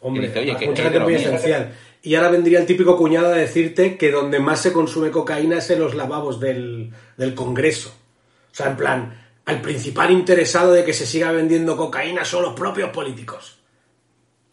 Hombre, 0.00 0.28
dice, 0.28 0.38
oye, 0.40 0.56
que- 0.56 0.66
mucha 0.66 0.82
que 0.82 0.88
gente 0.88 1.00
muy 1.00 1.12
mío. 1.14 1.22
esencial. 1.28 1.72
Y 2.02 2.14
ahora 2.14 2.30
vendría 2.30 2.58
el 2.58 2.66
típico 2.66 2.96
cuñado 2.96 3.26
a 3.28 3.36
decirte 3.36 3.96
que 3.98 4.10
donde 4.10 4.38
más 4.40 4.60
se 4.62 4.72
consume 4.72 5.10
cocaína 5.10 5.58
es 5.58 5.68
en 5.70 5.80
los 5.80 5.94
lavabos 5.94 6.40
del, 6.40 6.90
del 7.16 7.34
Congreso. 7.34 7.90
O 7.90 8.54
sea, 8.54 8.68
en 8.68 8.76
plan, 8.76 9.22
al 9.44 9.60
principal 9.60 10.10
interesado 10.10 10.72
de 10.72 10.84
que 10.84 10.94
se 10.94 11.04
siga 11.06 11.30
vendiendo 11.32 11.76
cocaína 11.76 12.24
son 12.24 12.42
los 12.42 12.54
propios 12.54 12.90
políticos. 12.90 13.58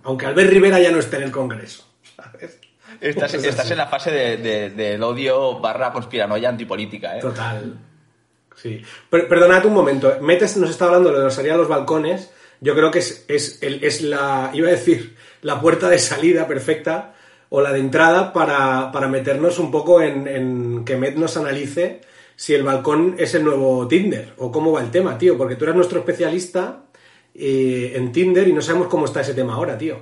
Aunque 0.04 0.26
Albert 0.26 0.50
Rivera 0.52 0.80
ya 0.80 0.92
no 0.92 1.00
esté 1.00 1.18
en 1.18 1.24
el 1.24 1.32
Congreso. 1.32 1.86
¿sabes? 2.16 2.60
Estás, 3.00 3.34
en 3.72 3.78
la 3.78 3.88
fase 3.88 4.12
de- 4.12 4.38
de- 4.38 4.70
del 4.72 5.04
odio 5.04 5.60
barra 5.60 5.92
conspiranoia 5.94 6.50
antipolítica, 6.50 7.18
¿eh? 7.18 7.22
Total. 7.22 7.78
Sí. 8.56 8.82
Per- 9.10 9.28
perdonad 9.28 9.66
un 9.66 9.74
momento. 9.74 10.18
Metes 10.22 10.58
nos 10.58 10.70
está 10.72 10.86
hablando 10.86 11.12
de 11.12 11.18
lo 11.20 11.24
de 11.26 11.32
salir 11.32 11.52
a 11.52 11.58
los 11.58 11.68
balcones. 11.68 12.32
Yo 12.60 12.74
creo 12.76 12.90
que 12.90 13.00
es, 13.00 13.24
es, 13.28 13.62
el- 13.62 13.84
es 13.84 14.02
la, 14.02 14.50
iba 14.54 14.68
a 14.68 14.72
decir, 14.72 15.16
la 15.44 15.62
puerta 15.62 15.90
de 15.90 16.00
salida 16.00 16.48
perfecta 16.48 17.14
o 17.50 17.62
la 17.62 17.72
de 17.72 17.80
entrada 17.80 18.34
para, 18.34 18.92
para 18.92 19.08
meternos 19.08 19.60
un 19.60 19.72
poco 19.72 20.02
en, 20.02 20.28
en 20.28 20.86
que 20.86 20.98
Met 20.98 21.16
nos 21.16 21.38
analice 21.38 22.02
si 22.36 22.54
el 22.54 22.64
balcón 22.64 23.16
es 23.18 23.34
el 23.34 23.44
nuevo 23.44 23.88
Tinder 23.88 24.34
o 24.38 24.52
cómo 24.52 24.72
va 24.72 24.82
el 24.82 24.92
tema, 24.92 25.18
tío. 25.18 25.38
Porque 25.38 25.56
tú 25.56 25.66
eres 25.66 25.76
nuestro 25.76 26.00
especialista 26.00 26.84
eh, 27.34 27.94
en 27.96 28.12
Tinder 28.12 28.48
y 28.48 28.54
no 28.54 28.62
sabemos 28.62 28.88
cómo 28.88 29.06
está 29.06 29.22
ese 29.22 29.34
tema 29.34 29.56
ahora, 29.56 29.78
tío. 29.78 29.98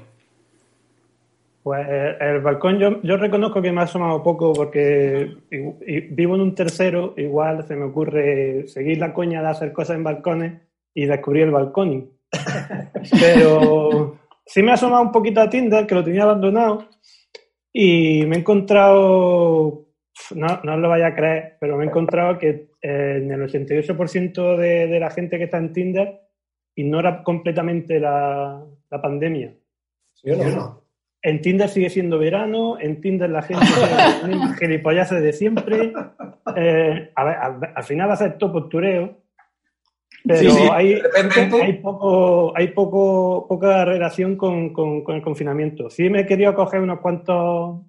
Pues 1.64 1.88
eh, 1.90 2.18
el 2.20 2.42
balcón 2.42 2.78
yo, 2.78 3.02
yo 3.02 3.18
reconozco 3.18 3.62
que 3.62 3.72
me 3.72 3.82
ha 3.82 3.86
asomado 3.86 4.22
poco 4.22 4.54
porque 4.54 5.38
vivo 6.12 6.36
en 6.36 6.42
un 6.42 6.54
tercero, 6.54 7.14
igual 7.18 7.66
se 7.68 7.76
me 7.76 7.86
ocurre 7.86 8.68
seguir 8.68 9.00
la 9.00 9.14
coña 9.14 9.42
de 9.42 9.48
hacer 9.48 9.74
cosas 9.74 9.96
en 9.96 10.04
balcones 10.04 10.62
y 10.94 11.06
descubrir 11.06 11.44
el 11.44 11.52
balconing. 11.52 12.12
Pero 13.20 14.18
sí 14.46 14.62
me 14.62 14.72
ha 14.72 14.76
asomado 14.76 15.04
un 15.04 15.12
poquito 15.12 15.42
a 15.42 15.50
Tinder, 15.50 15.88
que 15.88 15.96
lo 15.96 16.04
tenía 16.04 16.24
abandonado, 16.24 16.90
y 17.78 18.26
me 18.26 18.38
he 18.38 18.40
encontrado, 18.40 19.86
no, 20.34 20.48
no 20.64 20.74
os 20.76 20.80
lo 20.80 20.88
vaya 20.88 21.08
a 21.08 21.14
creer, 21.14 21.58
pero 21.60 21.76
me 21.76 21.84
he 21.84 21.88
encontrado 21.88 22.38
que 22.38 22.70
eh, 22.82 23.20
en 23.22 23.30
el 23.30 23.42
88% 23.42 24.56
de, 24.56 24.88
de 24.88 24.98
la 24.98 25.10
gente 25.10 25.38
que 25.38 25.44
está 25.44 25.58
en 25.58 25.74
Tinder 25.74 26.22
ignora 26.76 27.22
completamente 27.22 28.00
la, 28.00 28.64
la 28.90 29.02
pandemia. 29.02 29.54
¿Sí 30.14 30.32
o 30.32 30.38
no? 30.38 30.84
En 31.22 31.42
Tinder 31.42 31.68
sigue 31.68 31.90
siendo 31.90 32.18
verano, 32.18 32.80
en 32.80 33.02
Tinder 33.02 33.30
la 33.30 33.42
gente 33.42 33.66
sigue 33.66 33.90
con 33.90 33.98
las 33.98 34.28
mismas 34.30 34.58
gilipolleces 34.58 35.22
de 35.22 35.34
siempre. 35.34 35.92
Eh, 36.56 37.12
a 37.14 37.24
ver, 37.26 37.36
al, 37.36 37.74
al 37.76 37.84
final 37.84 38.08
va 38.08 38.14
a 38.14 38.18
ser 38.18 38.38
todo 38.38 38.54
postureo, 38.54 39.18
pero 40.24 40.40
Sí, 40.40 40.50
sí, 40.50 40.70
hay, 40.72 41.02
poco, 41.82 42.54
hay 42.56 42.68
poco, 42.70 43.46
poca 43.48 43.86
relación 43.86 44.36
con, 44.38 44.74
con- 44.74 45.04
con 45.04 45.16
el 45.16 45.22
confinamiento. 45.22 45.90
Sí 45.90 46.10
me 46.10 46.22
he 46.22 46.26
querido 46.26 46.54
coger 46.56 46.82
unos 46.82 47.00
cuantos 47.00 47.82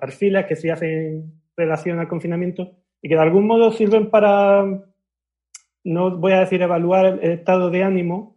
perfiles 0.00 0.46
que 0.46 0.56
sí 0.56 0.70
hacen 0.70 1.32
relación 1.56 1.98
al 1.98 2.08
confinamiento 2.08 2.70
y 3.02 3.08
que 3.08 3.14
de 3.16 3.20
algún 3.20 3.46
modo 3.46 3.72
sirven 3.72 4.08
para, 4.10 4.64
no 5.84 6.16
voy 6.16 6.32
a 6.32 6.40
decir 6.40 6.62
evaluar 6.62 7.06
el, 7.06 7.20
el 7.22 7.30
estado 7.32 7.70
de 7.70 7.82
ánimo, 7.82 8.36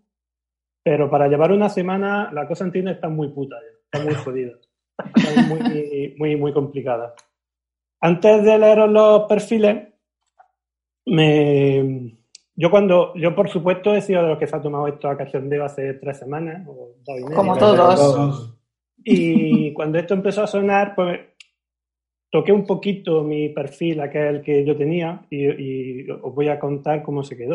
pero 0.84 1.10
para 1.10 1.28
llevar 1.28 1.52
una 1.52 1.70
semana 1.70 2.32
la 2.34 2.48
cosa 2.48 2.66
en 2.66 2.72
Tinder 2.72 2.96
está 2.96 3.08
muy 3.10 3.30
puta 3.30 3.56
ya, 3.62 3.78
está 3.86 4.04
muy 4.06 4.16
jodida, 4.16 4.52
está 5.16 5.42
muy, 5.44 6.16
muy, 6.18 6.36
muy 6.36 6.54
complicada. 6.54 7.14
Antes 8.02 8.44
de 8.44 8.58
leeros 8.58 8.90
los 8.90 9.24
perfiles, 9.30 9.88
me, 11.06 12.16
yo 12.56 12.70
cuando, 12.70 13.14
yo 13.16 13.36
por 13.36 13.50
supuesto 13.50 13.94
he 13.96 14.02
sido 14.02 14.22
de 14.22 14.30
los 14.30 14.38
que 14.38 14.48
se 14.48 14.56
ha 14.56 14.62
tomado 14.62 14.88
esto 14.88 15.10
a 15.10 15.18
cachondeo 15.18 15.66
hace 15.66 15.94
tres 15.96 16.20
semanas, 16.20 16.68
o 16.68 16.96
dos 17.04 17.20
y 17.20 17.24
media. 17.24 17.36
Como 17.36 17.58
todos. 17.58 18.56
Y 19.04 19.74
cuando 19.74 20.00
esto 20.00 20.14
empezó 20.14 20.44
a 20.44 20.48
sonar, 20.48 20.96
pues 20.96 21.20
toqué 22.30 22.52
un 22.52 22.66
poquito 22.66 23.24
mi 23.24 23.50
perfil, 23.50 24.00
aquel 24.02 24.42
que 24.42 24.64
yo 24.66 24.76
tenía, 24.76 25.26
y, 25.30 25.46
y 25.46 26.10
os 26.10 26.34
voy 26.34 26.48
a 26.50 26.60
contar 26.60 27.04
cómo 27.04 27.24
se 27.24 27.38
quedó. 27.38 27.54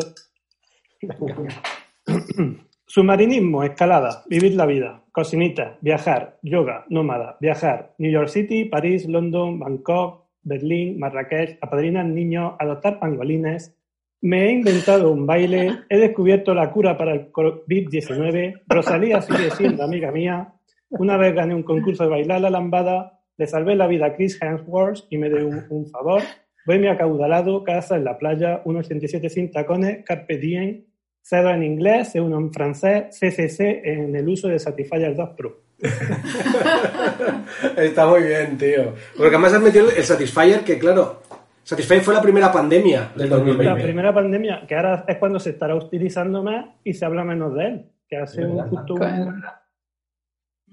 Submarinismo, 2.85 3.63
escalada, 3.63 4.23
vivir 4.27 4.55
la 4.55 4.65
vida, 4.65 5.03
cocinita, 5.11 5.77
viajar, 5.79 6.39
yoga, 6.41 6.85
nómada, 6.89 7.37
viajar, 7.39 7.93
New 7.99 8.11
York 8.11 8.29
City, 8.29 8.65
París, 8.65 9.07
London, 9.07 9.59
Bangkok, 9.59 10.25
Berlín, 10.41 10.97
Marrakech, 10.97 11.59
apadrinar 11.61 12.05
niños, 12.05 12.53
adoptar 12.57 12.99
pangolines. 12.99 13.75
Me 14.21 14.47
he 14.47 14.51
inventado 14.51 15.11
un 15.11 15.25
baile, 15.25 15.79
he 15.89 15.97
descubierto 15.97 16.53
la 16.53 16.71
cura 16.71 16.97
para 16.97 17.13
el 17.13 17.31
COVID-19, 17.31 18.63
Rosalía 18.67 19.21
sigue 19.21 19.49
siendo 19.51 19.83
amiga 19.83 20.11
mía, 20.11 20.53
una 20.89 21.15
vez 21.17 21.33
gané 21.33 21.55
un 21.55 21.63
concurso 21.63 22.03
de 22.03 22.09
bailar 22.09 22.41
la 22.41 22.49
lambada, 22.49 23.21
le 23.37 23.47
salvé 23.47 23.75
la 23.75 23.87
vida 23.87 24.07
a 24.07 24.15
Chris 24.15 24.37
Hemsworth 24.41 25.05
y 25.09 25.17
me 25.17 25.29
dio 25.29 25.47
un, 25.47 25.65
un 25.69 25.87
favor. 25.87 26.21
Bohemia 26.65 26.91
acaudalado, 26.93 27.63
casa 27.63 27.95
en 27.95 28.03
la 28.03 28.17
playa, 28.17 28.61
1,87 28.65 29.29
sin 29.29 29.51
tacones, 29.51 30.03
carpe 30.03 30.37
diem, 30.37 30.83
en 31.31 31.63
inglés, 31.63 32.15
C1 32.15 32.37
en 32.37 32.53
francés, 32.53 33.17
CCC 33.19 33.81
en 33.83 34.15
el 34.15 34.27
uso 34.27 34.47
de 34.47 34.59
Satisfyer 34.59 35.15
2 35.15 35.29
Pro. 35.37 35.61
Está 37.77 38.07
muy 38.07 38.23
bien, 38.23 38.57
tío. 38.57 38.93
Porque 39.15 39.35
además 39.35 39.53
has 39.53 39.61
metido 39.61 39.89
el 39.89 40.03
Satisfyer, 40.03 40.61
que 40.61 40.77
claro, 40.77 41.21
Satisfyer 41.69 42.01
fue 42.01 42.15
la 42.15 42.21
primera 42.23 42.51
pandemia 42.51 43.11
del 43.15 43.29
La 43.29 43.35
2020. 43.35 43.63
La 43.63 43.83
primera 43.83 44.11
pandemia, 44.11 44.65
que 44.67 44.75
ahora 44.75 45.05
es 45.07 45.17
cuando 45.17 45.39
se 45.39 45.51
estará 45.51 45.75
utilizando 45.75 46.41
más 46.41 46.65
y 46.83 46.95
se 46.95 47.05
habla 47.05 47.23
menos 47.23 47.53
de 47.53 47.63
él, 47.63 47.85
que 48.07 48.17
hace 48.17 48.43
un, 48.43 48.57
justo. 48.67 48.95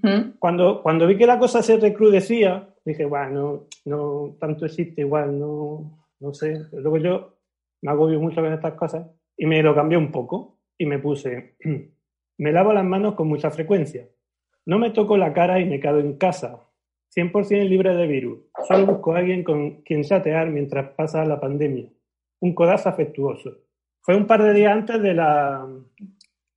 ¿Mm? 0.02 0.38
Cuando, 0.38 0.82
cuando 0.82 1.06
vi 1.06 1.18
que 1.18 1.26
la 1.26 1.38
cosa 1.38 1.62
se 1.62 1.76
recrudecía, 1.76 2.70
dije, 2.82 3.04
bueno, 3.04 3.28
no, 3.30 3.66
no 3.84 4.36
tanto 4.40 4.64
existe 4.64 5.02
igual, 5.02 5.38
no, 5.38 6.08
no 6.18 6.32
sé. 6.32 6.62
Luego 6.72 6.96
yo 6.96 7.36
me 7.82 7.90
agobio 7.90 8.18
mucho 8.18 8.40
con 8.40 8.54
estas 8.54 8.72
cosas 8.72 9.06
y 9.36 9.44
me 9.44 9.62
lo 9.62 9.74
cambié 9.74 9.98
un 9.98 10.10
poco 10.10 10.60
y 10.78 10.86
me 10.86 10.98
puse, 10.98 11.56
me 12.38 12.52
lavo 12.52 12.72
las 12.72 12.86
manos 12.86 13.16
con 13.16 13.28
mucha 13.28 13.50
frecuencia. 13.50 14.08
No 14.64 14.78
me 14.78 14.88
toco 14.92 15.18
la 15.18 15.34
cara 15.34 15.60
y 15.60 15.66
me 15.66 15.78
quedo 15.78 16.00
en 16.00 16.14
casa. 16.16 16.62
100% 17.16 17.68
libre 17.68 17.94
de 17.94 18.06
virus. 18.06 18.38
Solo 18.68 18.86
busco 18.86 19.14
a 19.14 19.18
alguien 19.18 19.42
con 19.42 19.82
quien 19.82 20.02
chatear 20.02 20.48
mientras 20.50 20.90
pasa 20.90 21.24
la 21.24 21.40
pandemia. 21.40 21.86
Un 22.40 22.54
codazo 22.54 22.88
afectuoso. 22.90 23.50
Fue 24.02 24.14
un 24.16 24.26
par 24.26 24.42
de 24.42 24.52
días 24.52 24.72
antes 24.72 25.00
de 25.02 25.14
la, 25.14 25.66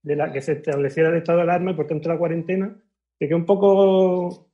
de 0.04 0.16
la 0.16 0.32
que 0.32 0.42
se 0.42 0.54
estableciera 0.54 1.10
el 1.10 1.16
estado 1.18 1.38
de 1.38 1.44
alarma 1.46 1.72
y 1.72 1.76
por 1.76 1.88
tanto 1.88 2.10
la 2.10 2.18
cuarentena. 2.18 2.76
De 3.20 3.28
que 3.28 3.34
un 3.36 3.46
poco, 3.46 4.50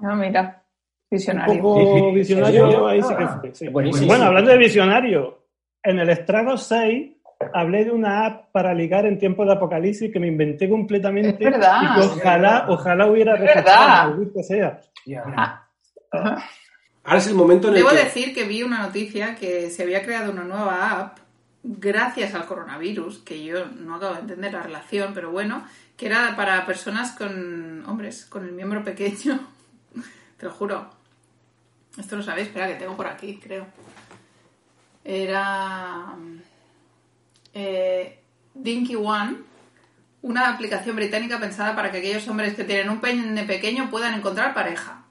Ah, 0.00 0.14
mira, 0.16 0.62
un 1.10 1.16
visionario. 1.16 1.62
poco 1.62 2.12
visionario, 2.12 2.86
ahí 2.88 3.00
sí 3.02 3.14
que 3.16 3.24
Ah, 3.24 3.38
fue. 3.40 3.54
sí. 3.54 3.68
buenísimo. 3.68 4.06
Bueno, 4.08 4.24
hablando 4.24 4.50
de 4.50 4.58
visionario, 4.58 5.44
en 5.82 5.98
el 5.98 6.08
Estrago 6.10 6.56
6 6.56 7.12
hablé 7.52 7.84
de 7.84 7.90
una 7.92 8.26
app 8.26 8.50
para 8.52 8.72
ligar 8.74 9.06
en 9.06 9.18
tiempos 9.18 9.46
de 9.46 9.52
apocalipsis 9.52 10.10
que 10.12 10.18
me 10.20 10.28
inventé 10.28 10.68
completamente 10.68 11.44
Es 11.44 11.50
verdad. 11.50 11.76
y 11.82 11.94
que 12.00 12.06
ojalá, 12.06 12.66
ojalá 12.68 13.06
hubiera 13.06 13.34
Es 13.34 13.40
verdad. 13.40 14.14
sea. 14.42 14.80
Ah. 15.36 15.68
Ahora 17.04 17.18
es 17.18 17.26
el 17.26 17.34
momento 17.34 17.68
en 17.68 17.74
el 17.74 17.80
Debo 17.80 17.90
que... 17.90 18.04
decir 18.04 18.34
que 18.34 18.44
vi 18.44 18.62
una 18.62 18.82
noticia 18.82 19.34
que 19.34 19.70
se 19.70 19.82
había 19.82 20.02
creado 20.02 20.32
una 20.32 20.44
nueva 20.44 20.90
app 20.90 21.18
gracias 21.62 22.34
al 22.34 22.46
coronavirus, 22.46 23.18
que 23.18 23.42
yo 23.42 23.66
no 23.66 23.96
acabo 23.96 24.14
de 24.14 24.20
entender 24.20 24.52
la 24.52 24.62
relación, 24.62 25.12
pero 25.14 25.30
bueno, 25.30 25.66
que 25.96 26.06
era 26.06 26.36
para 26.36 26.64
personas 26.66 27.12
con 27.12 27.84
hombres, 27.86 28.26
con 28.26 28.44
el 28.44 28.52
miembro 28.52 28.84
pequeño. 28.84 29.40
Te 30.38 30.46
lo 30.46 30.52
juro. 30.52 30.90
Esto 31.98 32.16
lo 32.16 32.22
sabéis, 32.22 32.48
espera 32.48 32.68
que 32.68 32.74
tengo 32.74 32.96
por 32.96 33.06
aquí, 33.06 33.38
creo. 33.42 33.66
Era 35.04 36.14
eh, 37.52 38.18
Dinky 38.54 38.96
One, 38.96 39.36
una 40.24 40.48
aplicación 40.48 40.96
británica 40.96 41.38
pensada 41.38 41.76
para 41.76 41.90
que 41.90 41.98
aquellos 41.98 42.26
hombres 42.28 42.54
que 42.54 42.64
tienen 42.64 42.88
un 42.88 42.98
pene 42.98 43.44
pequeño 43.44 43.90
puedan 43.90 44.14
encontrar 44.14 44.54
pareja. 44.54 45.04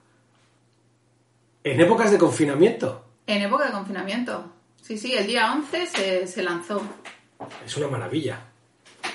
En 1.62 1.80
épocas 1.80 2.10
de 2.10 2.18
confinamiento. 2.18 3.04
En 3.24 3.40
época 3.42 3.66
de 3.66 3.70
confinamiento. 3.70 4.52
Sí, 4.82 4.98
sí, 4.98 5.14
el 5.14 5.28
día 5.28 5.52
11 5.52 5.86
se, 5.86 6.26
se 6.26 6.42
lanzó. 6.42 6.82
Es 7.64 7.76
una 7.76 7.86
maravilla. 7.86 8.40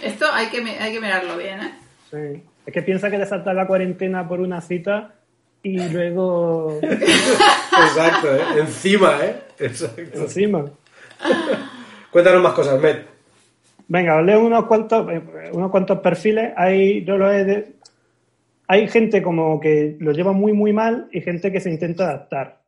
Esto 0.02 0.26
hay 0.32 0.48
que, 0.48 0.62
hay 0.62 0.94
que 0.94 1.02
mirarlo 1.02 1.36
bien, 1.36 1.60
¿eh? 1.60 1.74
Sí. 2.10 2.44
Es 2.66 2.74
que 2.74 2.82
piensa 2.82 3.12
que 3.12 3.18
te 3.18 3.26
salta 3.26 3.54
la 3.54 3.68
cuarentena 3.68 4.26
por 4.26 4.40
una 4.40 4.62
cita 4.62 5.16
y 5.64 5.80
luego 5.90 6.80
Exacto, 6.82 8.36
¿eh? 8.36 8.42
Encima, 8.56 9.18
¿eh? 9.22 9.44
Exacto. 9.60 10.02
encima. 10.14 10.64
Cuéntanos 12.10 12.42
más 12.42 12.54
cosas, 12.54 12.80
Met. 12.80 13.09
Venga, 13.91 14.17
os 14.19 14.25
leo 14.25 14.45
unos 14.45 14.65
cuantos, 14.65 15.10
eh, 15.12 15.21
unos 15.52 15.71
cuantos 15.71 15.99
perfiles. 15.99 16.54
Hay, 16.56 17.04
yo 17.04 17.17
lo 17.17 17.32
he 17.32 17.43
de- 17.43 17.73
hay 18.67 18.88
gente 18.88 19.21
como 19.21 19.60
que 19.60 19.97
lo 19.99 20.12
lleva 20.12 20.32
muy, 20.32 20.54
muy 20.54 20.71
mal 20.71 21.10
y 21.12 21.21
gente 21.21 21.52
que 21.52 21.60
se 21.60 21.71
intenta 21.71 22.04
adaptar. 22.06 22.62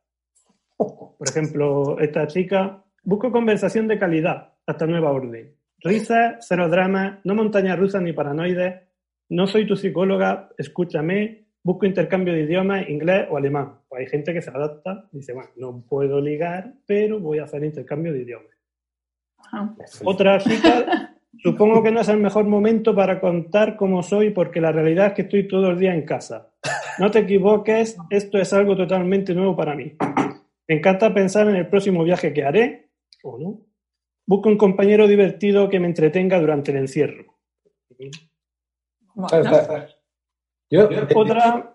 Por 0.76 1.28
ejemplo, 1.30 1.96
esta 2.00 2.26
chica, 2.26 2.82
busco 3.04 3.30
conversación 3.30 3.86
de 3.86 3.98
calidad, 4.00 4.52
hasta 4.66 4.84
nueva 4.86 5.12
orden. 5.12 5.54
Risa, 5.78 6.38
cero 6.40 6.68
drama, 6.68 7.20
no 7.24 7.34
montaña 7.36 7.76
rusa 7.76 8.00
ni 8.00 8.12
paranoides. 8.12 8.82
No 9.28 9.46
soy 9.46 9.64
tu 9.66 9.76
psicóloga, 9.76 10.50
escúchame. 10.58 11.44
Busco 11.62 11.86
intercambio 11.86 12.34
de 12.34 12.40
idiomas, 12.42 12.88
inglés 12.88 13.26
o 13.30 13.36
alemán. 13.36 13.74
Pues 13.88 14.00
hay 14.00 14.06
gente 14.08 14.32
que 14.34 14.42
se 14.42 14.50
adapta 14.50 15.04
y 15.12 15.18
dice, 15.18 15.32
bueno, 15.32 15.50
no 15.56 15.84
puedo 15.88 16.20
ligar, 16.20 16.72
pero 16.84 17.20
voy 17.20 17.38
a 17.38 17.44
hacer 17.44 17.62
intercambio 17.62 18.12
de 18.12 18.22
idiomas. 18.22 18.48
Otra 20.04 20.38
chica, 20.38 21.11
supongo 21.38 21.82
que 21.82 21.90
no 21.90 22.00
es 22.00 22.08
el 22.08 22.18
mejor 22.18 22.44
momento 22.44 22.94
para 22.94 23.20
contar 23.20 23.76
cómo 23.76 24.02
soy 24.02 24.30
porque 24.30 24.60
la 24.60 24.72
realidad 24.72 25.08
es 25.08 25.12
que 25.14 25.22
estoy 25.22 25.48
todo 25.48 25.70
el 25.70 25.78
día 25.78 25.94
en 25.94 26.04
casa. 26.04 26.50
No 26.98 27.10
te 27.10 27.20
equivoques, 27.20 27.96
esto 28.10 28.38
es 28.38 28.52
algo 28.52 28.76
totalmente 28.76 29.34
nuevo 29.34 29.56
para 29.56 29.74
mí. 29.74 29.96
Me 30.68 30.76
encanta 30.76 31.12
pensar 31.12 31.48
en 31.48 31.56
el 31.56 31.68
próximo 31.68 32.04
viaje 32.04 32.32
que 32.32 32.44
haré, 32.44 32.90
o 33.22 33.38
no. 33.38 33.60
Busco 34.26 34.48
un 34.48 34.56
compañero 34.56 35.08
divertido 35.08 35.68
que 35.68 35.80
me 35.80 35.88
entretenga 35.88 36.38
durante 36.38 36.70
el 36.70 36.78
encierro. 36.78 37.38
Bueno. 37.90 38.12
Yo, 40.70 40.88
Otra, 41.14 41.74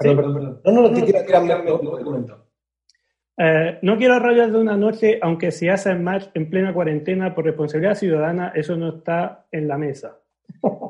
Perdón, 0.00 0.16
perdón, 0.16 0.34
perdón. 0.34 0.60
No, 0.64 0.72
no, 0.72 0.82
no, 0.82 0.94
te 0.94 1.04
quiero 1.04 1.26
tirar 1.26 1.42
un 1.42 2.04
momento. 2.04 2.46
Eh, 3.42 3.78
no 3.80 3.96
quiero 3.96 4.18
rollos 4.18 4.52
de 4.52 4.58
una 4.58 4.76
noche, 4.76 5.18
aunque 5.22 5.50
si 5.50 5.68
haces 5.68 5.98
match 5.98 6.26
en 6.34 6.50
plena 6.50 6.74
cuarentena 6.74 7.34
por 7.34 7.46
responsabilidad 7.46 7.94
ciudadana, 7.94 8.52
eso 8.54 8.76
no 8.76 8.98
está 8.98 9.46
en 9.50 9.66
la 9.66 9.78
mesa. 9.78 10.18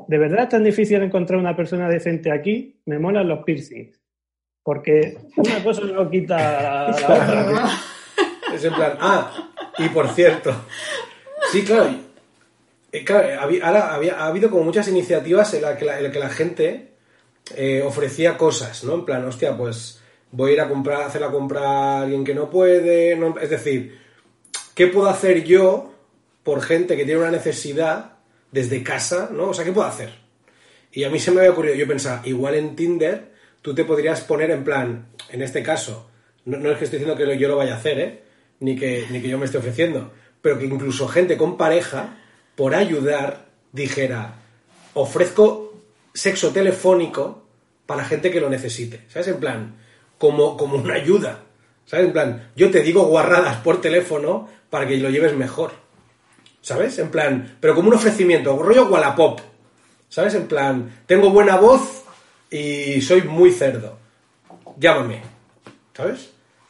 ¿De 0.07 0.17
verdad 0.17 0.43
es 0.43 0.49
tan 0.49 0.63
difícil 0.63 1.01
encontrar 1.01 1.39
una 1.39 1.55
persona 1.55 1.87
decente 1.87 2.31
aquí? 2.31 2.81
Me 2.85 2.99
molan 2.99 3.27
los 3.29 3.43
piercings. 3.45 3.97
Porque 4.63 5.17
una 5.37 5.63
cosa 5.63 5.81
no 5.85 6.09
quita 6.09 6.37
la, 6.37 6.87
otra. 6.93 7.69
Es 8.53 8.65
en 8.65 8.73
plan, 8.73 8.93
ah, 8.99 9.31
y 9.77 9.87
por 9.89 10.09
cierto. 10.09 10.53
Sí, 11.51 11.63
claro. 11.63 11.89
eh, 12.91 13.03
claro, 13.05 13.27
había, 13.39 13.65
ahora 13.65 13.93
había- 13.95 14.15
ha 14.19 14.27
habido 14.27 14.49
como 14.49 14.63
muchas 14.63 14.87
iniciativas 14.89 15.53
en 15.53 15.61
las 15.61 15.77
que 15.77 15.85
la, 15.85 15.97
en 15.97 16.03
la 16.03 16.11
que 16.11 16.19
la 16.19 16.29
gente 16.29 16.91
eh, 17.55 17.81
ofrecía 17.81 18.37
cosas, 18.37 18.83
¿no? 18.83 18.95
En 18.95 19.05
plan, 19.05 19.23
hostia, 19.25 19.55
pues 19.55 20.00
voy 20.31 20.51
a 20.51 20.53
ir 20.53 20.61
a 20.61 20.69
comprar, 20.69 21.03
hacer 21.03 21.21
la 21.21 21.29
compra 21.31 21.61
a 21.61 22.01
alguien 22.03 22.23
que 22.23 22.33
no 22.35 22.49
puede. 22.49 23.15
no- 23.15 23.37
es 23.39 23.49
decir, 23.49 23.97
¿qué 24.75 24.87
puedo 24.87 25.07
hacer 25.09 25.43
yo 25.43 25.93
por 26.43 26.61
gente 26.61 26.95
que 26.97 27.05
tiene 27.05 27.19
una 27.21 27.31
necesidad 27.31 28.13
desde 28.51 28.83
casa, 28.83 29.29
¿no? 29.31 29.49
O 29.49 29.53
sea, 29.53 29.63
¿qué 29.65 29.71
puedo 29.71 29.87
hacer? 29.87 30.09
Y 30.91 31.03
a 31.03 31.09
mí 31.09 31.19
se 31.19 31.31
me 31.31 31.39
había 31.39 31.51
ocurrido, 31.51 31.75
yo 31.75 31.87
pensaba, 31.87 32.21
igual 32.25 32.55
en 32.55 32.75
Tinder 32.75 33.31
tú 33.61 33.73
te 33.75 33.85
podrías 33.85 34.21
poner 34.21 34.51
en 34.51 34.63
plan, 34.63 35.07
en 35.29 35.41
este 35.41 35.61
caso, 35.63 36.09
no, 36.45 36.57
no 36.57 36.71
es 36.71 36.77
que 36.77 36.85
estoy 36.85 36.99
diciendo 36.99 37.17
que 37.23 37.37
yo 37.37 37.47
lo 37.47 37.55
vaya 37.57 37.75
a 37.75 37.77
hacer, 37.77 37.99
¿eh? 37.99 38.21
Ni 38.59 38.75
que, 38.75 39.05
ni 39.11 39.21
que 39.21 39.29
yo 39.29 39.37
me 39.37 39.45
esté 39.45 39.57
ofreciendo, 39.59 40.11
pero 40.41 40.57
que 40.57 40.65
incluso 40.65 41.07
gente 41.07 41.37
con 41.37 41.57
pareja, 41.57 42.17
por 42.55 42.75
ayudar, 42.75 43.45
dijera, 43.71 44.35
ofrezco 44.93 45.81
sexo 46.13 46.51
telefónico 46.51 47.45
para 47.85 48.03
gente 48.05 48.31
que 48.31 48.41
lo 48.41 48.49
necesite, 48.49 49.01
¿sabes? 49.07 49.27
En 49.29 49.39
plan, 49.39 49.75
como, 50.21 50.55
como 50.55 50.75
una 50.75 50.93
ayuda, 50.93 51.39
¿sabes? 51.83 52.05
En 52.05 52.13
plan, 52.13 52.51
yo 52.55 52.69
te 52.69 52.83
digo 52.83 53.05
guarradas 53.05 53.57
por 53.57 53.81
teléfono 53.81 54.47
para 54.69 54.87
que 54.87 54.97
lo 54.97 55.09
lleves 55.09 55.35
mejor, 55.35 55.71
¿sabes? 56.61 56.99
En 56.99 57.09
plan, 57.09 57.57
pero 57.59 57.73
como 57.73 57.87
un 57.87 57.95
ofrecimiento, 57.95 58.55
rollo 58.61 58.85
Wallapop, 58.85 59.39
¿sabes? 60.09 60.35
En 60.35 60.47
plan, 60.47 61.01
tengo 61.07 61.31
buena 61.31 61.57
voz 61.57 62.03
y 62.51 63.01
soy 63.01 63.23
muy 63.23 63.51
cerdo, 63.51 63.97
llámame, 64.77 65.23
¿sabes? 65.97 66.29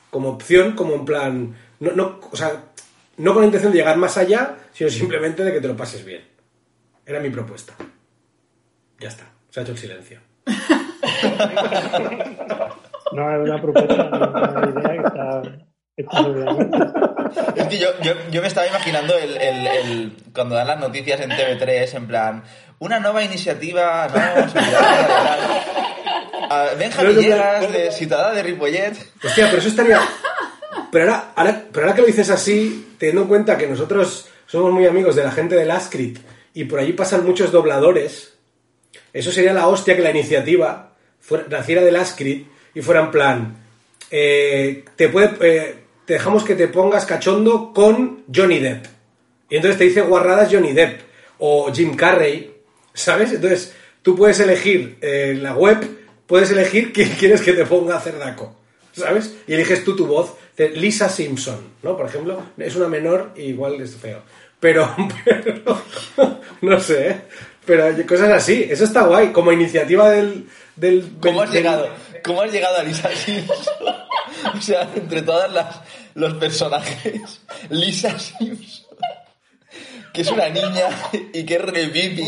Como 0.09 0.29
opción, 0.29 0.71
como 0.71 0.95
en 0.95 1.03
plan, 1.03 1.53
no, 1.81 1.91
no, 1.91 2.21
o 2.31 2.37
sea, 2.37 2.67
no 3.17 3.33
con 3.33 3.41
la 3.41 3.47
intención 3.47 3.73
de 3.73 3.79
llegar 3.79 3.97
más 3.97 4.15
allá, 4.15 4.59
sino 4.71 4.89
simplemente 4.89 5.43
de 5.43 5.51
que 5.51 5.59
te 5.59 5.67
lo 5.67 5.75
pases 5.75 6.05
bien. 6.05 6.25
Era 7.05 7.19
mi 7.19 7.29
propuesta. 7.29 7.75
Ya 8.97 9.09
está, 9.09 9.25
se 9.49 9.59
ha 9.59 9.63
hecho 9.63 9.73
el 9.73 9.77
silencio. 9.77 10.21
No 13.13 13.35
es 13.35 13.49
una 13.49 13.61
propuesta, 13.61 13.93
es 13.93 14.73
una 14.73 14.81
idea 14.81 15.01
que 15.01 15.07
está. 15.07 15.41
Es 17.55 17.67
que 17.67 17.77
yo, 17.77 17.87
yo, 18.01 18.13
yo 18.31 18.41
me 18.41 18.47
estaba 18.47 18.67
imaginando 18.67 19.17
el, 19.17 19.37
el- 19.37 19.67
el- 19.67 20.13
cuando 20.33 20.55
dan 20.55 20.67
las 20.67 20.79
noticias 20.79 21.19
en 21.21 21.29
TV3, 21.31 21.93
en 21.95 22.07
plan, 22.07 22.43
una 22.79 22.99
nueva 22.99 23.23
iniciativa, 23.23 24.07
¿no? 24.07 24.49
Solidaria, 24.49 25.07
tal. 25.07 26.51
A 26.51 26.73
Benja 26.77 26.97
Pero 26.97 27.09
es 27.11 27.15
en 27.17 27.21
Villegas, 27.23 27.59
plan- 27.65 27.71
de 27.73 27.91
Ciudadana 27.91 28.33
de 28.35 28.43
Ripollet. 28.43 28.93
Hostia, 29.23 29.45
pero 29.47 29.57
eso 29.59 29.67
estaría. 29.69 29.99
Pero 30.91 31.05
ahora, 31.05 31.31
ahora, 31.35 31.61
pero 31.71 31.85
ahora 31.85 31.95
que 31.95 32.01
lo 32.01 32.07
dices 32.07 32.29
así, 32.29 32.95
teniendo 32.97 33.21
en 33.23 33.27
cuenta 33.27 33.57
que 33.57 33.67
nosotros 33.67 34.27
somos 34.47 34.71
muy 34.71 34.85
amigos 34.87 35.15
de 35.15 35.23
la 35.23 35.31
gente 35.31 35.55
del 35.55 35.71
Ascrit 35.71 36.19
y 36.53 36.65
por 36.65 36.79
allí 36.79 36.91
pasan 36.93 37.25
muchos 37.25 37.51
dobladores, 37.51 38.33
eso 39.13 39.31
sería 39.31 39.53
la 39.53 39.67
hostia 39.67 39.95
que 39.95 40.01
la 40.01 40.11
iniciativa 40.11 40.93
fuera, 41.19 41.45
naciera 41.49 41.81
del 41.81 41.95
Ascrit 41.95 42.47
y 42.73 42.81
fuera 42.81 43.01
en 43.01 43.11
plan. 43.11 43.57
eh, 44.09 44.83
te, 44.95 45.09
puede, 45.09 45.31
eh, 45.41 45.75
te 46.05 46.13
dejamos 46.13 46.43
que 46.43 46.55
te 46.55 46.67
pongas 46.67 47.05
cachondo 47.05 47.71
con 47.73 48.23
Johnny 48.33 48.59
Depp. 48.59 48.85
Y 49.49 49.55
entonces 49.57 49.77
te 49.77 49.83
dice 49.85 50.01
guarradas 50.01 50.49
Johnny 50.51 50.73
Depp 50.73 51.01
o 51.39 51.71
Jim 51.73 51.95
Carrey, 51.95 52.53
¿sabes? 52.93 53.31
Entonces 53.33 53.73
tú 54.01 54.15
puedes 54.15 54.39
elegir 54.39 54.97
eh, 55.01 55.37
la 55.41 55.53
web, 55.55 55.77
puedes 56.27 56.51
elegir 56.51 56.91
quién 56.93 57.09
quieres 57.19 57.41
que 57.41 57.53
te 57.53 57.65
ponga 57.65 57.95
a 57.95 57.97
hacer 57.97 58.17
daco, 58.17 58.55
¿sabes? 58.93 59.35
Y 59.47 59.53
eliges 59.53 59.83
tú 59.83 59.95
tu 59.95 60.05
voz. 60.07 60.33
Lisa 60.75 61.09
Simpson, 61.09 61.57
¿no? 61.81 61.97
Por 61.97 62.05
ejemplo, 62.05 62.39
es 62.57 62.75
una 62.75 62.87
menor 62.87 63.31
y 63.35 63.43
igual 63.43 63.81
es 63.81 63.95
feo. 63.95 64.19
Pero, 64.59 64.93
pero 65.25 65.81
no 66.61 66.79
sé, 66.79 67.07
¿eh? 67.09 67.21
Pero 67.65 67.85
cosas 68.05 68.29
así, 68.29 68.67
eso 68.69 68.83
está 68.83 69.03
guay, 69.03 69.31
como 69.31 69.51
iniciativa 69.51 70.09
del... 70.11 70.45
del 70.75 71.13
¿Cómo 71.19 71.41
has 71.41 71.51
del- 71.51 71.63
llegado? 71.63 71.89
¿Cómo 72.23 72.41
has 72.41 72.51
llegado 72.51 72.77
a 72.77 72.83
Lisa 72.83 73.09
Simpson? 73.15 73.57
O 74.57 74.61
sea, 74.61 74.89
entre 74.95 75.21
todas 75.21 75.51
las 75.51 75.81
los 76.13 76.33
personajes, 76.35 77.41
Lisa 77.69 78.17
Simpson, 78.17 78.97
que 80.13 80.21
es 80.21 80.31
una 80.31 80.49
niña 80.49 80.87
y 81.33 81.43
que 81.45 81.55
es 81.55 81.61
re 81.61 81.87
pipi 81.87 82.25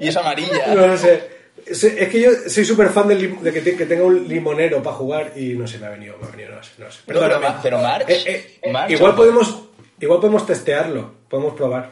y 0.00 0.08
es 0.08 0.16
amarilla. 0.16 0.66
No, 0.74 0.86
no 0.86 0.96
sé. 0.96 1.30
Es 1.66 1.80
que 2.08 2.20
yo 2.20 2.30
soy 2.48 2.64
súper 2.64 2.90
fan 2.90 3.08
lim- 3.08 3.40
de 3.40 3.52
que, 3.52 3.62
te- 3.62 3.76
que 3.76 3.86
tenga 3.86 4.04
un 4.04 4.28
limonero 4.28 4.82
para 4.82 4.96
jugar 4.96 5.32
y 5.34 5.54
no 5.54 5.66
sé, 5.66 5.78
me 5.78 5.86
ha 5.86 5.90
venido, 5.90 6.16
me 6.20 6.26
ha 6.28 6.30
venido, 6.30 6.54
no 6.54 6.62
sé, 6.62 6.70
no 6.78 6.90
sé. 6.90 6.98
Pero, 7.06 7.80
March, 7.80 8.04
Eh, 8.08 8.58
eh, 8.62 8.70
March, 8.70 8.90
igual 8.90 9.14
podemos 9.14 9.60
igual 10.00 10.20
podemos 10.20 10.46
testearlo, 10.46 11.14
podemos 11.28 11.54
probar. 11.54 11.90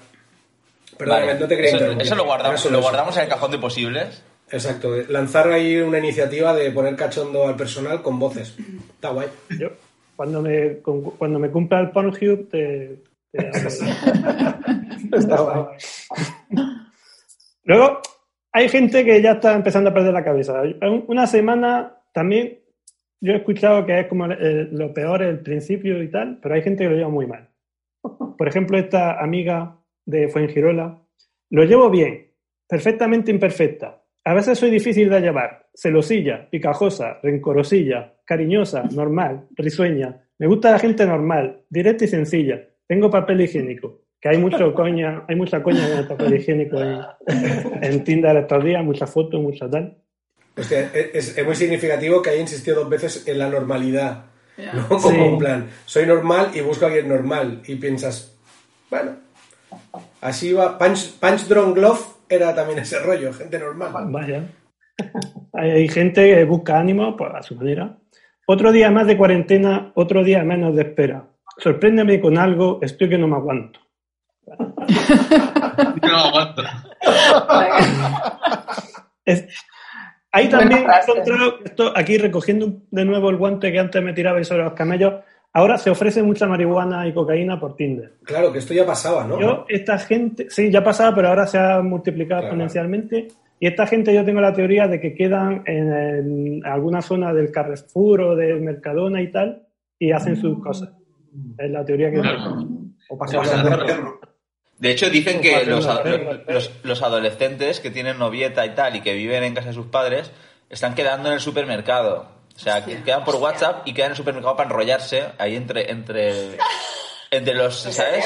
Perdóname, 0.98 1.26
Vale, 1.28 1.40
no 1.40 1.48
te 1.48 1.56
quería 1.56 1.70
eso, 1.76 1.90
eso 2.00 2.14
lo 2.14 2.24
guardamos, 2.24 2.64
lo 2.70 2.80
guardamos 2.82 3.16
en 3.16 3.22
el 3.22 3.28
cajón 3.30 3.50
de 3.50 3.58
posibles. 3.58 4.22
Exacto, 4.53 4.94
lanzar 5.09 5.48
ahí 5.50 5.76
una 5.78 5.98
iniciativa 5.98 6.55
de 6.55 6.70
poner 6.70 6.94
cachondo 6.94 7.48
al 7.48 7.57
personal 7.57 8.03
con 8.03 8.18
voces. 8.18 8.57
Está 8.94 9.11
guay. 9.11 9.28
Yo, 9.59 9.68
cuando 10.14 10.42
me, 10.42 10.76
cuando 11.18 11.38
me 11.38 11.50
cumpla 11.50 11.80
el 11.80 11.90
Pornhub, 11.90 12.48
te, 12.50 13.03
te. 13.32 13.50
Está 15.16 15.40
guay. 15.40 15.64
Luego, 17.64 18.00
hay 18.53 18.68
gente 18.68 19.05
que 19.05 19.22
ya 19.22 19.32
está 19.32 19.55
empezando 19.55 19.90
a 19.90 19.94
perder 19.94 20.12
la 20.12 20.24
cabeza. 20.24 20.62
Un- 20.82 21.05
Una 21.09 21.26
semana 21.26 21.96
también, 22.12 22.59
yo 23.20 23.32
he 23.32 23.36
escuchado 23.36 23.86
que 23.86 24.00
es 24.00 24.07
como 24.09 24.26
eh, 24.30 24.68
lo 24.70 24.92
peor 24.92 25.22
el 25.22 25.40
principio 25.40 26.03
y 26.03 26.11
tal, 26.11 26.38
pero 26.42 26.55
hay 26.55 26.62
gente 26.62 26.84
que 26.84 26.90
lo 26.90 26.96
lleva 26.96 27.09
muy 27.09 27.26
mal. 27.26 27.48
Por 28.36 28.48
ejemplo, 28.48 28.76
esta 28.78 29.20
amiga 29.22 29.76
de 30.05 30.28
Fuengirola, 30.28 30.98
lo 31.50 31.64
llevo 31.64 31.88
bien, 31.88 32.32
perfectamente 32.68 33.30
imperfecta. 33.30 34.01
A 34.24 34.34
veces 34.34 34.58
soy 34.58 34.70
difícil 34.70 35.10
de 35.10 35.20
llevar, 35.20 35.66
celosilla, 35.74 36.48
picajosa, 36.48 37.18
rencorosilla, 37.22 38.14
cariñosa, 38.24 38.84
normal, 38.92 39.46
risueña. 39.56 40.24
Me 40.38 40.46
gusta 40.46 40.70
la 40.70 40.78
gente 40.78 41.04
normal, 41.06 41.62
directa 41.68 42.04
y 42.04 42.08
sencilla. 42.08 42.60
Tengo 42.86 43.10
papel 43.10 43.40
higiénico, 43.40 44.02
que 44.20 44.28
hay 44.28 44.38
mucho 44.38 44.72
coña, 44.74 45.24
hay 45.28 45.34
mucha 45.36 45.62
coña 45.62 45.86
en 45.90 45.98
el 45.98 46.06
papel 46.06 46.34
higiénico 46.36 46.80
en, 46.80 47.00
en 47.82 48.04
Tinder 48.04 48.36
estos 48.36 48.64
días, 48.64 48.84
muchas 48.84 49.10
fotos, 49.10 49.40
mucha 49.40 49.68
tal. 49.68 49.96
Hostia, 50.56 50.90
es, 50.92 51.36
es 51.36 51.44
muy 51.46 51.56
significativo 51.56 52.20
que 52.22 52.30
haya 52.30 52.40
insistido 52.40 52.80
dos 52.80 52.90
veces 52.90 53.26
en 53.26 53.38
la 53.38 53.48
normalidad. 53.48 54.26
Como 54.86 55.00
Sí. 55.10 55.16
en 55.16 55.38
plan, 55.38 55.66
soy 55.86 56.06
normal 56.06 56.50
y 56.54 56.60
busco 56.60 56.84
a 56.84 56.88
alguien 56.88 57.08
normal. 57.08 57.62
Y 57.66 57.76
piensas, 57.76 58.38
bueno, 58.90 59.16
así 60.20 60.52
va. 60.52 60.78
Punch, 60.78 61.18
Punch 61.18 61.48
Drunk 61.48 61.76
Glove 61.76 62.00
era 62.35 62.55
también 62.55 62.80
ese 62.80 62.99
rollo, 62.99 63.33
gente 63.33 63.59
normal. 63.59 63.93
Vaya. 64.09 64.45
Hay, 65.55 65.89
gente 65.89 66.35
que 66.35 66.45
busca 66.45 66.78
ánimo 66.78 67.16
pues, 67.16 67.30
a 67.35 67.43
su 67.43 67.57
manera. 67.57 67.97
Otro 68.47 68.72
día 68.72 68.91
más 68.91 69.07
de 69.07 69.16
cuarentena, 69.16 69.93
otro 69.95 70.24
día 70.24 70.43
menos 70.43 70.74
de 70.74 70.83
espera. 70.83 71.24
Sorpréndeme 71.59 72.20
con 72.20 72.39
algo, 72.39 72.78
estoy 72.83 73.09
que 73.09 73.18
no 73.18 73.28
me 73.28 73.37
aguanto. 73.37 73.80
No 76.03 76.16
aguanto. 76.16 76.62
Es- 79.24 79.47
Ahí 80.35 80.49
también 80.49 80.87
he 80.91 81.03
encontrado 81.03 81.59
esto, 81.62 81.93
aquí 81.95 82.16
recogiendo 82.16 82.80
de 82.91 83.05
nuevo 83.05 83.28
el 83.28 83.37
guante 83.37 83.70
que 83.70 83.78
antes 83.78 84.03
me 84.03 84.14
tiraba 84.14 84.43
sobre 84.45 84.64
los 84.64 84.72
camellos, 84.72 85.22
ahora 85.53 85.78
se 85.78 85.90
ofrece 85.90 86.22
mucha 86.22 86.46
marihuana 86.46 87.07
y 87.07 87.12
cocaína 87.12 87.59
por 87.61 87.76
Tinder. 87.76 88.14
Claro, 88.24 88.53
que 88.53 88.59
esto 88.59 88.74
ya 88.74 88.86
pasaba, 88.86 89.24
¿no? 89.24 89.40
Yo, 89.40 89.64
esta 89.68 89.98
gente, 89.98 90.46
sí, 90.50 90.70
ya 90.70 90.82
pasaba, 90.82 91.14
pero 91.14 91.28
ahora 91.28 91.46
se 91.46 91.59
ha 91.59 91.80
multiplicado 91.80 92.40
Claro. 92.40 92.55
exponencialmente. 92.55 93.28
Y 93.61 93.66
esta 93.68 93.86
gente, 93.86 94.12
yo 94.12 94.24
tengo 94.24 94.40
la 94.40 94.53
teoría 94.53 94.88
de 94.88 95.00
que 95.00 95.14
quedan 95.14 95.62
en, 95.66 95.92
en 95.92 96.66
alguna 96.66 97.00
zona 97.00 97.32
del 97.32 97.53
Carrefour 97.53 98.20
o 98.22 98.36
del 98.36 98.61
Mercadona 98.61 99.22
y 99.22 99.30
tal, 99.30 99.62
y 99.98 100.11
hacen 100.11 100.36
sus 100.36 100.61
cosas. 100.61 100.90
Es 101.59 101.70
la 101.70 101.84
teoría 101.84 102.11
que 102.11 102.20
tengo. 102.20 102.82
O 103.09 103.18
de 104.78 104.90
hecho, 104.90 105.09
dicen 105.11 105.40
que 105.40 105.64
los, 105.64 105.88
los, 106.48 106.72
los 106.82 107.03
adolescentes 107.03 107.78
que 107.78 107.92
tienen 107.92 108.18
novieta 108.18 108.66
y 108.66 108.70
tal 108.70 108.96
y 108.96 109.00
que 109.00 109.14
viven 109.14 109.44
en 109.44 109.55
casa 109.55 109.68
de 109.68 109.74
sus 109.74 109.86
padres 109.86 110.32
están 110.70 110.96
quedando 110.96 111.28
en 111.28 111.34
el 111.34 111.40
supermercado. 111.40 112.26
O 112.62 112.64
sea, 112.64 112.84
que 112.84 113.02
quedan 113.02 113.24
por 113.24 113.34
WhatsApp 113.36 113.82
y 113.88 113.92
quedan 113.92 114.06
en 114.06 114.12
el 114.12 114.16
supermercado 114.16 114.54
para 114.56 114.68
enrollarse 114.70 115.32
ahí 115.36 115.56
entre 115.56 115.90
entre 115.90 116.56
entre 117.28 117.54
los, 117.54 117.74
¿sabes? 117.76 118.24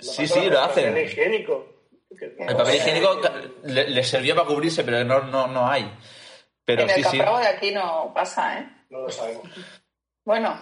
Sí, 0.00 0.26
sí, 0.26 0.50
lo 0.50 0.60
hacen. 0.60 0.96
higiénico. 0.98 1.64
El 2.20 2.56
papel 2.56 2.74
higiénico 2.76 3.20
le- 3.62 3.90
les 3.90 4.08
servía 4.08 4.34
para 4.34 4.48
cubrirse, 4.48 4.82
pero 4.82 5.04
no, 5.04 5.20
no, 5.22 5.46
no 5.46 5.68
hay. 5.70 5.88
Pero 6.64 6.82
en 6.82 6.88
sí, 6.90 7.00
el 7.00 7.06
sí. 7.06 7.18
de 7.18 7.24
aquí 7.48 7.70
no 7.70 8.10
pasa, 8.12 8.58
¿eh? 8.58 8.68
No 8.90 9.02
lo 9.02 9.10
sabemos. 9.10 9.44
Bueno, 10.24 10.60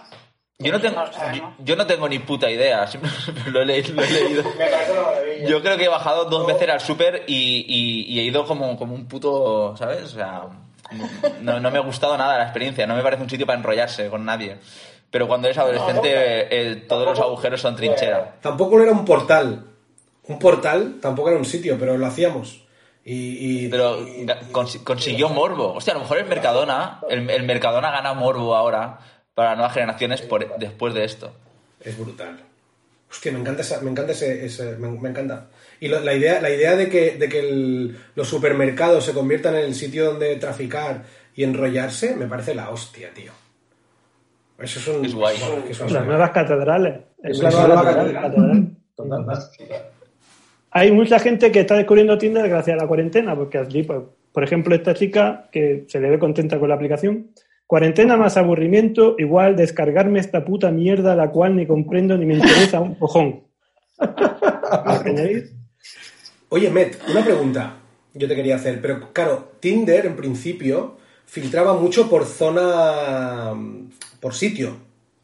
Yo 0.59 0.71
no 0.71 0.79
tengo, 0.79 1.03
No 1.03 1.33
yo, 1.33 1.53
yo 1.59 1.75
no 1.75 1.87
tengo 1.87 2.07
ni 2.07 2.19
puta 2.19 2.49
idea, 2.51 2.87
lo 3.51 3.61
he, 3.61 3.65
leído- 3.65 3.93
lo 3.95 4.03
he 4.03 4.09
leído. 4.11 4.43
Me 4.57 4.65
parece 4.67 4.91
una 4.91 5.01
maravilla. 5.01 5.47
Yo 5.47 5.61
creo 5.63 5.77
que 5.77 5.85
he 5.85 5.89
bajado 5.89 6.25
dos 6.25 6.45
veces 6.45 6.69
al 6.69 6.79
súper 6.79 7.23
y, 7.27 7.65
y- 7.67 8.13
y 8.13 8.19
he 8.19 8.23
ido 8.23 8.45
como, 8.45 8.77
como 8.77 8.93
un 8.93 9.07
puto, 9.07 9.75
¿sabes? 9.77 10.03
O 10.03 10.07
sea, 10.09 10.43
no, 11.41 11.59
no 11.59 11.71
me 11.71 11.77
ha 11.77 11.81
gustado 11.81 12.17
nada 12.17 12.37
la 12.37 12.43
experiencia, 12.43 12.85
no 12.87 12.95
me 12.95 13.03
parece 13.03 13.23
un 13.23 13.29
sitio 13.29 13.45
para 13.45 13.57
enrollarse 13.59 14.09
con 14.09 14.25
nadie. 14.25 14.57
Pero 15.11 15.27
cuando 15.27 15.47
eres 15.47 15.57
adolescente, 15.59 16.11
eh, 16.71 16.75
todos 16.87 17.05
los 17.05 17.19
agujeros 17.19 17.61
son 17.61 17.75
trinchera. 17.75 18.35
Tampoco 18.41 18.81
era 18.81 18.91
un 18.91 19.05
portal. 19.05 19.65
Un 20.27 20.39
portal 20.39 20.95
tampoco 21.01 21.29
era 21.29 21.37
un 21.37 21.45
sitio, 21.45 21.77
pero 21.79 21.97
lo 21.97 22.05
hacíamos. 22.07 22.63
Y, 23.05 23.65
y- 23.65 23.67
Pero 23.69 23.99
consiguió 24.83 25.29
morbo. 25.29 25.73
Hostia, 25.73 25.91
a 25.93 25.97
lo 25.97 26.01
mejor 26.03 26.17
el 26.19 26.25
Mercadona, 26.25 27.01
el, 27.09 27.29
el 27.29 27.43
Mercadona 27.43 27.91
gana 27.91 28.13
morbo 28.13 28.55
ahora 28.55 28.99
para 29.35 29.55
nuevas 29.55 29.73
generaciones 29.73 30.21
por, 30.21 30.57
después 30.57 30.93
de 30.93 31.03
esto. 31.03 31.31
es 31.81 31.97
brutal. 31.97 32.39
Hostia, 33.13 33.31
me 33.31 33.39
encanta 33.39 33.61
esa, 33.61 33.79
me 33.81 33.91
encanta 33.91 34.11
ese, 34.11 34.43
ese- 34.45 34.75
me, 34.77 34.89
me 34.89 35.09
encanta. 35.09 35.45
Y 35.79 35.87
lo- 35.87 35.99
la 35.99 36.15
idea, 36.15 36.41
la 36.41 36.49
idea 36.49 36.75
de 36.75 36.89
que, 36.89 37.11
de 37.11 37.29
que 37.29 37.39
el- 37.41 37.95
los 38.15 38.27
supermercados 38.27 39.05
se 39.05 39.13
conviertan 39.13 39.53
en 39.55 39.65
el 39.65 39.75
sitio 39.75 40.05
donde 40.05 40.35
traficar 40.37 41.03
y 41.35 41.43
enrollarse, 41.43 42.15
me 42.15 42.25
parece 42.25 42.55
la 42.55 42.71
hostia, 42.71 43.09
tío. 43.13 43.31
Eso 44.57 44.79
es 44.79 44.87
un... 44.87 45.05
Es 45.05 45.13
guay. 45.13 45.37
Bueno, 45.39 45.63
que 45.65 45.71
eso 45.73 45.85
es 45.85 45.91
Las 45.91 46.05
nuevas 46.05 46.31
catedrales. 46.31 46.95
Es 47.21 47.37
la 47.39 47.51
nueva 47.51 47.83
catedral. 47.83 48.67
Total. 48.95 49.25
Hay 50.71 50.91
mucha 50.91 51.19
gente 51.19 51.51
que 51.51 51.59
está 51.61 51.75
descubriendo 51.75 52.17
Tinder 52.17 52.49
gracias 52.49 52.75
a 52.77 52.81
la 52.81 52.87
cuarentena, 52.87 53.35
porque 53.35 53.59
allí, 53.59 53.83
pues, 53.83 53.99
por 54.31 54.43
ejemplo, 54.43 54.73
esta 54.73 54.93
chica 54.95 55.47
que 55.51 55.85
se 55.87 55.99
le 55.99 56.09
ve 56.09 56.17
contenta 56.19 56.57
con 56.59 56.69
la 56.69 56.75
aplicación. 56.75 57.27
Cuarentena 57.73 58.17
más 58.17 58.37
aburrimiento, 58.37 59.15
igual 59.17 59.55
descargarme 59.55 60.19
esta 60.19 60.45
puta 60.45 60.69
mierda 60.69 61.15
la 61.15 61.31
cual 61.31 61.55
ni 61.55 61.65
comprendo 61.65 62.15
ni 62.15 62.23
me 62.27 62.35
interesa 62.35 62.79
un 62.79 62.93
cojón. 62.93 63.45
Oye, 66.49 66.69
Met, 66.69 67.01
una 67.09 67.25
pregunta 67.25 67.77
yo 68.13 68.27
te 68.27 68.35
quería 68.35 68.57
hacer, 68.57 68.79
pero 68.79 69.11
claro, 69.11 69.53
Tinder 69.59 70.05
en 70.05 70.15
principio 70.15 70.97
filtraba 71.25 71.73
mucho 71.73 72.11
por 72.11 72.25
zona, 72.25 73.53
por 74.19 74.35
sitio, 74.35 74.77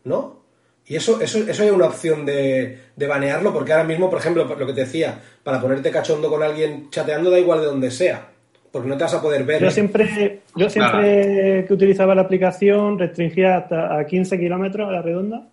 ¿no? 0.06 0.42
Y 0.88 0.96
eso, 0.96 1.22
eso, 1.22 1.48
eso 1.48 1.62
hay 1.62 1.70
una 1.70 1.86
opción 1.86 2.26
de, 2.26 2.80
de 2.96 3.06
banearlo, 3.06 3.54
porque 3.54 3.74
ahora 3.74 3.84
mismo, 3.84 4.10
por 4.10 4.18
ejemplo, 4.18 4.46
lo 4.46 4.66
que 4.66 4.74
te 4.74 4.86
decía, 4.86 5.22
para 5.44 5.62
ponerte 5.62 5.92
cachondo 5.92 6.32
con 6.32 6.42
alguien 6.42 6.90
chateando 6.90 7.30
da 7.30 7.38
igual 7.38 7.60
de 7.60 7.68
donde 7.68 7.92
sea, 7.92 8.32
porque 8.72 8.88
no 8.88 8.98
te 8.98 9.04
vas 9.04 9.14
a 9.14 9.22
poder 9.22 9.44
ver. 9.44 9.62
Yo 9.62 9.72
siempre, 9.72 10.42
yo 10.56 10.70
siempre 10.70 11.66
que 11.68 11.74
utilizaba 11.74 12.16
la 12.16 12.22
aplicación 12.22 12.98
restringía 12.98 13.58
hasta 13.58 14.00
a 14.00 14.06
15 14.06 14.40
kilómetros 14.40 14.88
a 14.88 14.92
la 14.92 15.02
redonda. 15.02 15.48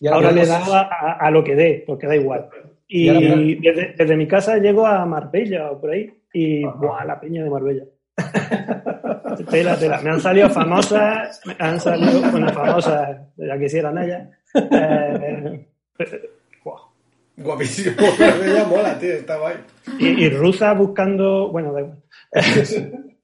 Y 0.00 0.08
Ahora 0.08 0.32
le 0.32 0.44
daba 0.44 0.88
a, 0.90 1.12
a 1.18 1.30
lo 1.30 1.44
que 1.44 1.54
dé, 1.54 1.84
porque 1.86 2.06
da 2.06 2.16
igual. 2.16 2.48
Y 2.88 3.56
desde, 3.56 3.94
desde 3.96 4.16
mi 4.16 4.26
casa 4.26 4.58
llego 4.58 4.86
a 4.86 5.04
Marbella 5.06 5.70
o 5.70 5.80
por 5.80 5.90
ahí, 5.90 6.12
y 6.32 6.64
¡buah! 6.64 7.04
la 7.04 7.18
peña 7.18 7.42
de 7.42 7.50
Marbella. 7.50 7.84
tela, 9.50 9.76
tela. 9.78 10.00
Me 10.02 10.10
han 10.10 10.20
salido 10.20 10.50
famosas, 10.50 11.40
me 11.46 11.56
han 11.58 11.80
salido, 11.80 12.20
bueno, 12.30 12.48
famosas, 12.52 13.18
ya 13.36 13.58
quisiera 13.58 13.90
Naya. 13.90 14.30
Eh, 14.54 15.66
eh. 15.98 16.30
Guapísimo, 17.36 17.96
ella 18.44 18.64
mola, 18.64 18.98
tío, 18.98 19.12
está 19.12 19.38
guay. 19.38 19.56
y, 19.98 20.24
y 20.24 20.28
rusas 20.30 20.76
buscando, 20.78 21.50
bueno, 21.50 21.72
da 21.72 21.80
igual. 21.80 21.98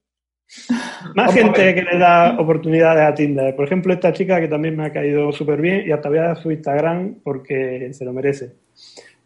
Más 1.15 1.33
gente 1.33 1.73
que 1.73 1.81
le 1.81 1.97
da 1.97 2.37
oportunidades 2.37 3.03
a 3.03 3.13
Tinder. 3.13 3.55
Por 3.55 3.65
ejemplo, 3.65 3.93
esta 3.93 4.11
chica 4.11 4.39
que 4.41 4.49
también 4.49 4.75
me 4.75 4.85
ha 4.85 4.91
caído 4.91 5.31
súper 5.31 5.61
bien 5.61 5.87
y 5.87 5.91
hasta 5.91 6.09
voy 6.09 6.17
a 6.17 6.23
dar 6.23 6.37
su 6.41 6.51
Instagram 6.51 7.15
porque 7.23 7.93
se 7.93 8.03
lo 8.03 8.11
merece. 8.11 8.55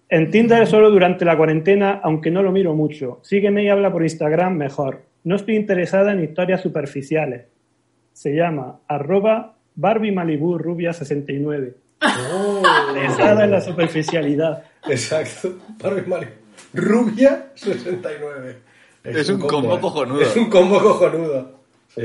En 0.07 0.29
Tinder 0.29 0.67
solo 0.67 0.91
durante 0.91 1.25
la 1.25 1.36
cuarentena, 1.36 1.99
aunque 2.03 2.29
no 2.29 2.43
lo 2.43 2.51
miro 2.51 2.75
mucho. 2.75 3.19
Sígueme 3.23 3.63
y 3.63 3.69
habla 3.69 3.91
por 3.91 4.03
Instagram 4.03 4.55
mejor. 4.55 5.05
No 5.23 5.36
estoy 5.36 5.55
interesada 5.55 6.11
en 6.11 6.23
historias 6.23 6.61
superficiales. 6.61 7.45
Se 8.13 8.36
llama 8.36 8.81
arroba 8.88 9.55
Barbie 9.73 10.11
Malibu 10.11 10.59
Rubia 10.59 10.93
69. 10.93 11.73
Interesada 12.89 13.45
en 13.45 13.51
la 13.51 13.61
superficialidad. 13.61 14.63
Exacto. 14.89 15.57
Barbie 15.81 16.03
Mali- 16.07 16.27
Rubia 16.73 17.51
69. 17.55 18.57
Es 19.03 19.29
un 19.29 19.39
combo 19.41 19.75
¿eh? 19.75 19.79
cojonudo. 19.81 20.21
Es 20.21 20.36
un 20.36 20.49
combo 20.49 20.79
cojonudo. 20.81 21.59
Sí. 21.89 22.01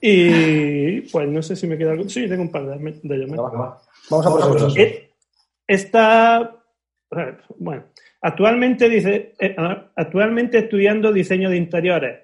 Y 0.00 1.00
pues 1.02 1.28
no 1.28 1.42
sé 1.42 1.56
si 1.56 1.66
me 1.66 1.76
queda 1.76 1.92
algo. 1.92 2.08
Sí, 2.08 2.26
tengo 2.28 2.42
un 2.42 2.50
par 2.50 2.64
de, 2.66 2.98
de 3.02 3.16
ellos. 3.16 3.30
Va, 3.38 3.50
va. 3.50 3.80
Vamos 4.10 4.26
a 4.26 4.30
por 4.30 4.40
vosotros. 4.40 4.76
Eh, 4.76 5.06
Está, 5.66 6.56
bueno, 7.58 7.84
actualmente 8.22 8.88
dice, 8.88 9.34
eh, 9.38 9.54
actualmente 9.94 10.58
estudiando 10.58 11.12
diseño 11.12 11.48
de 11.48 11.58
interiores. 11.58 12.18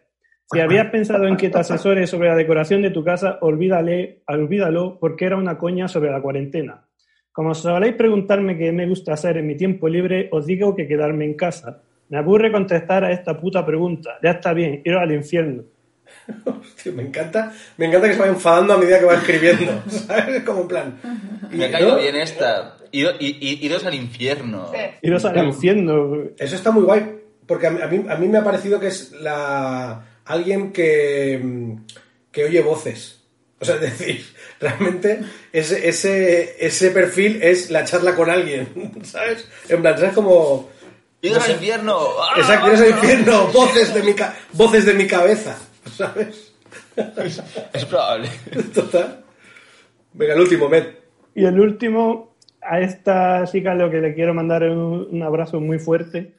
Si 0.51 0.59
habías 0.59 0.91
pensado 0.91 1.27
en 1.29 1.37
que 1.37 1.49
te 1.51 1.59
asesores 1.59 2.11
sobre 2.11 2.29
la 2.29 2.35
decoración 2.35 2.83
de 2.83 2.91
tu 2.91 3.05
casa, 3.05 3.39
olvídale, 3.43 4.23
olvídalo 4.27 4.99
porque 4.99 5.27
era 5.27 5.37
una 5.37 5.59
coña 5.59 5.87
sobre 5.87 6.11
la 6.11 6.21
cuarentena. 6.21 6.86
Como 7.37 7.55
soléis 7.55 7.95
preguntarme 7.95 8.57
qué 8.57 8.73
me 8.73 8.87
gusta 8.89 9.13
hacer 9.13 9.37
en 9.37 9.47
mi 9.47 9.57
tiempo 9.59 9.89
libre, 9.91 10.31
os 10.33 10.47
digo 10.47 10.75
que 10.75 10.89
quedarme 10.89 11.27
en 11.27 11.35
casa. 11.35 11.83
Me 12.09 12.17
aburre 12.17 12.51
contestar 12.51 13.05
a 13.05 13.13
esta 13.13 13.39
puta 13.39 13.61
pregunta. 13.67 14.17
Ya 14.23 14.31
está 14.31 14.55
bien, 14.55 14.81
iros 14.87 15.03
al 15.03 15.13
infierno. 15.13 15.63
Hostia, 16.47 16.93
me 16.93 17.03
encanta, 17.03 17.53
me 17.77 17.87
encanta 17.87 18.07
que 18.09 18.15
se 18.15 18.21
vaya 18.21 18.33
enfadando 18.33 18.73
a 18.73 18.79
medida 18.79 18.99
que 18.99 19.05
va 19.05 19.15
escribiendo. 19.17 19.83
¿Sabes? 19.89 20.43
Como 20.45 20.63
en 20.63 20.69
plan. 20.69 20.99
Me 21.51 21.67
ha 21.67 21.71
caído 21.71 21.91
¿no? 21.97 21.99
bien 21.99 22.17
esta. 22.17 22.79
Ido- 22.91 23.13
i- 23.21 23.37
i- 23.39 23.67
Iros 23.67 23.85
al 23.85 23.95
infierno. 23.95 24.73
Iros 25.03 25.25
al 25.27 25.37
infierno. 25.45 26.15
Eso 26.39 26.57
está 26.57 26.71
muy 26.71 26.85
guay. 26.85 27.03
Porque 27.47 27.67
a 27.67 27.71
mí, 27.71 28.05
a 28.09 28.17
mí, 28.17 28.29
me 28.29 28.39
ha 28.39 28.45
parecido 28.45 28.81
que 28.81 28.87
es 28.87 29.13
la 29.21 30.05
alguien 30.25 30.73
que, 30.73 31.77
que 32.33 32.45
oye 32.45 32.63
voces. 32.63 33.23
O 33.61 33.65
sea, 33.65 33.75
es 33.77 33.81
decir, 33.83 34.21
realmente 34.61 35.21
ese, 35.53 35.89
ese, 35.89 36.57
ese 36.65 36.91
perfil 36.91 37.43
es 37.43 37.71
la 37.71 37.85
charla 37.85 38.15
con 38.15 38.31
alguien. 38.31 38.93
¿Sabes? 39.05 39.49
En 39.69 39.83
plan, 39.83 39.97
¿sabes? 39.99 40.15
Como. 40.15 40.71
Iros 41.23 41.39
no 41.39 41.45
sé. 41.45 41.51
al 41.53 41.57
infierno. 41.59 41.99
¡Ah! 42.21 42.35
Exacto, 42.39 42.67
eres 42.69 42.81
el 42.81 42.91
infierno, 42.91 43.47
voces 43.49 43.95
de 43.95 44.03
mi, 44.03 44.15
ca- 44.15 44.35
voces 44.53 44.85
de 44.87 44.95
mi 44.95 45.07
cabeza. 45.07 45.59
¿Sabes? 45.97 46.53
Es 47.73 47.85
probable. 47.85 48.29
Total. 48.75 49.25
Venga, 50.13 50.35
el 50.35 50.41
último, 50.41 50.69
Met. 50.69 50.99
Y 51.35 51.45
el 51.45 51.61
último, 51.61 52.37
a 52.63 52.81
esta 52.81 53.45
chica 53.47 53.75
lo 53.75 53.91
que 53.91 53.99
le 54.01 54.15
quiero 54.15 54.33
mandar 54.35 54.63
es 54.63 54.71
un, 54.73 55.09
un 55.11 55.23
abrazo 55.23 55.61
muy 55.61 55.79
fuerte. 55.79 56.37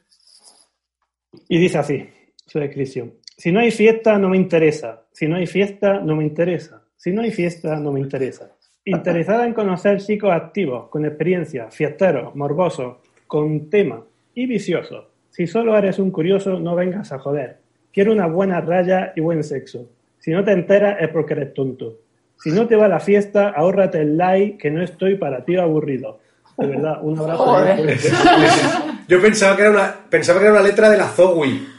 Y 1.48 1.58
dice 1.58 1.78
así, 1.78 2.08
su 2.46 2.58
descripción. 2.58 3.14
Si 3.36 3.52
no 3.52 3.60
hay 3.60 3.70
fiesta, 3.70 4.18
no 4.18 4.28
me 4.28 4.36
interesa. 4.36 5.06
Si 5.12 5.26
no 5.28 5.36
hay 5.36 5.46
fiesta, 5.46 6.00
no 6.00 6.16
me 6.16 6.24
interesa. 6.24 6.82
Si 6.98 7.12
no 7.12 7.22
hay 7.22 7.30
fiesta, 7.30 7.78
no 7.78 7.92
me 7.92 8.00
interesa. 8.00 8.50
Interesada 8.84 9.46
en 9.46 9.54
conocer 9.54 10.00
chicos 10.00 10.32
activos, 10.32 10.88
con 10.88 11.06
experiencia, 11.06 11.70
fiesteros, 11.70 12.34
morbosos, 12.34 12.96
con 13.28 13.70
tema 13.70 14.02
y 14.34 14.46
viciosos. 14.46 15.04
Si 15.30 15.46
solo 15.46 15.78
eres 15.78 16.00
un 16.00 16.10
curioso, 16.10 16.58
no 16.58 16.74
vengas 16.74 17.12
a 17.12 17.20
joder. 17.20 17.58
Quiero 17.92 18.12
una 18.12 18.26
buena 18.26 18.60
raya 18.60 19.12
y 19.14 19.20
buen 19.20 19.44
sexo. 19.44 19.88
Si 20.18 20.32
no 20.32 20.42
te 20.42 20.50
enteras 20.50 20.96
es 21.00 21.08
porque 21.10 21.34
eres 21.34 21.54
tonto. 21.54 22.00
Si 22.42 22.50
no 22.50 22.66
te 22.66 22.74
va 22.74 22.88
la 22.88 22.98
fiesta, 22.98 23.50
ahórrate 23.50 24.00
el 24.00 24.16
like, 24.16 24.58
que 24.58 24.70
no 24.72 24.82
estoy 24.82 25.14
para 25.14 25.44
ti 25.44 25.54
aburrido. 25.54 26.18
De 26.56 26.66
verdad, 26.66 26.98
un 27.02 27.16
abrazo. 27.16 27.76
Yo 29.06 29.22
pensaba 29.22 29.54
que 29.54 29.62
era 29.62 29.70
una, 29.70 29.94
pensaba 30.10 30.40
que 30.40 30.46
era 30.46 30.54
una 30.54 30.66
letra 30.66 30.90
de 30.90 30.98
la 30.98 31.06
Zowie. 31.06 31.77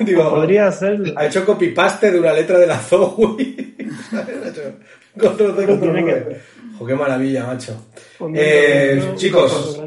Digo, 0.00 0.30
Podría 0.30 0.70
ser. 0.72 1.14
ha 1.16 1.26
hecho 1.26 1.44
copy-paste 1.44 2.10
de 2.10 2.20
una 2.20 2.32
letra 2.32 2.58
de 2.58 2.66
la 2.66 2.78
Jo, 6.78 6.86
qué 6.86 6.94
maravilla, 6.94 7.46
macho. 7.46 7.86
Eh, 8.34 9.12
chicos, 9.16 9.80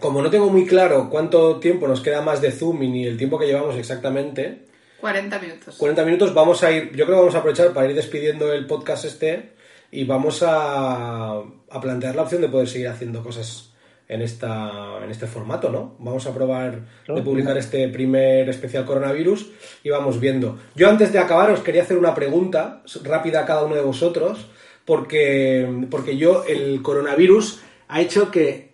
como 0.00 0.20
no 0.22 0.30
tengo 0.30 0.50
muy 0.50 0.66
claro 0.66 1.08
cuánto 1.08 1.58
tiempo 1.58 1.88
nos 1.88 2.00
queda 2.00 2.20
más 2.20 2.40
de 2.42 2.52
Zoom 2.52 2.82
y 2.82 2.88
ni 2.88 3.06
el 3.06 3.16
tiempo 3.16 3.38
que 3.38 3.46
llevamos 3.46 3.76
exactamente, 3.76 4.64
40 5.00 5.38
minutos. 5.38 5.76
40 5.76 6.04
minutos, 6.04 6.34
vamos 6.34 6.62
a 6.62 6.70
ir, 6.72 6.90
yo 6.90 7.04
creo 7.04 7.16
que 7.16 7.20
vamos 7.20 7.34
a 7.34 7.38
aprovechar 7.38 7.72
para 7.72 7.88
ir 7.88 7.94
despidiendo 7.94 8.52
el 8.52 8.66
podcast 8.66 9.04
este 9.04 9.50
y 9.90 10.04
vamos 10.04 10.42
a, 10.42 11.38
a 11.38 11.80
plantear 11.80 12.16
la 12.16 12.22
opción 12.22 12.40
de 12.42 12.48
poder 12.48 12.68
seguir 12.68 12.88
haciendo 12.88 13.22
cosas 13.22 13.73
en 14.14 14.22
esta 14.22 15.00
en 15.02 15.10
este 15.10 15.26
formato, 15.26 15.70
¿no? 15.70 15.96
Vamos 15.98 16.26
a 16.26 16.32
probar 16.32 16.82
de 17.06 17.22
publicar 17.22 17.58
este 17.58 17.88
primer 17.88 18.48
especial 18.48 18.84
coronavirus 18.84 19.50
y 19.82 19.90
vamos 19.90 20.20
viendo. 20.20 20.58
Yo 20.76 20.88
antes 20.88 21.12
de 21.12 21.18
acabar 21.18 21.50
os 21.50 21.60
quería 21.60 21.82
hacer 21.82 21.98
una 21.98 22.14
pregunta 22.14 22.82
rápida 23.02 23.40
a 23.40 23.44
cada 23.44 23.64
uno 23.64 23.74
de 23.74 23.80
vosotros 23.80 24.46
porque 24.84 25.86
porque 25.90 26.16
yo 26.16 26.44
el 26.44 26.80
coronavirus 26.82 27.60
ha 27.88 28.00
hecho 28.00 28.30
que 28.30 28.72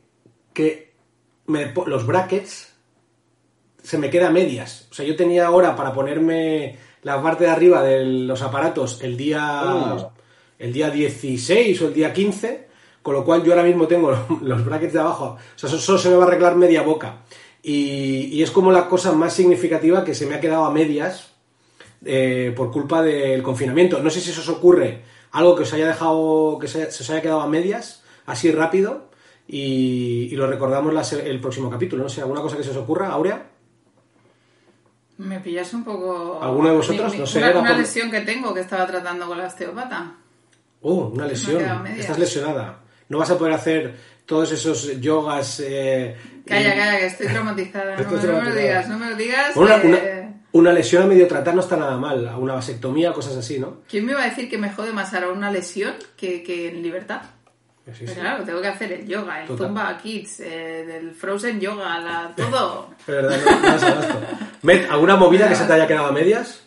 que 0.53 0.93
me 1.47 1.73
los 1.87 2.07
brackets 2.07 2.75
se 3.83 3.97
me 3.97 4.11
queda 4.11 4.29
a 4.29 4.31
medias. 4.31 4.89
O 4.91 4.95
sea, 4.95 5.07
yo 5.07 5.17
tenía 5.17 5.47
ahora 5.47 5.75
para 5.75 5.95
ponerme 5.95 6.77
la 7.03 7.23
parte 7.23 7.45
de 7.45 7.51
arriba 7.51 7.83
de 7.83 8.05
los 8.05 8.43
aparatos 8.43 9.03
el 9.03 9.17
día, 9.17 9.97
el 10.59 10.73
día 10.73 10.91
16 10.91 11.81
o 11.81 11.89
el 11.89 11.95
día 11.95 12.13
15, 12.13 12.69
con 13.03 13.15
lo 13.15 13.25
cual 13.25 13.43
yo 13.43 13.53
ahora 13.53 13.65
mismo 13.65 13.87
tengo 13.87 14.13
los 14.43 14.65
brackets 14.65 14.93
de 14.93 15.01
abajo. 15.01 15.37
O 15.55 15.59
sea, 15.59 15.69
solo 15.69 15.99
se 15.99 16.09
me 16.11 16.17
va 16.17 16.25
a 16.25 16.27
arreglar 16.29 16.57
media 16.57 16.83
boca. 16.83 17.17
Y, 17.63 18.27
y 18.33 18.43
es 18.43 18.51
como 18.51 18.73
la 18.73 18.89
cosa 18.89 19.13
más 19.13 19.35
significativa 19.35 20.05
que 20.05 20.15
se 20.15 20.27
me 20.27 20.35
ha 20.35 20.41
quedado 20.41 20.65
a 20.65 20.71
medias 20.71 21.31
eh, 22.05 22.53
por 22.57 22.71
culpa 22.71 23.03
del 23.03 23.43
confinamiento. 23.43 24.03
No 24.03 24.09
sé 24.11 24.21
si 24.21 24.31
eso 24.31 24.41
os 24.41 24.49
ocurre, 24.49 25.03
algo 25.33 25.55
que 25.55 25.63
os 25.65 25.73
haya 25.75 25.87
dejado, 25.87 26.59
que 26.59 26.69
se, 26.69 26.91
se 26.91 27.03
os 27.03 27.11
haya 27.11 27.21
quedado 27.21 27.41
a 27.43 27.47
medias, 27.49 28.03
así 28.25 28.51
rápido, 28.51 29.11
y, 29.47 30.29
y 30.31 30.37
lo 30.37 30.47
recordamos 30.47 30.95
la 30.95 31.05
se- 31.05 31.29
el 31.29 31.39
próximo 31.41 31.69
capítulo. 31.69 32.03
No 32.05 32.09
sé, 32.09 32.23
¿alguna 32.23 32.41
cosa 32.41 32.57
que 32.57 32.65
se 32.65 32.71
os 32.71 32.77
ocurra, 32.79 33.09
Aurea? 33.09 33.47
Me 35.19 35.39
pillas 35.41 35.75
un 35.75 35.85
poco... 35.85 36.39
¿Alguno 36.43 36.71
de 36.71 36.77
vosotros? 36.77 37.11
Mi- 37.13 37.19
mi- 37.19 37.21
No 37.21 37.27
sé, 37.27 37.39
Una, 37.41 37.51
era 37.51 37.61
una 37.61 37.71
por- 37.71 37.79
lesión 37.79 38.11
que 38.11 38.21
tengo 38.23 38.55
que 38.55 38.61
estaba 38.61 38.87
tratando 38.87 39.27
con 39.27 39.37
la 39.37 39.47
osteópata. 39.49 40.15
Oh, 40.83 41.09
una 41.15 41.27
lesión. 41.27 41.87
Estás 41.89 42.19
lesionada. 42.19 42.81
No 43.11 43.19
vas 43.19 43.31
a 43.31 43.37
poder 43.37 43.53
hacer 43.53 43.95
todos 44.25 44.51
esos 44.53 44.99
yogas. 45.01 45.61
eh, 45.63 46.17
Calla, 46.47 46.75
calla, 46.75 46.99
que 46.99 47.07
estoy 47.07 47.27
traumatizada. 47.27 47.97
No, 47.97 48.11
me- 48.11 48.23
no 48.23 48.41
me 48.41 48.49
lo 48.51 48.55
digas, 48.55 48.89
no 48.89 48.99
me 48.99 49.11
lo 49.11 49.17
digas. 49.17 49.57
Una, 49.57 49.81
que- 49.83 49.87
una- 49.89 50.41
una 50.53 50.73
lesión 50.73 51.03
a 51.03 51.07
medio 51.07 51.29
tratar 51.29 51.55
no 51.55 51.61
está 51.61 51.77
nada 51.77 51.97
mal. 51.99 52.35
Una 52.39 52.55
vasectomía, 52.55 53.13
cosas 53.13 53.37
así, 53.37 53.59
¿no? 53.59 53.83
¿Quién 53.89 54.07
me 54.07 54.13
iba 54.13 54.23
a 54.23 54.27
decir 54.31 54.49
que 54.49 54.57
me 54.59 54.71
jode 54.73 54.93
más 54.93 55.13
ahora 55.13 55.29
una 55.33 55.51
lesión 55.51 55.95
que, 56.17 56.43
que 56.43 56.69
en 56.69 56.83
libertad? 56.83 57.21
Sí, 57.93 58.05
Pero 58.05 58.15
sí. 58.15 58.21
Claro, 58.21 58.45
tengo 58.45 58.61
que 58.61 58.69
hacer 58.69 58.93
el 58.93 59.07
yoga, 59.07 59.41
el 59.43 59.49
Total. 59.49 59.67
Zumba 59.67 59.99
Kids, 59.99 60.41
eh, 60.41 60.85
del 60.87 61.11
Frozen 61.13 61.59
Yoga, 61.61 61.99
la, 61.99 62.33
todo. 62.37 62.91
De 63.07 63.13
verdad, 63.13 63.37
no, 64.63 64.73
no 64.73 64.93
¿alguna 64.93 65.17
movida 65.17 65.49
que 65.49 65.57
se 65.57 65.65
te 65.65 65.73
haya 65.73 65.87
quedado 65.89 66.07
a 66.07 66.13
medias? 66.13 66.63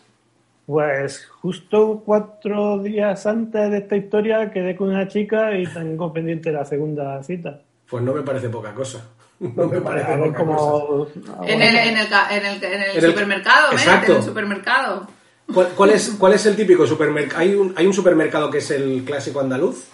Pues 0.66 1.26
justo 1.26 2.02
cuatro 2.04 2.78
días 2.82 3.26
antes 3.26 3.70
de 3.70 3.78
esta 3.78 3.96
historia 3.96 4.50
quedé 4.50 4.74
con 4.74 4.88
una 4.88 5.06
chica 5.08 5.56
y 5.56 5.66
tengo 5.66 6.12
pendiente 6.12 6.50
la 6.52 6.64
segunda 6.64 7.22
cita. 7.22 7.60
Pues 7.88 8.02
no 8.02 8.14
me 8.14 8.22
parece 8.22 8.48
poca 8.48 8.72
cosa. 8.72 9.04
No 9.40 9.66
me 9.66 9.80
parece 9.82 10.12
A 10.12 10.16
ver 10.16 10.32
poca 10.32 10.44
cosa. 10.44 11.12
En 11.46 11.60
el, 11.60 11.76
en 11.76 11.96
el, 11.98 12.06
en 12.30 12.46
el, 12.46 12.64
en 12.64 12.82
el 12.96 13.10
supermercado, 13.10 13.72
¿ves? 13.72 13.82
Exacto. 13.82 14.12
En 14.12 14.18
el 14.18 14.24
supermercado. 14.24 15.06
¿Cuál, 15.52 15.68
cuál 15.76 15.90
es, 15.90 16.16
¿Cuál 16.18 16.32
es 16.32 16.46
el 16.46 16.56
típico 16.56 16.86
supermercado? 16.86 17.40
¿Hay 17.42 17.54
un, 17.54 17.74
¿Hay 17.76 17.86
un 17.86 17.92
supermercado 17.92 18.50
que 18.50 18.58
es 18.58 18.70
el 18.70 19.04
clásico 19.04 19.40
andaluz? 19.40 19.88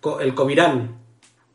Co- 0.00 0.20
el 0.20 0.34
Covirán. 0.34 0.96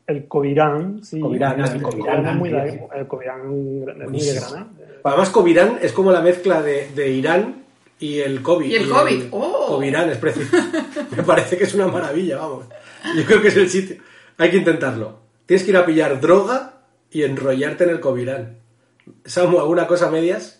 El 0.06 0.28
Covirán, 0.28 1.02
sí. 1.02 1.18
Covirán, 1.18 1.60
el 1.60 1.66
el 1.66 1.82
Covirán 1.82 2.26
es 2.26 2.34
muy, 2.36 2.48
el 2.50 3.06
Covirán 3.08 3.40
es 3.40 4.08
muy 4.08 4.20
de. 4.20 4.34
Granada. 4.34 4.66
Además, 5.02 5.30
Covirán 5.30 5.78
es 5.82 5.92
como 5.92 6.12
la 6.12 6.20
mezcla 6.20 6.62
de, 6.62 6.90
de 6.94 7.10
Irán 7.10 7.59
y 8.00 8.18
el 8.20 8.42
COVID. 8.42 8.66
Y 8.70 8.74
el 8.76 8.88
COVID, 8.88 9.24
¡oh! 9.30 9.66
Covirán 9.68 10.10
es 10.10 10.18
preciso. 10.18 10.56
Me 11.16 11.22
parece 11.22 11.56
que 11.56 11.64
es 11.64 11.74
una 11.74 11.86
maravilla, 11.86 12.38
vamos. 12.38 12.66
Yo 13.16 13.24
creo 13.24 13.40
que 13.42 13.48
es 13.48 13.56
el 13.56 13.70
sitio. 13.70 13.96
Hay 14.38 14.50
que 14.50 14.56
intentarlo. 14.56 15.20
Tienes 15.46 15.64
que 15.64 15.70
ir 15.70 15.76
a 15.76 15.84
pillar 15.86 16.20
droga 16.20 16.80
y 17.10 17.22
enrollarte 17.24 17.84
en 17.84 17.90
el 17.90 18.00
Covirán. 18.00 18.58
Samu, 19.24 19.58
¿alguna 19.60 19.86
cosa 19.86 20.06
a 20.08 20.10
medias? 20.10 20.56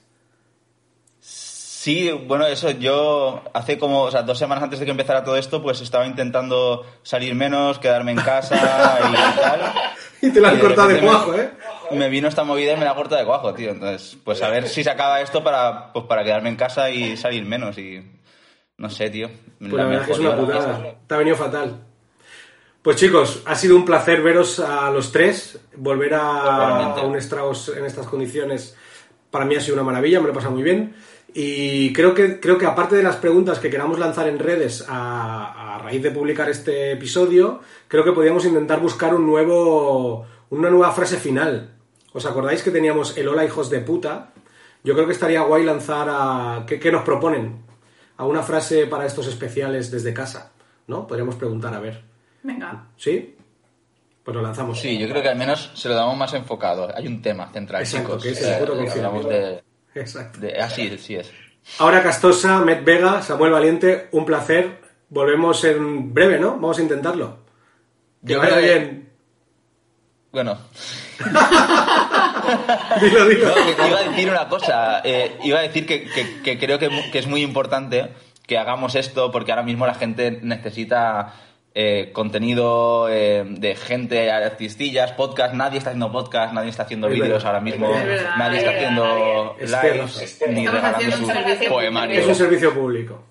Sí, 1.19 2.11
bueno, 2.11 2.47
eso 2.47 2.71
yo 2.73 3.43
hace 3.55 3.79
como, 3.79 4.03
o 4.03 4.11
sea, 4.11 4.23
dos 4.23 4.39
semanas 4.39 4.63
antes 4.65 4.79
de 4.81 4.85
que 4.85 4.91
empezara 4.91 5.25
todo 5.25 5.37
esto, 5.37 5.63
pues 5.63 5.81
estaba 5.81 6.07
intentando 6.07 6.85
salir 7.03 7.35
menos, 7.35 7.79
quedarme 7.79 8.13
en 8.13 8.19
casa 8.19 8.99
y 9.01 9.15
tal. 9.41 9.73
Y 10.21 10.31
te 10.31 10.41
la 10.41 10.49
han 10.49 10.55
Y 10.55 10.57
de 10.59 10.63
cortado 10.63 10.89
de 10.89 10.95
repente 10.95 11.11
me- 11.13 11.25
cuajo, 11.25 11.35
¿eh? 11.41 11.51
Me 11.93 12.09
vino 12.09 12.29
esta 12.29 12.45
movida 12.45 12.73
y 12.73 12.77
me 12.77 12.85
la 12.85 12.95
corta 12.95 13.17
de 13.17 13.25
cuajo, 13.25 13.55
tío. 13.55 13.71
Entonces, 13.71 14.17
pues 14.25 14.43
a 14.43 14.49
ver 14.49 14.69
si 14.69 14.85
se 14.85 14.91
acaba 14.91 15.21
esto 15.21 15.43
para, 15.43 15.93
pues 15.93 16.07
para 16.07 16.25
quedarme 16.25 16.49
en 16.49 16.57
casa 16.57 16.91
y 16.91 17.17
salir 17.17 17.45
menos 17.45 17.79
y... 17.79 18.03
No 18.77 18.89
sé, 18.89 19.11
tío. 19.11 19.29
Pues 19.59 19.73
la 19.73 19.85
verdad 19.85 20.01
es 20.01 20.07
que 20.07 20.13
es 20.15 20.19
una 20.19 20.37
putada. 20.37 20.95
Te 21.07 21.15
ha 21.15 21.19
venido 21.19 21.37
fatal. 21.37 21.85
Pues 22.81 22.97
chicos, 22.97 23.43
ha 23.45 23.55
sido 23.55 23.77
un 23.77 23.85
placer 23.85 24.23
veros 24.23 24.59
a 24.59 24.91
los 24.91 25.13
tres. 25.13 25.61
Volver 25.77 26.15
a, 26.15 26.95
un 27.05 27.15
estragos 27.15 27.69
en 27.77 27.85
estas 27.85 28.07
condiciones 28.07 28.75
para 29.31 29.45
mí 29.45 29.55
ha 29.55 29.61
sido 29.61 29.75
una 29.75 29.85
maravilla, 29.85 30.19
me 30.19 30.27
lo 30.27 30.33
he 30.33 30.35
pasado 30.35 30.55
muy 30.55 30.63
bien. 30.63 30.95
Y 31.35 31.93
creo 31.93 32.15
que, 32.15 32.41
creo 32.41 32.57
que 32.57 32.67
aparte 32.67 32.97
de 32.97 33.03
las 33.03 33.17
preguntas 33.17 33.59
que 33.59 33.71
queramos 33.71 33.99
lanzar 33.99 34.27
en 34.29 34.39
redes 34.39 34.85
a, 34.89 35.77
a 35.77 35.79
raíz 35.79 36.03
de 36.03 36.11
publicar 36.11 36.49
este 36.49 36.93
episodio, 36.93 37.61
creo 37.87 38.03
que 38.03 38.13
podríamos 38.13 38.47
intentar 38.47 38.81
buscar 38.81 39.15
un 39.15 39.27
nuevo, 39.27 40.27
una 40.49 40.71
nueva 40.71 40.91
frase 40.93 41.19
final. 41.19 41.80
¿Os 42.13 42.27
acordáis 42.27 42.63
que 42.63 42.71
teníamos 42.71 43.17
el 43.17 43.29
hola 43.29 43.45
hijos 43.45 43.71
de 43.71 43.81
puta? 43.81 44.31
Yo 44.83 44.95
creo 44.95 45.07
que 45.07 45.13
estaría 45.13 45.43
guay 45.43 45.65
lanzar 45.65 46.09
a... 46.11 46.65
¿Qué, 46.67 46.81
qué 46.81 46.91
nos 46.91 47.03
proponen? 47.03 47.63
A 48.17 48.25
una 48.27 48.43
frase 48.43 48.87
para 48.87 49.07
estos 49.07 49.27
especiales 49.27 49.91
desde 49.91 50.13
casa, 50.13 50.53
¿no? 50.87 51.07
Podríamos 51.07 51.37
preguntar, 51.37 51.73
a 51.75 51.81
ver. 51.81 52.03
Venga. 52.43 52.87
¿Sí? 52.97 53.37
Pues 54.25 54.35
lo 54.37 54.43
lanzamos. 54.43 54.79
Sí, 54.81 54.99
yo 54.99 55.09
creo 55.09 55.23
que 55.23 55.29
al 55.29 55.37
menos 55.39 55.71
se 55.75 55.89
lo 55.89 55.95
damos 55.95 56.17
más 56.17 56.33
enfocado. 56.35 56.89
Hay 56.95 57.07
un 57.07 57.23
tema 57.23 57.51
central, 57.53 57.83
Exacto, 57.83 58.19
chicos. 58.19 58.23
que 58.23 58.31
es 58.31 58.43
el 58.43 58.49
Eh, 58.87 58.91
hablamos 58.91 59.29
de, 59.29 59.63
Exacto. 59.95 60.41
de... 60.41 60.61
Ah, 60.61 60.69
sí, 60.69 61.15
es. 61.17 61.31
Ahora 61.79 62.03
Castosa, 62.03 62.59
Met 62.61 62.85
Vega, 62.85 63.23
Samuel 63.23 63.53
Valiente, 63.53 64.09
un 64.13 64.25
placer. 64.25 64.81
Volvemos 65.09 65.63
en 65.65 66.13
breve, 66.13 66.39
¿no? 66.39 66.53
Vamos 66.53 66.79
a 66.79 66.83
intentarlo. 66.83 67.39
Que 68.27 68.33
Yo 68.35 68.39
vaya 68.39 68.57
creo 68.57 68.63
que- 68.63 68.79
bien. 68.79 69.11
Bueno, 70.33 70.59
Dilo, 73.01 73.27
dilo. 73.27 73.47
No, 73.49 73.55
que 73.55 73.89
iba 73.89 73.99
a 73.99 74.03
decir 74.09 74.31
una 74.31 74.49
cosa. 74.49 75.01
eh, 75.05 75.37
iba 75.45 75.59
a 75.59 75.63
decir 75.63 75.87
que, 75.87 76.05
que- 76.05 76.41
que 76.43 76.59
creo 76.59 76.79
que, 76.79 76.89
es 77.13 77.27
muy 77.27 77.43
importante 77.43 78.09
que 78.47 78.59
hagamos 78.59 78.95
esto 78.95 79.31
porque 79.31 79.53
ahora 79.53 79.63
mismo 79.63 79.87
la 79.87 79.95
gente 79.95 80.39
necesita 80.43 81.35
eh, 81.75 82.11
contenido 82.13 83.09
eh, 83.09 83.45
de 83.47 83.77
gente, 83.77 84.31
artistillas, 84.31 85.13
podcast. 85.13 85.55
Nadie 85.55 85.79
está 85.79 85.91
haciendo 85.91 86.11
podcast, 86.11 86.53
nadie 86.53 86.71
está 86.71 86.83
haciendo 86.83 87.09
vídeos 87.09 87.45
ahora 87.45 87.61
mismo, 87.61 87.95
Es 87.95 88.05
verdad, 88.07 88.35
nadie 88.37 88.59
es 88.59 88.65
está 88.65 88.73
verdad. 88.73 88.89
haciendo 88.89 89.57
Es 89.61 89.71
lives 89.71 90.39
ni 90.49 90.65
Estamos 90.67 90.83
regalando 90.83 91.17
sus 91.57 91.69
poemarios. 91.69 92.19
Es 92.23 92.27
un 92.29 92.35
servicio 92.35 92.75
público. 92.75 93.25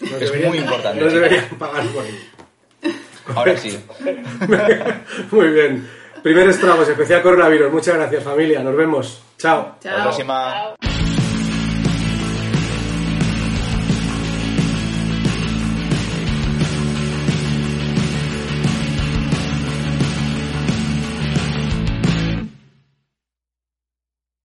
Nos 0.00 0.22
Es 0.22 0.46
muy 0.48 0.58
importante, 0.58 1.00
Nos 1.04 1.12
deberían 1.12 1.44
pagar 1.58 1.84
por 1.88 2.04
ello. 2.04 2.94
Ahora 3.34 3.56
sí. 3.56 3.78
Muy 5.30 5.48
bien. 5.48 5.88
Primer 6.24 6.48
estragos, 6.48 6.88
especial 6.88 7.20
coronavirus. 7.20 7.70
Muchas 7.70 7.96
gracias, 7.96 8.24
familia. 8.24 8.62
Nos 8.62 8.74
vemos. 8.74 9.22
Chao. 9.36 9.74
Hasta 9.74 9.90
la 9.90 9.96
Chao. 9.96 10.02
próxima. 10.04 10.74